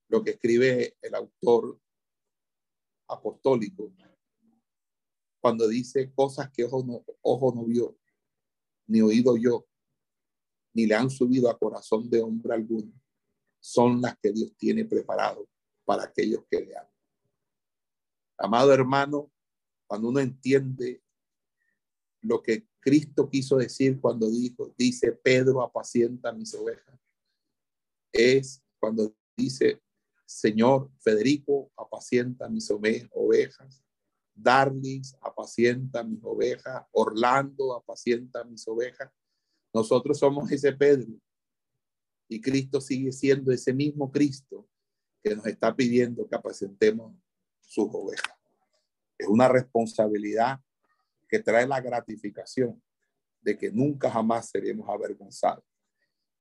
Lo 0.08 0.24
que 0.24 0.32
escribe 0.32 0.96
el 1.02 1.16
autor 1.16 1.80
apostólico 3.08 3.94
cuando 5.42 5.68
dice 5.68 6.14
cosas 6.14 6.52
que 6.52 6.64
ojo 6.64 6.84
no, 6.86 7.04
ojo 7.22 7.54
no 7.54 7.66
vio, 7.66 7.98
ni 8.88 9.02
oído 9.02 9.36
yo, 9.36 9.68
ni 10.74 10.86
le 10.86 10.94
han 10.96 11.10
subido 11.10 11.50
a 11.50 11.58
corazón 11.58 12.10
de 12.10 12.22
hombre 12.22 12.54
alguno, 12.54 12.94
son 13.60 14.00
las 14.02 14.18
que 14.20 14.32
Dios 14.32 14.56
tiene 14.56 14.86
preparado 14.86 15.50
para 15.84 16.04
aquellos 16.04 16.46
que 16.50 16.62
le 16.62 16.78
aman. 16.78 16.91
Amado 18.44 18.74
hermano, 18.74 19.32
cuando 19.88 20.10
uno 20.10 20.20
entiende 20.20 21.04
lo 22.22 22.42
que 22.42 22.68
Cristo 22.80 23.30
quiso 23.30 23.58
decir 23.58 24.02
cuando 24.02 24.30
dijo, 24.32 24.74
dice 24.76 25.12
Pedro, 25.12 25.62
apacienta 25.62 26.32
mis 26.32 26.54
ovejas, 26.56 27.00
es 28.12 28.64
cuando 28.80 29.16
dice, 29.38 29.80
Señor, 30.26 30.90
Federico, 30.98 31.72
apacienta 31.76 32.50
mis 32.50 32.72
ovejas. 32.72 33.84
Darlis, 34.34 35.16
apacienta 35.22 36.04
mis 36.04 36.24
ovejas. 36.24 36.86
Orlando, 36.92 37.74
apacienta 37.76 38.44
mis 38.44 38.68
ovejas. 38.68 39.12
Nosotros 39.74 40.18
somos 40.18 40.52
ese 40.52 40.74
Pedro. 40.74 41.14
Y 42.28 42.42
Cristo 42.42 42.82
sigue 42.82 43.12
siendo 43.12 43.52
ese 43.52 43.74
mismo 43.74 44.12
Cristo 44.12 44.68
que 45.22 45.36
nos 45.36 45.46
está 45.46 45.76
pidiendo 45.76 46.28
que 46.28 46.36
apacentemos 46.36 47.14
sus 47.72 47.88
ovejas. 47.94 48.36
Es 49.18 49.28
una 49.28 49.48
responsabilidad 49.48 50.60
que 51.30 51.40
trae 51.40 51.66
la 51.66 51.80
gratificación 51.80 52.84
de 53.40 53.58
que 53.58 53.72
nunca 53.72 54.12
jamás 54.12 54.50
seremos 54.50 54.90
avergonzados. 54.90 55.64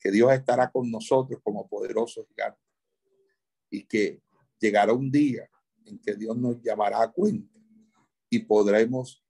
Que 0.01 0.11
Dios 0.11 0.33
estará 0.33 0.68
con 0.68 0.91
nosotros 0.91 1.41
como 1.45 1.68
poderoso 1.68 2.26
gigante 2.26 2.61
y 3.70 3.85
que 3.85 4.20
llegará 4.59 4.93
un 4.93 5.09
día 5.09 5.49
en 5.85 6.01
que 6.01 6.14
Dios 6.14 6.37
nos 6.37 6.61
llamará 6.62 7.01
a 7.03 7.12
cuenta 7.12 7.57
y 8.28 8.41
podremos 8.41 9.24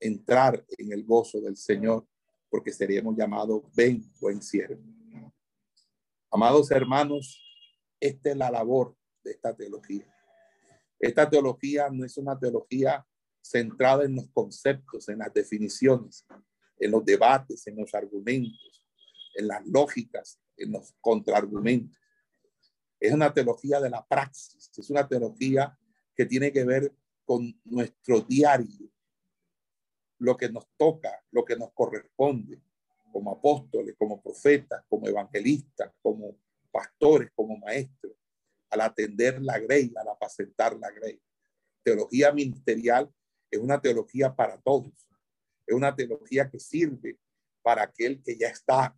entrar 0.00 0.64
en 0.76 0.90
el 0.92 1.04
gozo 1.04 1.40
del 1.40 1.56
Señor 1.56 2.04
porque 2.50 2.72
seríamos 2.72 3.16
llamados 3.16 3.62
ven, 3.76 4.02
buen 4.20 4.42
siervo. 4.42 4.82
Amados 6.32 6.72
hermanos, 6.72 7.40
esta 8.00 8.30
es 8.30 8.36
la 8.36 8.50
labor 8.50 8.96
de 9.22 9.30
esta 9.30 9.54
teología. 9.54 10.13
Esta 11.04 11.28
teología 11.28 11.90
no 11.90 12.02
es 12.06 12.16
una 12.16 12.38
teología 12.38 13.06
centrada 13.42 14.04
en 14.04 14.16
los 14.16 14.26
conceptos, 14.30 15.06
en 15.10 15.18
las 15.18 15.34
definiciones, 15.34 16.24
en 16.78 16.90
los 16.90 17.04
debates, 17.04 17.66
en 17.66 17.76
los 17.76 17.94
argumentos, 17.94 18.86
en 19.34 19.48
las 19.48 19.66
lógicas, 19.66 20.40
en 20.56 20.72
los 20.72 20.94
contraargumentos. 21.02 22.00
Es 22.98 23.12
una 23.12 23.34
teología 23.34 23.80
de 23.80 23.90
la 23.90 24.02
praxis, 24.06 24.70
es 24.74 24.88
una 24.88 25.06
teología 25.06 25.78
que 26.16 26.24
tiene 26.24 26.50
que 26.50 26.64
ver 26.64 26.90
con 27.26 27.54
nuestro 27.64 28.22
diario, 28.22 28.90
lo 30.20 30.38
que 30.38 30.48
nos 30.48 30.66
toca, 30.78 31.22
lo 31.32 31.44
que 31.44 31.56
nos 31.56 31.70
corresponde 31.74 32.62
como 33.12 33.30
apóstoles, 33.30 33.94
como 33.98 34.22
profetas, 34.22 34.82
como 34.88 35.06
evangelistas, 35.06 35.92
como 36.00 36.34
pastores, 36.72 37.30
como 37.34 37.58
maestros, 37.58 38.14
al 38.74 38.80
atender 38.80 39.40
la 39.40 39.58
grey, 39.58 39.92
al 39.96 40.08
apacentar 40.08 40.76
la 40.76 40.90
grey. 40.90 41.20
Teología 41.84 42.32
ministerial 42.32 43.08
es 43.50 43.60
una 43.60 43.80
teología 43.80 44.34
para 44.34 44.60
todos, 44.60 45.08
es 45.66 45.74
una 45.74 45.94
teología 45.94 46.50
que 46.50 46.58
sirve 46.58 47.18
para 47.62 47.84
aquel 47.84 48.20
que 48.22 48.36
ya 48.36 48.48
está, 48.48 48.96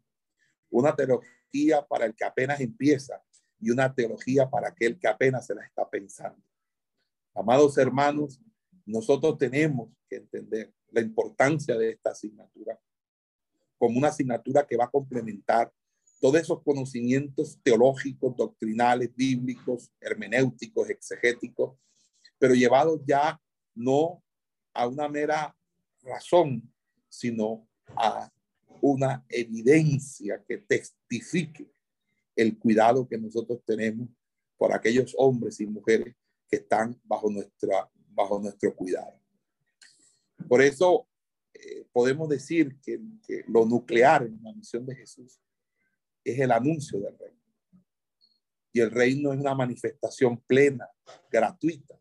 una 0.70 0.97
teología 0.97 1.87
para 1.87 2.07
el 2.07 2.14
que 2.14 2.24
apenas 2.24 2.61
empieza 2.61 3.22
y 3.61 3.70
una 3.70 3.95
teología 3.95 4.49
para 4.49 4.68
aquel 4.68 4.99
que 4.99 5.09
apenas 5.09 5.47
se 5.47 5.55
la 5.55 5.64
está 5.64 5.89
pensando. 5.89 6.43
Amados 7.35 7.77
hermanos, 7.77 8.41
nosotros 8.87 9.37
tenemos 9.37 9.91
que 10.09 10.16
entender 10.16 10.72
la 10.89 11.03
importancia 11.03 11.77
de 11.77 11.91
esta 11.91 12.11
asignatura 12.11 12.81
como 13.77 13.99
una 13.99 14.09
asignatura 14.09 14.66
que 14.66 14.77
va 14.77 14.85
a 14.85 14.91
complementar 14.91 15.70
todos 16.20 16.40
esos 16.40 16.62
conocimientos 16.62 17.58
teológicos, 17.62 18.36
doctrinales, 18.36 19.14
bíblicos, 19.14 19.90
hermenéuticos, 20.00 20.88
exegéticos, 20.90 21.76
pero 22.38 22.54
llevados 22.54 23.00
ya 23.06 23.40
no 23.74 24.22
a 24.72 24.86
una 24.86 25.08
mera 25.08 25.56
razón, 26.02 26.72
sino 27.08 27.68
a 27.88 28.30
una 28.80 29.24
evidencia 29.28 30.42
que 30.46 30.58
testifique 30.58 31.70
el 32.34 32.58
cuidado 32.58 33.08
que 33.08 33.18
nosotros 33.18 33.60
tenemos 33.64 34.08
por 34.56 34.72
aquellos 34.72 35.14
hombres 35.18 35.60
y 35.60 35.66
mujeres 35.66 36.14
que 36.48 36.56
están 36.56 36.98
bajo, 37.04 37.30
nuestra, 37.30 37.90
bajo 38.10 38.38
nuestro 38.38 38.74
cuidado. 38.74 39.20
Por 40.48 40.62
eso 40.62 41.08
eh, 41.54 41.86
podemos 41.92 42.28
decir 42.28 42.78
que, 42.82 43.00
que, 43.26 43.44
lo 43.48 43.64
nuclear 43.64 44.24
en 44.24 44.42
la 44.42 44.52
misión 44.52 44.84
de 44.86 44.94
Jesús 44.94 45.40
es 46.27 46.41
el 46.41 46.51
anuncio 46.51 46.99
del 46.99 47.16
reino. 47.16 47.41
Y 48.72 48.81
el 48.81 48.91
reino 48.91 49.33
es 49.33 49.39
una 49.39 49.55
manifestación 49.55 50.39
plena, 50.41 50.89
gratuita 51.31 51.99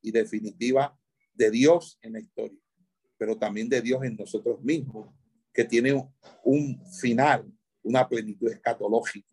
y 0.00 0.12
definitiva 0.12 0.96
de 1.34 1.50
Dios 1.50 1.98
en 2.00 2.12
la 2.12 2.20
historia, 2.20 2.60
pero 3.18 3.36
también 3.36 3.68
de 3.68 3.82
Dios 3.82 4.04
en 4.04 4.16
nosotros 4.16 4.62
mismos, 4.62 5.12
que 5.52 5.64
tiene 5.64 5.92
un 6.44 6.80
final, 7.00 7.52
una 7.82 8.08
plenitud 8.08 8.48
escatológica. 8.48 9.28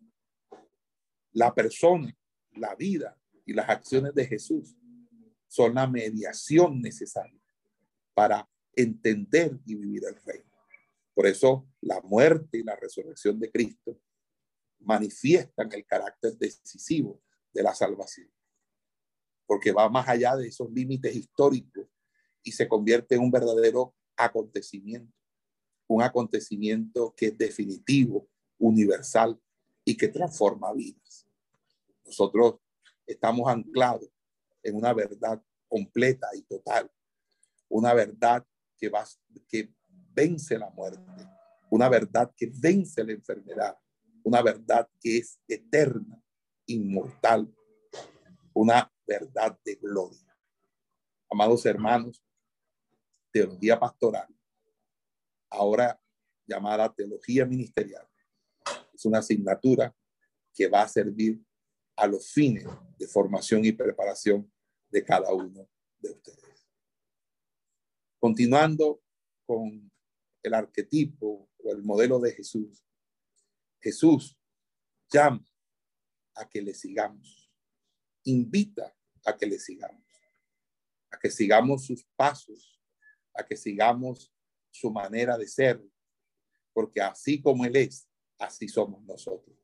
La 1.32 1.54
persona, 1.54 2.12
la 2.56 2.74
vida 2.74 3.16
y 3.46 3.52
las 3.52 3.68
acciones 3.68 4.14
de 4.14 4.26
Jesús 4.26 4.76
son 5.46 5.76
la 5.76 5.86
mediación 5.86 6.80
necesaria 6.80 7.40
para 8.14 8.48
entender 8.74 9.58
y 9.64 9.76
vivir 9.76 10.02
el 10.08 10.16
reino. 10.24 10.50
Por 11.14 11.26
eso 11.26 11.68
la 11.80 12.00
muerte 12.00 12.58
y 12.58 12.62
la 12.64 12.74
resurrección 12.74 13.38
de 13.38 13.50
Cristo 13.50 14.00
manifiestan 14.80 15.70
el 15.72 15.84
carácter 15.84 16.36
decisivo 16.36 17.20
de 17.52 17.62
la 17.62 17.74
salvación, 17.74 18.30
porque 19.46 19.72
va 19.72 19.88
más 19.88 20.08
allá 20.08 20.36
de 20.36 20.48
esos 20.48 20.70
límites 20.70 21.14
históricos 21.14 21.86
y 22.42 22.52
se 22.52 22.68
convierte 22.68 23.14
en 23.14 23.22
un 23.22 23.30
verdadero 23.30 23.94
acontecimiento, 24.16 25.12
un 25.86 26.02
acontecimiento 26.02 27.14
que 27.16 27.26
es 27.26 27.38
definitivo, 27.38 28.28
universal 28.58 29.40
y 29.84 29.96
que 29.96 30.08
transforma 30.08 30.72
vidas. 30.72 31.26
Nosotros 32.04 32.56
estamos 33.06 33.48
anclados 33.48 34.10
en 34.62 34.76
una 34.76 34.92
verdad 34.92 35.42
completa 35.68 36.28
y 36.34 36.42
total, 36.42 36.90
una 37.68 37.94
verdad 37.94 38.46
que, 38.76 38.88
va, 38.88 39.04
que 39.48 39.72
vence 40.14 40.58
la 40.58 40.70
muerte, 40.70 41.02
una 41.70 41.88
verdad 41.88 42.32
que 42.36 42.50
vence 42.54 43.04
la 43.04 43.12
enfermedad, 43.12 43.78
una 44.28 44.42
verdad 44.42 44.86
que 45.00 45.16
es 45.16 45.40
eterna, 45.48 46.22
inmortal, 46.66 47.50
una 48.52 48.92
verdad 49.06 49.58
de 49.64 49.76
gloria. 49.76 50.38
Amados 51.30 51.64
hermanos, 51.64 52.22
teología 53.32 53.80
pastoral, 53.80 54.28
ahora 55.48 55.98
llamada 56.46 56.94
teología 56.94 57.46
ministerial, 57.46 58.06
es 58.92 59.02
una 59.06 59.20
asignatura 59.20 59.96
que 60.52 60.68
va 60.68 60.82
a 60.82 60.88
servir 60.88 61.42
a 61.96 62.06
los 62.06 62.30
fines 62.30 62.66
de 62.98 63.08
formación 63.08 63.64
y 63.64 63.72
preparación 63.72 64.52
de 64.90 65.04
cada 65.06 65.32
uno 65.32 65.70
de 66.00 66.10
ustedes. 66.10 66.68
Continuando 68.20 69.00
con 69.46 69.90
el 70.42 70.52
arquetipo 70.52 71.48
o 71.64 71.72
el 71.72 71.82
modelo 71.82 72.20
de 72.20 72.32
Jesús, 72.32 72.84
Jesús 73.80 74.38
llama 75.10 75.46
a 76.34 76.48
que 76.48 76.62
le 76.62 76.74
sigamos, 76.74 77.50
invita 78.24 78.94
a 79.24 79.36
que 79.36 79.46
le 79.46 79.58
sigamos, 79.58 80.06
a 81.10 81.18
que 81.18 81.30
sigamos 81.30 81.86
sus 81.86 82.04
pasos, 82.16 82.80
a 83.34 83.44
que 83.44 83.56
sigamos 83.56 84.32
su 84.70 84.90
manera 84.90 85.36
de 85.36 85.46
ser, 85.46 85.82
porque 86.72 87.00
así 87.00 87.40
como 87.40 87.64
Él 87.64 87.76
es, 87.76 88.08
así 88.38 88.68
somos 88.68 89.02
nosotros, 89.04 89.56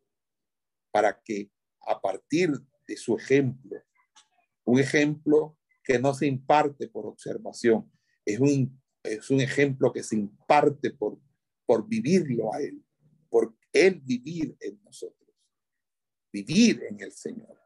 para 0.91 1.21
que 1.23 1.51
a 1.81 2.01
partir 2.01 2.51
de 2.87 2.97
su 2.97 3.17
ejemplo, 3.17 3.83
un 4.65 4.81
ejemplo 4.81 5.59
que 5.83 5.99
no 5.99 6.15
se 6.15 6.27
imparte 6.27 6.89
por 6.89 7.07
observación, 7.07 7.91
es 8.25 8.41
un, 8.41 8.83
es 9.03 9.31
un 9.31 9.41
ejemplo 9.41 9.93
que 9.93 10.03
se 10.03 10.17
imparte 10.17 10.91
por, 10.91 11.21
por 11.67 11.87
vivirlo 11.87 12.53
a 12.55 12.61
Él, 12.61 12.83
por 13.29 13.55
Él 13.75 14.01
vivir 14.01 14.57
en 14.61 14.81
nosotros, 14.85 15.29
vivir 16.33 16.85
en 16.89 17.01
el 17.01 17.11
Señor. 17.11 17.59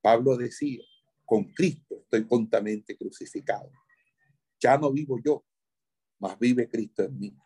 Pablo 0.00 0.36
decía, 0.36 0.84
con 1.24 1.52
Cristo 1.52 1.96
estoy 2.02 2.26
contamente 2.28 2.96
crucificado. 2.96 3.72
Ya 4.60 4.78
no 4.78 4.92
vivo 4.92 5.18
yo, 5.22 5.44
mas 6.20 6.38
vive 6.38 6.68
Cristo 6.68 7.02
en 7.02 7.18
mí. 7.18 7.36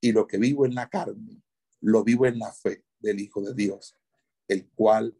Y 0.00 0.12
lo 0.12 0.26
que 0.26 0.38
vivo 0.38 0.64
en 0.64 0.74
la 0.74 0.88
carne, 0.88 1.42
lo 1.82 2.02
vivo 2.02 2.24
en 2.26 2.38
la 2.38 2.50
fe 2.50 2.86
del 2.98 3.20
Hijo 3.20 3.42
de 3.42 3.52
Dios, 3.52 3.94
el 4.48 4.70
cual 4.70 5.14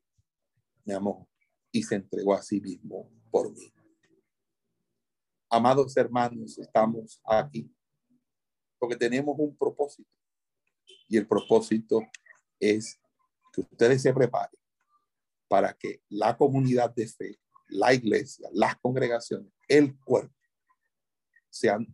me 0.86 0.94
amó 0.94 1.28
y 1.70 1.82
se 1.82 1.96
entregó 1.96 2.34
a 2.34 2.42
sí 2.42 2.62
mismo 2.62 3.12
por 3.30 3.53
mí. 3.53 3.72
Amados 5.50 5.94
hermanos, 5.98 6.59
estamos 6.59 7.20
aquí 7.24 7.70
porque 8.78 8.96
tenemos 8.96 9.36
un 9.38 9.55
propósito. 9.55 10.11
Y 11.09 11.16
el 11.16 11.26
propósito 11.26 12.03
es 12.59 12.99
que 13.53 13.61
ustedes 13.61 14.03
se 14.03 14.12
preparen 14.12 14.59
para 15.49 15.74
que 15.74 16.03
la 16.09 16.37
comunidad 16.37 16.95
de 16.95 17.07
fe, 17.07 17.39
la 17.68 17.93
iglesia, 17.93 18.49
las 18.53 18.76
congregaciones, 18.76 19.53
el 19.68 19.99
cuerpo, 20.01 20.35
sean 21.51 21.87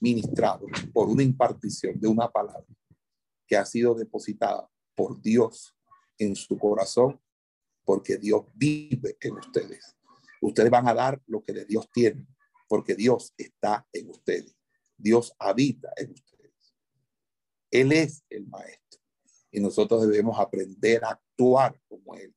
ministrados 0.00 0.70
por 0.92 1.08
una 1.08 1.22
impartición 1.22 1.98
de 1.98 2.08
una 2.08 2.30
palabra 2.30 2.66
que 3.46 3.56
ha 3.56 3.64
sido 3.64 3.94
depositada 3.94 4.68
por 4.94 5.20
Dios 5.22 5.74
en 6.18 6.36
su 6.36 6.58
corazón, 6.58 7.20
porque 7.84 8.18
Dios 8.18 8.44
vive 8.54 9.16
en 9.20 9.32
ustedes. 9.38 9.96
Ustedes 10.42 10.70
van 10.70 10.88
a 10.88 10.94
dar 10.94 11.22
lo 11.26 11.42
que 11.42 11.52
de 11.52 11.64
Dios 11.64 11.88
tienen 11.90 12.26
porque 12.72 12.94
Dios 12.94 13.34
está 13.36 13.86
en 13.92 14.08
ustedes. 14.08 14.56
Dios 14.96 15.34
habita 15.38 15.92
en 15.94 16.12
ustedes. 16.12 16.31
Él 17.72 17.90
es 17.90 18.22
el 18.28 18.46
maestro 18.46 19.00
y 19.50 19.58
nosotros 19.58 20.06
debemos 20.06 20.38
aprender 20.38 21.02
a 21.04 21.12
actuar 21.12 21.80
como 21.88 22.14
Él 22.14 22.34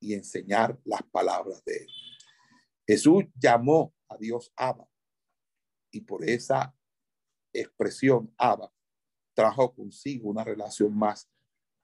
y 0.00 0.14
enseñar 0.14 0.78
las 0.84 1.02
palabras 1.10 1.62
de 1.64 1.76
Él. 1.76 1.88
Jesús 2.86 3.24
llamó 3.34 3.92
a 4.08 4.16
Dios 4.16 4.52
Abba 4.54 4.88
y 5.90 6.02
por 6.02 6.24
esa 6.24 6.72
expresión 7.52 8.32
Abba 8.38 8.72
trajo 9.34 9.74
consigo 9.74 10.30
una 10.30 10.44
relación 10.44 10.96
más 10.96 11.28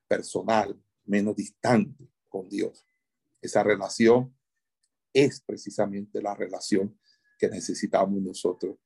personal, 0.06 0.80
menos 1.04 1.34
distante 1.34 2.08
con 2.28 2.48
Dios. 2.48 2.86
Esa 3.40 3.64
relación 3.64 4.36
es 5.12 5.40
precisamente 5.40 6.22
la 6.22 6.34
relación 6.36 6.96
que 7.36 7.48
necesitamos 7.48 8.22
nosotros 8.22 8.76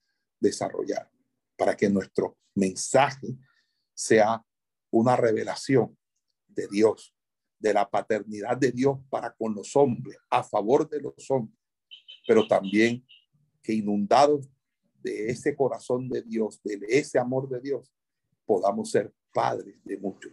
desarrollar. 0.40 1.10
para 1.58 1.74
que 1.74 1.88
nuestro 1.88 2.36
mensaje 2.54 3.34
sea 3.96 4.44
una 4.90 5.16
revelación 5.16 5.96
de 6.46 6.68
Dios, 6.68 7.14
de 7.58 7.72
la 7.72 7.88
paternidad 7.88 8.56
de 8.56 8.70
Dios 8.70 8.98
para 9.08 9.34
con 9.34 9.54
los 9.54 9.74
hombres, 9.74 10.18
a 10.30 10.44
favor 10.44 10.88
de 10.88 11.00
los 11.00 11.30
hombres, 11.30 11.58
pero 12.26 12.46
también 12.46 13.04
que 13.62 13.72
inundados 13.72 14.48
de 15.02 15.30
ese 15.30 15.56
corazón 15.56 16.08
de 16.08 16.22
Dios, 16.22 16.60
de 16.62 16.78
ese 16.88 17.18
amor 17.18 17.48
de 17.48 17.60
Dios, 17.60 17.92
podamos 18.44 18.90
ser 18.90 19.12
padres 19.32 19.82
de 19.84 19.98
muchos 19.98 20.32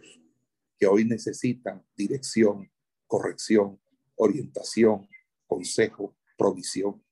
que 0.78 0.86
hoy 0.86 1.04
necesitan 1.04 1.84
dirección, 1.96 2.70
corrección, 3.06 3.80
orientación, 4.16 5.08
consejo, 5.46 6.16
provisión. 6.36 7.02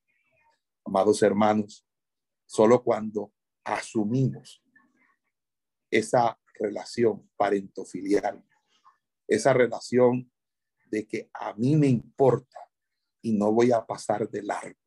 Amados 0.85 1.23
hermanos, 1.23 1.87
solo 2.45 2.83
cuando 2.83 3.33
asumimos 3.65 4.63
esa 5.91 6.39
relación 6.63 7.31
parentofilial, 7.37 8.45
esa 9.27 9.53
relación 9.53 10.31
de 10.87 11.07
que 11.07 11.31
a 11.33 11.55
mí 11.55 11.77
me 11.77 11.89
importa 11.89 12.59
y 13.23 13.33
no 13.33 13.53
voy 13.53 13.73
a 13.73 13.85
pasar 13.85 14.29
de 14.29 14.43
largo. 14.43 14.79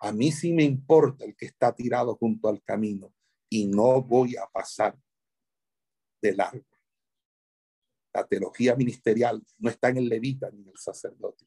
A 0.00 0.12
mí 0.12 0.30
sí 0.30 0.52
me 0.52 0.62
importa 0.62 1.24
el 1.24 1.36
que 1.36 1.46
está 1.46 1.74
tirado 1.74 2.16
junto 2.16 2.48
al 2.48 2.62
camino 2.62 3.12
y 3.48 3.66
no 3.66 4.02
voy 4.02 4.36
a 4.36 4.46
pasar 4.46 4.96
de 6.22 6.34
largo. 6.34 6.66
La 8.12 8.26
teología 8.26 8.76
ministerial 8.76 9.44
no 9.58 9.70
está 9.70 9.88
en 9.88 9.98
el 9.98 10.08
levita 10.08 10.50
ni 10.50 10.62
en 10.62 10.68
el 10.68 10.78
sacerdote, 10.78 11.46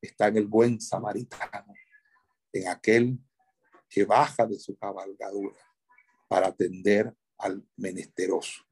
está 0.00 0.28
en 0.28 0.38
el 0.38 0.46
buen 0.46 0.80
samaritano, 0.80 1.74
en 2.52 2.68
aquel 2.68 3.18
que 3.88 4.04
baja 4.04 4.46
de 4.46 4.58
su 4.58 4.76
cabalgadura 4.76 5.60
para 6.28 6.48
atender 6.48 7.14
al 7.38 7.66
menesteroso. 7.76 8.64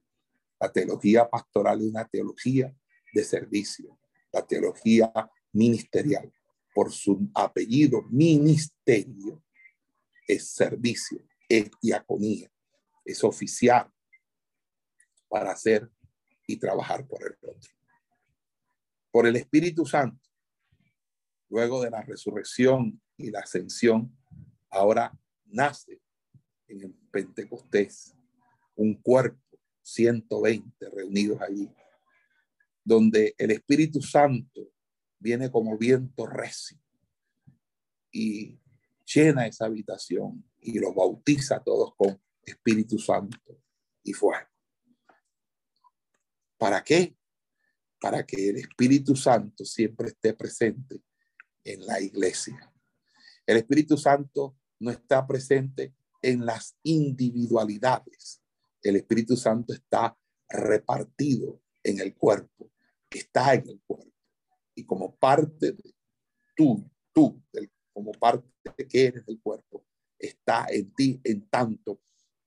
La 0.61 0.71
teología 0.73 1.29
pastoral 1.29 1.81
es 1.81 1.89
una 1.89 2.07
teología 2.07 2.75
de 3.13 3.25
servicio, 3.25 3.99
la 4.33 4.47
teología 4.47 5.13
ministerial, 5.53 6.33
por 6.75 6.91
su 6.91 7.31
apellido 7.35 8.03
ministerio, 8.11 9.45
es 10.27 10.49
servicio, 10.49 11.21
es 11.49 11.71
diaconía, 11.83 12.51
es 13.05 13.23
oficial 13.25 13.93
para 15.29 15.53
hacer 15.53 15.91
y 16.47 16.57
trabajar 16.57 17.07
por 17.07 17.23
el 17.23 17.37
otro. 17.43 17.71
Por 19.11 19.27
el 19.27 19.37
Espíritu 19.37 19.85
Santo, 19.85 20.27
luego 21.49 21.83
de 21.83 21.91
la 21.91 22.03
resurrección 22.03 23.03
y 23.19 23.31
la 23.31 23.41
ascensión, 23.41 24.17
ahora 24.71 25.13
nace 25.45 26.01
en 26.69 26.83
el 26.83 26.95
Pentecostés 27.11 28.15
un 28.77 28.95
cuerpo, 29.01 29.41
120 29.83 30.91
reunidos 30.91 31.41
allí, 31.41 31.71
donde 32.85 33.35
el 33.39 33.51
Espíritu 33.51 34.01
Santo 34.01 34.73
viene 35.19 35.51
como 35.51 35.77
viento 35.77 36.27
recio 36.27 36.79
y 38.11 38.61
llena 39.05 39.47
esa 39.47 39.67
habitación 39.67 40.45
y 40.61 40.79
los 40.79 40.95
bautiza 40.95 41.57
a 41.57 41.63
todos 41.63 41.95
con 41.97 42.21
Espíritu 42.45 42.99
Santo 42.99 43.61
y 44.03 44.13
fuego. 44.13 44.49
¿Para 46.59 46.83
qué? 46.83 47.17
Para 48.01 48.25
que 48.25 48.51
el 48.51 48.57
Espíritu 48.57 49.17
Santo 49.17 49.65
siempre 49.65 50.09
esté 50.09 50.35
presente 50.35 51.03
en 51.65 51.87
la 51.87 52.01
iglesia. 52.01 52.73
El 53.47 53.57
Espíritu 53.57 53.97
Santo 53.97 54.57
no 54.79 54.91
está 54.91 55.27
presente 55.27 55.95
en 56.21 56.45
las 56.47 56.77
individualidades. 56.83 58.42
El 58.83 58.97
Espíritu 58.97 59.37
Santo 59.37 59.73
está 59.73 60.17
repartido 60.49 61.61
en 61.83 62.01
el 62.01 62.15
cuerpo, 62.15 62.71
está 63.11 63.55
en 63.55 63.69
el 63.69 63.81
cuerpo. 63.87 64.13
Y 64.75 64.85
como 64.85 65.15
parte 65.17 65.73
de 65.73 65.95
tú, 66.57 66.91
tú, 67.13 67.43
como 67.93 68.13
parte 68.13 68.49
de 68.77 68.89
que 68.89 69.07
eres 69.07 69.27
del 69.27 69.41
cuerpo, 69.41 69.85
está 70.19 70.67
en 70.69 70.93
ti 70.95 71.21
en 71.25 71.49
tanto 71.49 72.01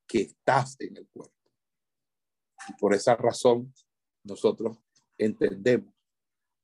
que 0.07 0.21
estás 0.21 0.75
en 0.79 0.97
el 0.97 1.07
cuerpo. 1.07 1.33
Y 2.69 2.73
por 2.73 2.93
esa 2.93 3.15
razón 3.15 3.73
nosotros 4.23 4.77
entendemos 5.17 5.93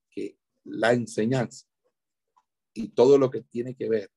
que 0.10 0.38
la 0.64 0.94
enseñanza 0.94 1.68
y 2.74 2.90
todo 2.90 3.18
lo 3.18 3.30
que 3.30 3.42
tiene 3.42 3.76
que 3.76 3.90
ver 3.90 4.12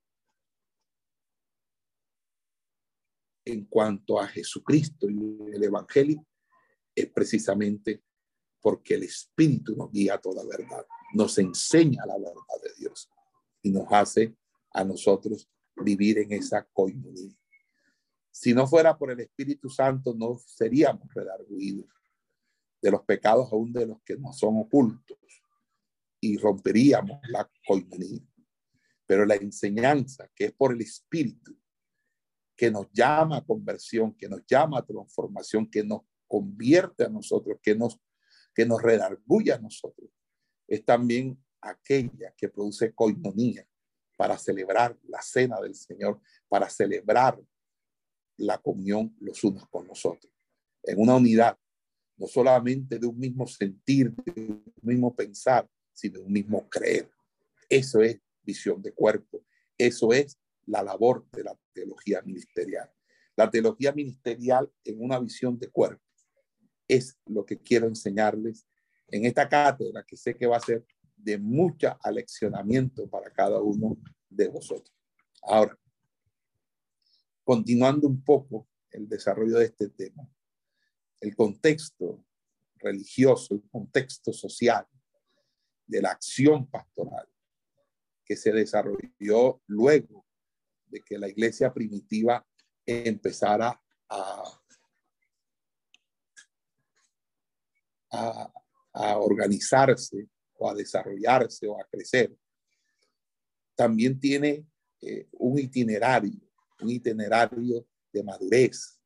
en 3.44 3.64
cuanto 3.66 4.20
a 4.20 4.26
Jesucristo 4.28 5.08
y 5.08 5.38
el 5.52 5.62
Evangelio 5.62 6.26
es 6.94 7.10
precisamente 7.10 8.02
porque 8.60 8.94
el 8.94 9.02
Espíritu 9.02 9.76
nos 9.76 9.90
guía 9.92 10.14
a 10.14 10.20
toda 10.20 10.44
verdad, 10.44 10.86
nos 11.12 11.36
enseña 11.38 12.06
la 12.06 12.16
verdad 12.16 12.62
de 12.62 12.70
Dios 12.78 13.10
y 13.62 13.70
nos 13.70 13.86
hace 13.90 14.34
a 14.72 14.84
nosotros 14.84 15.48
vivir 15.76 16.18
en 16.18 16.32
esa 16.32 16.64
comunión. 16.72 17.36
Si 18.30 18.54
no 18.54 18.66
fuera 18.66 18.96
por 18.96 19.10
el 19.10 19.20
Espíritu 19.20 19.68
Santo, 19.68 20.14
no 20.14 20.38
seríamos 20.38 21.12
redarguidos 21.14 21.86
de 22.80 22.90
los 22.90 23.02
pecados 23.02 23.52
aún 23.52 23.72
de 23.72 23.86
los 23.86 24.02
que 24.02 24.16
no 24.16 24.32
son 24.32 24.58
ocultos 24.58 25.18
y 26.20 26.36
romperíamos 26.38 27.20
la 27.28 27.48
coinonía. 27.66 28.20
Pero 29.06 29.26
la 29.26 29.34
enseñanza 29.34 30.30
que 30.34 30.46
es 30.46 30.52
por 30.52 30.72
el 30.72 30.80
Espíritu, 30.80 31.56
que 32.56 32.70
nos 32.70 32.90
llama 32.92 33.38
a 33.38 33.44
conversión, 33.44 34.14
que 34.14 34.28
nos 34.28 34.44
llama 34.46 34.78
a 34.78 34.86
transformación, 34.86 35.68
que 35.70 35.82
nos 35.82 36.02
convierte 36.26 37.04
a 37.04 37.08
nosotros, 37.08 37.58
que 37.62 37.74
nos, 37.74 38.00
que 38.54 38.64
nos 38.64 38.80
redarguye 38.82 39.52
a 39.52 39.58
nosotros, 39.58 40.10
es 40.66 40.84
también 40.84 41.42
aquella 41.60 42.32
que 42.36 42.48
produce 42.48 42.94
coinonía 42.94 43.66
para 44.16 44.38
celebrar 44.38 44.96
la 45.08 45.20
cena 45.22 45.60
del 45.60 45.74
Señor, 45.74 46.20
para 46.48 46.68
celebrar 46.68 47.40
la 48.36 48.58
comunión 48.58 49.16
los 49.20 49.42
unos 49.44 49.68
con 49.68 49.86
nosotros, 49.86 50.32
en 50.82 51.00
una 51.00 51.16
unidad 51.16 51.58
no 52.16 52.26
solamente 52.26 52.98
de 52.98 53.06
un 53.06 53.18
mismo 53.18 53.46
sentir, 53.46 54.14
de 54.24 54.32
un 54.40 54.72
mismo 54.82 55.14
pensar, 55.14 55.68
sino 55.92 56.20
de 56.20 56.26
un 56.26 56.32
mismo 56.32 56.68
creer. 56.68 57.10
Eso 57.68 58.00
es 58.00 58.20
visión 58.42 58.80
de 58.82 58.92
cuerpo. 58.92 59.44
Eso 59.76 60.12
es 60.12 60.38
la 60.66 60.82
labor 60.82 61.26
de 61.32 61.44
la 61.44 61.58
teología 61.72 62.22
ministerial. 62.22 62.90
La 63.36 63.50
teología 63.50 63.92
ministerial 63.92 64.72
en 64.84 65.02
una 65.02 65.18
visión 65.18 65.58
de 65.58 65.68
cuerpo 65.68 66.02
es 66.86 67.18
lo 67.26 67.44
que 67.44 67.58
quiero 67.58 67.86
enseñarles 67.86 68.66
en 69.08 69.24
esta 69.24 69.48
cátedra 69.48 70.04
que 70.04 70.16
sé 70.16 70.36
que 70.36 70.46
va 70.46 70.56
a 70.56 70.60
ser 70.60 70.84
de 71.16 71.38
mucha 71.38 71.98
aleccionamiento 72.02 73.08
para 73.08 73.30
cada 73.30 73.60
uno 73.60 73.96
de 74.28 74.48
vosotros. 74.48 74.94
Ahora, 75.42 75.78
continuando 77.42 78.06
un 78.06 78.22
poco 78.22 78.68
el 78.90 79.08
desarrollo 79.08 79.58
de 79.58 79.66
este 79.66 79.88
tema, 79.88 80.28
el 81.20 81.34
contexto 81.34 82.24
religioso, 82.76 83.54
el 83.54 83.62
contexto 83.70 84.32
social 84.32 84.86
de 85.86 86.02
la 86.02 86.10
acción 86.10 86.66
pastoral 86.66 87.28
que 88.24 88.36
se 88.36 88.52
desarrolló 88.52 89.62
luego 89.66 90.23
de 90.94 91.02
que 91.02 91.18
la 91.18 91.28
iglesia 91.28 91.74
primitiva 91.74 92.46
empezara 92.86 93.82
a, 94.08 94.60
a, 98.92 99.18
organizarse 99.18 100.28
o 100.56 100.70
a 100.70 100.74
desarrollarse 100.74 101.66
o 101.66 101.80
a 101.80 101.84
crecer, 101.84 102.32
también 103.74 104.20
tiene 104.20 104.64
eh, 105.00 105.26
un 105.32 105.58
itinerario, 105.58 106.40
un 106.80 106.90
itinerario 106.90 107.88
de 108.12 108.22
madurez, 108.22 109.00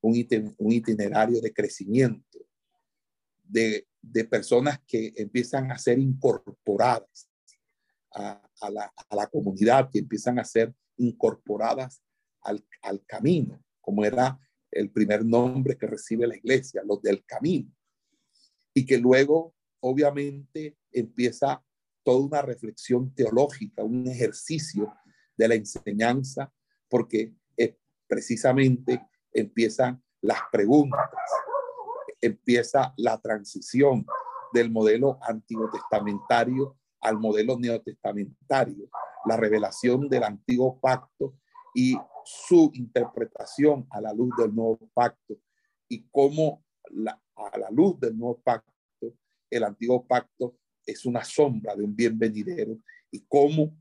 un, 0.00 0.16
itinerario 0.16 1.40
de 1.40 1.52
crecimiento, 1.52 2.40
de, 3.44 3.86
personas 4.28 4.80
que 4.86 5.12
empiezan 5.16 5.70
a 5.70 5.78
ser 5.78 6.00
incorporadas 6.00 7.28
a, 8.10 8.42
la, 9.10 9.26
comunidad, 9.30 9.88
que 9.90 10.00
empiezan 10.00 10.40
a 10.40 10.44
ser 10.44 10.74
incorporadas 10.98 12.02
al, 12.42 12.64
al 12.82 13.04
camino, 13.06 13.64
como 13.80 14.04
era 14.04 14.38
el 14.70 14.90
primer 14.90 15.24
nombre 15.24 15.76
que 15.76 15.86
recibe 15.86 16.26
la 16.26 16.36
iglesia, 16.36 16.82
los 16.84 17.00
del 17.02 17.24
camino. 17.24 17.72
Y 18.74 18.84
que 18.84 18.98
luego, 18.98 19.54
obviamente, 19.80 20.76
empieza 20.92 21.64
toda 22.04 22.24
una 22.24 22.42
reflexión 22.42 23.14
teológica, 23.14 23.82
un 23.82 24.06
ejercicio 24.06 24.94
de 25.36 25.48
la 25.48 25.54
enseñanza, 25.54 26.52
porque 26.88 27.34
es 27.56 27.74
precisamente 28.06 29.06
empiezan 29.32 30.02
las 30.20 30.38
preguntas, 30.50 31.08
empieza 32.20 32.92
la 32.96 33.20
transición 33.20 34.06
del 34.52 34.70
modelo 34.70 35.18
antiguo 35.22 35.70
testamentario 35.70 36.78
al 37.00 37.18
modelo 37.18 37.58
neotestamentario, 37.58 38.88
la 39.26 39.36
revelación 39.36 40.08
del 40.08 40.24
antiguo 40.24 40.78
pacto 40.80 41.34
y 41.74 41.96
su 42.24 42.70
interpretación 42.74 43.86
a 43.90 44.00
la 44.00 44.12
luz 44.12 44.30
del 44.36 44.54
nuevo 44.54 44.78
pacto 44.94 45.38
y 45.88 46.06
cómo 46.10 46.64
a 47.36 47.58
la 47.58 47.70
luz 47.70 47.98
del 48.00 48.16
nuevo 48.16 48.40
pacto, 48.40 48.72
el 49.50 49.64
antiguo 49.64 50.06
pacto 50.06 50.56
es 50.84 51.04
una 51.04 51.24
sombra 51.24 51.74
de 51.74 51.84
un 51.84 51.94
bien 51.94 52.18
venidero 52.18 52.78
y 53.10 53.20
cómo 53.26 53.76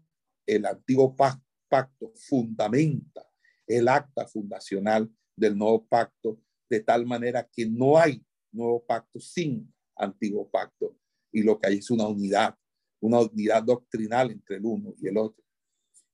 el 0.46 0.66
antiguo 0.66 1.16
pacto 1.16 2.12
fundamenta 2.16 3.28
el 3.66 3.88
acta 3.88 4.26
fundacional 4.28 5.12
del 5.36 5.58
nuevo 5.58 5.86
pacto 5.86 6.40
de 6.70 6.82
tal 6.82 7.06
manera 7.06 7.48
que 7.52 7.66
no 7.66 7.98
hay 7.98 8.26
nuevo 8.52 8.84
pacto 8.86 9.20
sin 9.20 9.74
antiguo 9.96 10.50
pacto 10.50 10.96
y 11.32 11.44
lo 11.44 11.60
que 11.60 11.68
hay 11.68 11.78
es 11.78 11.92
una 11.92 12.08
unidad, 12.08 12.56
una 13.00 13.20
unidad 13.20 13.64
doctrinal 13.64 14.32
entre 14.32 14.58
el 14.58 14.66
uno 14.66 14.94
y 15.00 15.08
el 15.08 15.18
otro. 15.18 15.44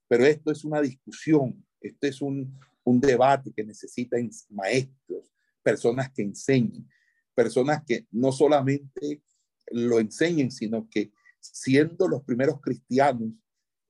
Pero 0.08 0.26
esto 0.26 0.52
es 0.52 0.64
una 0.64 0.82
discusión, 0.82 1.66
esto 1.80 2.08
es 2.08 2.22
un, 2.22 2.60
un 2.84 3.00
debate 3.00 3.52
que 3.56 3.64
necesita 3.64 4.18
maestros, 4.50 5.32
personas 5.62 6.12
que 6.12 6.22
enseñen, 6.22 6.88
personas 7.34 7.84
que 7.86 8.08
no 8.12 8.32
solamente 8.32 9.24
lo 9.72 10.00
enseñen, 10.00 10.52
sino 10.52 10.88
que 10.90 11.12
siendo 11.40 12.08
los 12.08 12.24
primeros 12.24 12.62
cristianos 12.62 13.32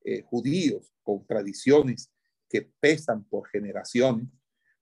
eh, 0.03 0.21
judíos 0.21 0.93
con 1.01 1.25
tradiciones 1.25 2.11
que 2.49 2.61
pesan 2.79 3.23
por 3.25 3.47
generaciones, 3.49 4.27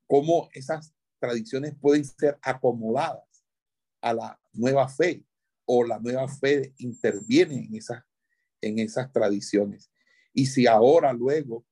cómo 0.07 0.49
esas 0.53 0.93
tradiciones 1.20 1.74
pueden 1.80 2.03
ser 2.03 2.38
acomodadas 2.41 3.45
a 4.01 4.14
la 4.14 4.41
nueva 4.53 4.88
fe 4.89 5.24
o 5.66 5.84
la 5.84 5.99
nueva 5.99 6.28
fe 6.28 6.74
interviene 6.78 7.66
en 7.66 7.76
esas, 7.76 8.03
en 8.62 8.80
esas 8.80 9.12
tradiciones. 9.12 9.91
Y 10.34 10.45
si 10.45 10.68
ahora 10.68 11.14
luego 11.14 11.66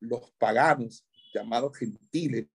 los 0.00 0.30
paganos, 0.38 1.04
llamados 1.34 1.76
gentiles, 1.76 2.46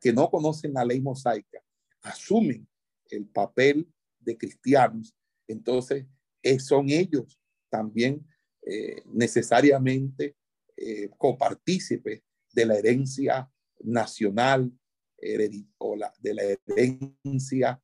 que 0.00 0.12
no 0.12 0.30
conocen 0.30 0.72
la 0.72 0.84
ley 0.84 1.00
mosaica, 1.00 1.62
asumen 2.02 2.66
el 3.10 3.26
papel 3.26 3.88
de 4.20 4.36
cristianos, 4.36 5.14
entonces 5.48 6.06
eh, 6.42 6.58
son 6.58 6.90
ellos 6.90 7.40
también 7.68 8.26
eh, 8.62 9.02
necesariamente 9.06 10.36
eh, 10.76 11.10
copartícipes 11.16 12.22
de 12.52 12.66
la 12.66 12.76
herencia 12.76 13.50
nacional 13.80 14.72
o 15.78 15.96
la, 15.96 16.12
de 16.20 16.34
la 16.34 16.42
herencia 16.66 17.82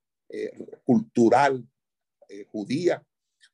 cultural 0.85 1.67
judía 2.51 3.05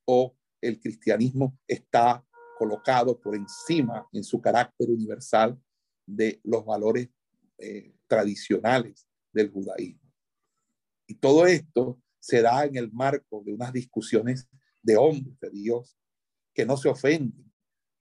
o 0.05 0.37
el 0.61 0.81
cristianismo 0.81 1.59
está 1.67 2.25
colocado 2.59 3.21
por 3.21 3.37
encima 3.37 4.09
en 4.13 4.25
su 4.25 4.41
carácter 4.41 4.91
universal 4.91 5.61
de 6.07 6.41
los 6.45 6.65
valores 6.65 7.09
tradicionales 8.07 9.07
del 9.33 9.51
judaísmo. 9.51 10.13
Y 11.07 11.15
todo 11.15 11.47
esto 11.47 12.01
se 12.21 12.43
da 12.43 12.65
en 12.65 12.77
el 12.77 12.93
marco 12.93 13.43
de 13.45 13.53
unas 13.53 13.73
discusiones 13.73 14.49
de 14.83 14.97
hombres 14.97 15.39
de 15.41 15.51
Dios 15.51 15.97
que 16.55 16.67
no 16.67 16.77
se 16.77 16.89
ofenden, 16.89 17.53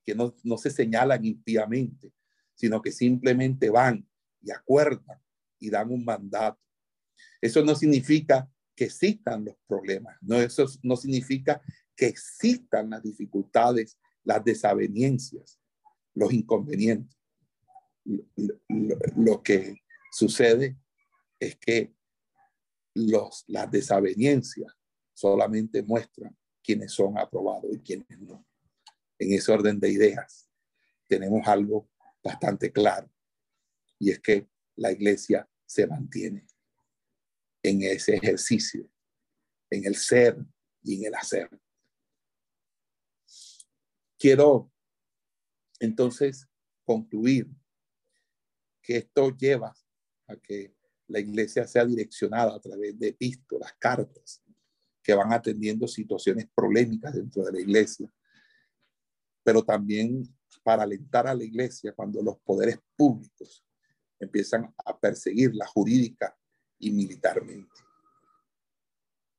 que 0.04 0.16
no, 0.16 0.36
no 0.44 0.58
se 0.58 0.72
señalan 0.72 1.24
impíamente, 1.26 2.14
sino 2.56 2.82
que 2.82 2.92
simplemente 2.92 3.70
van 3.70 4.08
y 4.42 4.52
acuerdan 4.52 5.22
y 5.60 5.70
dan 5.70 5.92
un 5.92 6.04
mandato. 6.04 6.60
Eso 7.42 7.64
no 7.64 7.76
significa 7.76 8.50
que 8.78 8.86
existan 8.86 9.44
los 9.44 9.56
problemas, 9.68 10.16
no, 10.22 10.40
eso 10.40 10.68
no 10.84 10.96
significa 10.96 11.60
que 11.96 12.06
existan 12.06 12.92
las 12.92 13.02
dificultades, 13.02 13.98
las 14.24 14.46
desavenencias, 14.46 15.60
los 16.14 16.32
inconvenientes. 16.32 17.18
lo 19.16 19.42
que 19.42 19.82
sucede 20.12 20.78
es 21.40 21.58
que 21.58 21.94
los, 22.94 23.44
las 23.48 23.70
desavenencias 23.72 24.72
solamente 25.14 25.82
muestran 25.82 26.38
quiénes 26.64 26.92
son 26.92 27.18
aprobados 27.18 27.74
y 27.74 27.80
quiénes 27.80 28.20
no. 28.20 28.46
En 29.18 29.34
ese 29.34 29.52
orden 29.52 29.80
de 29.80 29.90
ideas 29.90 30.48
tenemos 31.08 31.48
algo 31.48 31.90
bastante 32.24 32.72
claro 32.72 33.10
y 33.98 34.12
es 34.12 34.20
que 34.20 34.48
la 34.76 34.92
iglesia 34.92 35.50
se 35.66 35.88
mantiene 35.88 36.46
en 37.68 37.82
ese 37.84 38.16
ejercicio, 38.16 38.90
en 39.70 39.86
el 39.86 39.96
ser 39.96 40.38
y 40.84 40.96
en 40.96 41.06
el 41.06 41.16
hacer. 41.16 41.50
Quiero 44.18 44.72
entonces 45.80 46.48
concluir 46.84 47.48
que 48.82 48.98
esto 48.98 49.36
lleva 49.36 49.76
a 50.28 50.36
que 50.38 50.74
la 51.08 51.20
iglesia 51.20 51.68
sea 51.68 51.86
direccionada 51.86 52.56
a 52.56 52.60
través 52.60 52.98
de 52.98 53.10
epístolas, 53.10 53.74
cartas, 53.78 54.42
que 55.04 55.14
van 55.14 55.32
atendiendo 55.32 55.88
situaciones 55.88 56.48
polémicas 56.54 57.14
dentro 57.14 57.44
de 57.44 57.54
la 57.54 57.62
iglesia, 57.62 58.12
pero 59.44 59.64
también 59.64 60.24
para 60.64 60.84
alentar 60.84 61.28
a 61.28 61.34
la 61.34 61.44
iglesia 61.44 61.94
cuando 61.94 62.22
los 62.22 62.38
poderes 62.40 62.80
públicos 62.96 63.66
empiezan 64.20 64.74
a 64.84 65.00
perseguirla 65.00 65.66
jurídica 65.68 66.38
y 66.80 66.92
militarmente. 66.92 67.82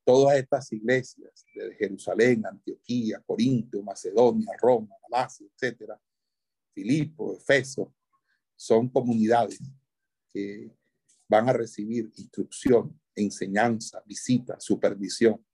Todas 0.04 0.38
estas 0.38 0.72
iglesias 0.72 1.44
de 1.54 1.74
Jerusalén, 1.74 2.46
Antioquía, 2.46 3.22
Corinto, 3.26 3.82
Macedonia, 3.82 4.52
Roma, 4.60 4.96
Galacia, 5.08 5.46
etcétera, 5.54 6.00
Filipo, 6.72 7.36
Efeso, 7.36 7.94
son 8.56 8.88
comunidades 8.88 9.60
que 10.32 10.70
van 11.28 11.48
a 11.48 11.52
recibir 11.52 12.10
instrucción, 12.16 12.98
enseñanza, 13.14 14.02
visita, 14.06 14.58
supervisión. 14.58 15.44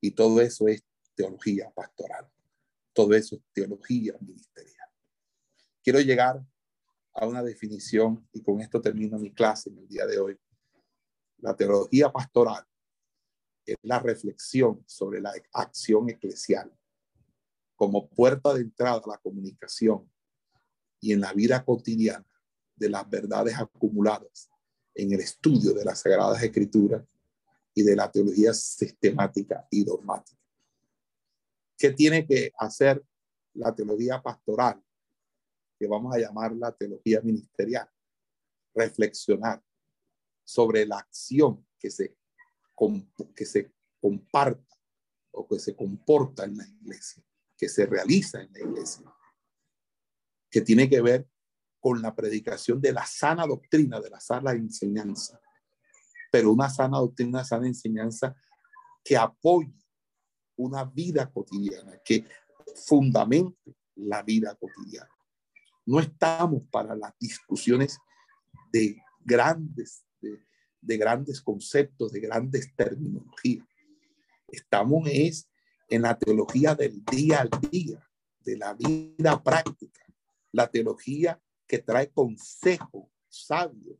Y 0.00 0.10
todo 0.10 0.40
eso 0.40 0.68
es 0.68 0.84
teología 1.14 1.70
pastoral. 1.74 2.30
Todo 2.92 3.14
eso 3.14 3.36
es 3.36 3.42
teología 3.52 4.14
ministerial. 4.20 4.88
Quiero 5.82 6.00
llegar 6.00 6.44
a 7.14 7.26
una 7.26 7.42
definición 7.42 8.28
y 8.32 8.42
con 8.42 8.60
esto 8.60 8.80
termino 8.80 9.18
mi 9.18 9.32
clase 9.32 9.70
en 9.70 9.78
el 9.78 9.88
día 9.88 10.06
de 10.06 10.18
hoy. 10.18 10.38
La 11.46 11.54
teología 11.54 12.10
pastoral 12.10 12.66
es 13.64 13.76
la 13.82 14.00
reflexión 14.00 14.82
sobre 14.84 15.20
la 15.20 15.32
acción 15.52 16.10
eclesial 16.10 16.76
como 17.76 18.08
puerta 18.08 18.52
de 18.52 18.62
entrada 18.62 18.96
a 18.96 19.10
la 19.10 19.18
comunicación 19.18 20.10
y 21.00 21.12
en 21.12 21.20
la 21.20 21.32
vida 21.32 21.64
cotidiana 21.64 22.26
de 22.74 22.90
las 22.90 23.08
verdades 23.08 23.56
acumuladas 23.56 24.50
en 24.92 25.12
el 25.12 25.20
estudio 25.20 25.72
de 25.72 25.84
las 25.84 26.00
Sagradas 26.00 26.42
Escrituras 26.42 27.04
y 27.72 27.84
de 27.84 27.94
la 27.94 28.10
teología 28.10 28.52
sistemática 28.52 29.68
y 29.70 29.84
dogmática. 29.84 30.42
¿Qué 31.78 31.90
tiene 31.90 32.26
que 32.26 32.50
hacer 32.58 33.00
la 33.54 33.72
teología 33.72 34.20
pastoral? 34.20 34.82
Que 35.78 35.86
vamos 35.86 36.12
a 36.12 36.18
llamar 36.18 36.56
la 36.56 36.72
teología 36.72 37.20
ministerial. 37.20 37.88
Reflexionar 38.74 39.62
sobre 40.46 40.86
la 40.86 40.98
acción 40.98 41.66
que 41.78 41.90
se, 41.90 42.16
que 43.34 43.44
se 43.44 43.74
comparta 44.00 44.76
o 45.32 45.46
que 45.46 45.58
se 45.58 45.74
comporta 45.74 46.44
en 46.44 46.56
la 46.56 46.66
iglesia, 46.66 47.22
que 47.56 47.68
se 47.68 47.84
realiza 47.84 48.40
en 48.40 48.52
la 48.52 48.60
iglesia, 48.60 49.12
que 50.48 50.60
tiene 50.60 50.88
que 50.88 51.02
ver 51.02 51.28
con 51.80 52.00
la 52.00 52.14
predicación 52.14 52.80
de 52.80 52.92
la 52.92 53.04
sana 53.04 53.44
doctrina, 53.44 54.00
de 54.00 54.08
la 54.08 54.20
sana 54.20 54.52
enseñanza, 54.52 55.40
pero 56.30 56.52
una 56.52 56.70
sana 56.70 56.98
doctrina, 56.98 57.44
sana 57.44 57.66
enseñanza 57.66 58.36
que 59.04 59.16
apoye 59.16 59.74
una 60.56 60.84
vida 60.84 61.30
cotidiana, 61.30 62.00
que 62.04 62.24
fundamente 62.86 63.76
la 63.96 64.22
vida 64.22 64.54
cotidiana. 64.54 65.10
No 65.84 65.98
estamos 66.00 66.62
para 66.70 66.94
las 66.94 67.12
discusiones 67.18 67.98
de 68.72 69.02
grandes, 69.20 70.05
de, 70.86 70.94
de 70.94 70.98
grandes 70.98 71.40
conceptos, 71.40 72.12
de 72.12 72.20
grandes 72.20 72.74
terminologías. 72.74 73.66
Estamos 74.48 75.08
es 75.10 75.48
en 75.88 76.02
la 76.02 76.18
teología 76.18 76.74
del 76.74 77.04
día 77.04 77.40
al 77.40 77.50
día, 77.70 78.08
de 78.40 78.56
la 78.56 78.74
vida 78.74 79.42
práctica, 79.42 80.04
la 80.52 80.68
teología 80.68 81.40
que 81.66 81.78
trae 81.78 82.10
consejo 82.10 83.10
sabio 83.28 83.98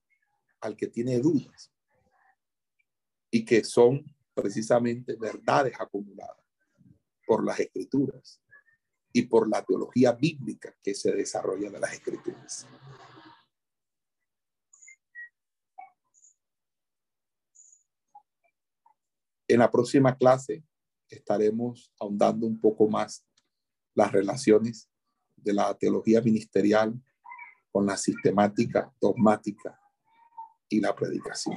al 0.61 0.77
que 0.77 0.87
tiene 0.87 1.19
dudas 1.19 1.73
y 3.31 3.45
que 3.45 3.65
son 3.65 4.05
precisamente 4.35 5.17
verdades 5.17 5.75
acumuladas 5.79 6.45
por 7.27 7.45
las 7.45 7.59
escrituras 7.59 8.41
y 9.13 9.23
por 9.23 9.49
la 9.49 9.65
teología 9.65 10.13
bíblica 10.13 10.75
que 10.83 10.95
se 10.95 11.13
desarrolla 11.13 11.71
de 11.71 11.81
las 11.81 11.93
escrituras. 11.93 12.67
En 19.49 19.61
la 19.61 19.71
próxima 19.71 20.17
clase 20.17 20.65
estaremos 21.09 21.93
ahondando 22.01 22.47
un 22.47 22.61
poco 22.61 22.89
más 22.89 23.25
las 23.95 24.11
relaciones 24.13 24.89
de 25.37 25.55
la 25.55 25.73
teología 25.75 26.21
ministerial 26.21 27.01
con 27.71 27.87
la 27.87 27.97
sistemática, 27.97 28.93
dogmática 29.01 29.81
y 30.69 30.81
la 30.81 30.95
predicación. 30.95 31.57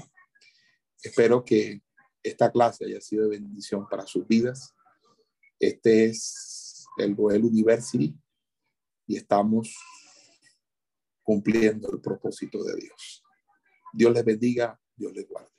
Espero 1.02 1.44
que 1.44 1.82
esta 2.22 2.52
clase 2.52 2.86
haya 2.86 3.02
sido 3.02 3.24
de 3.24 3.40
bendición 3.40 3.88
para 3.90 4.06
sus 4.06 4.28
vidas. 4.28 4.76
Este 5.60 6.06
es 6.06 6.86
el 6.98 7.16
Goel 7.16 7.46
University 7.46 8.16
y 9.08 9.16
estamos 9.16 9.76
cumpliendo 11.24 11.92
el 11.92 12.02
propósito 12.02 12.64
de 12.64 12.76
Dios. 12.76 13.24
Dios 13.94 14.14
les 14.14 14.26
bendiga, 14.26 14.80
Dios 14.96 15.14
les 15.14 15.28
guarde. 15.28 15.59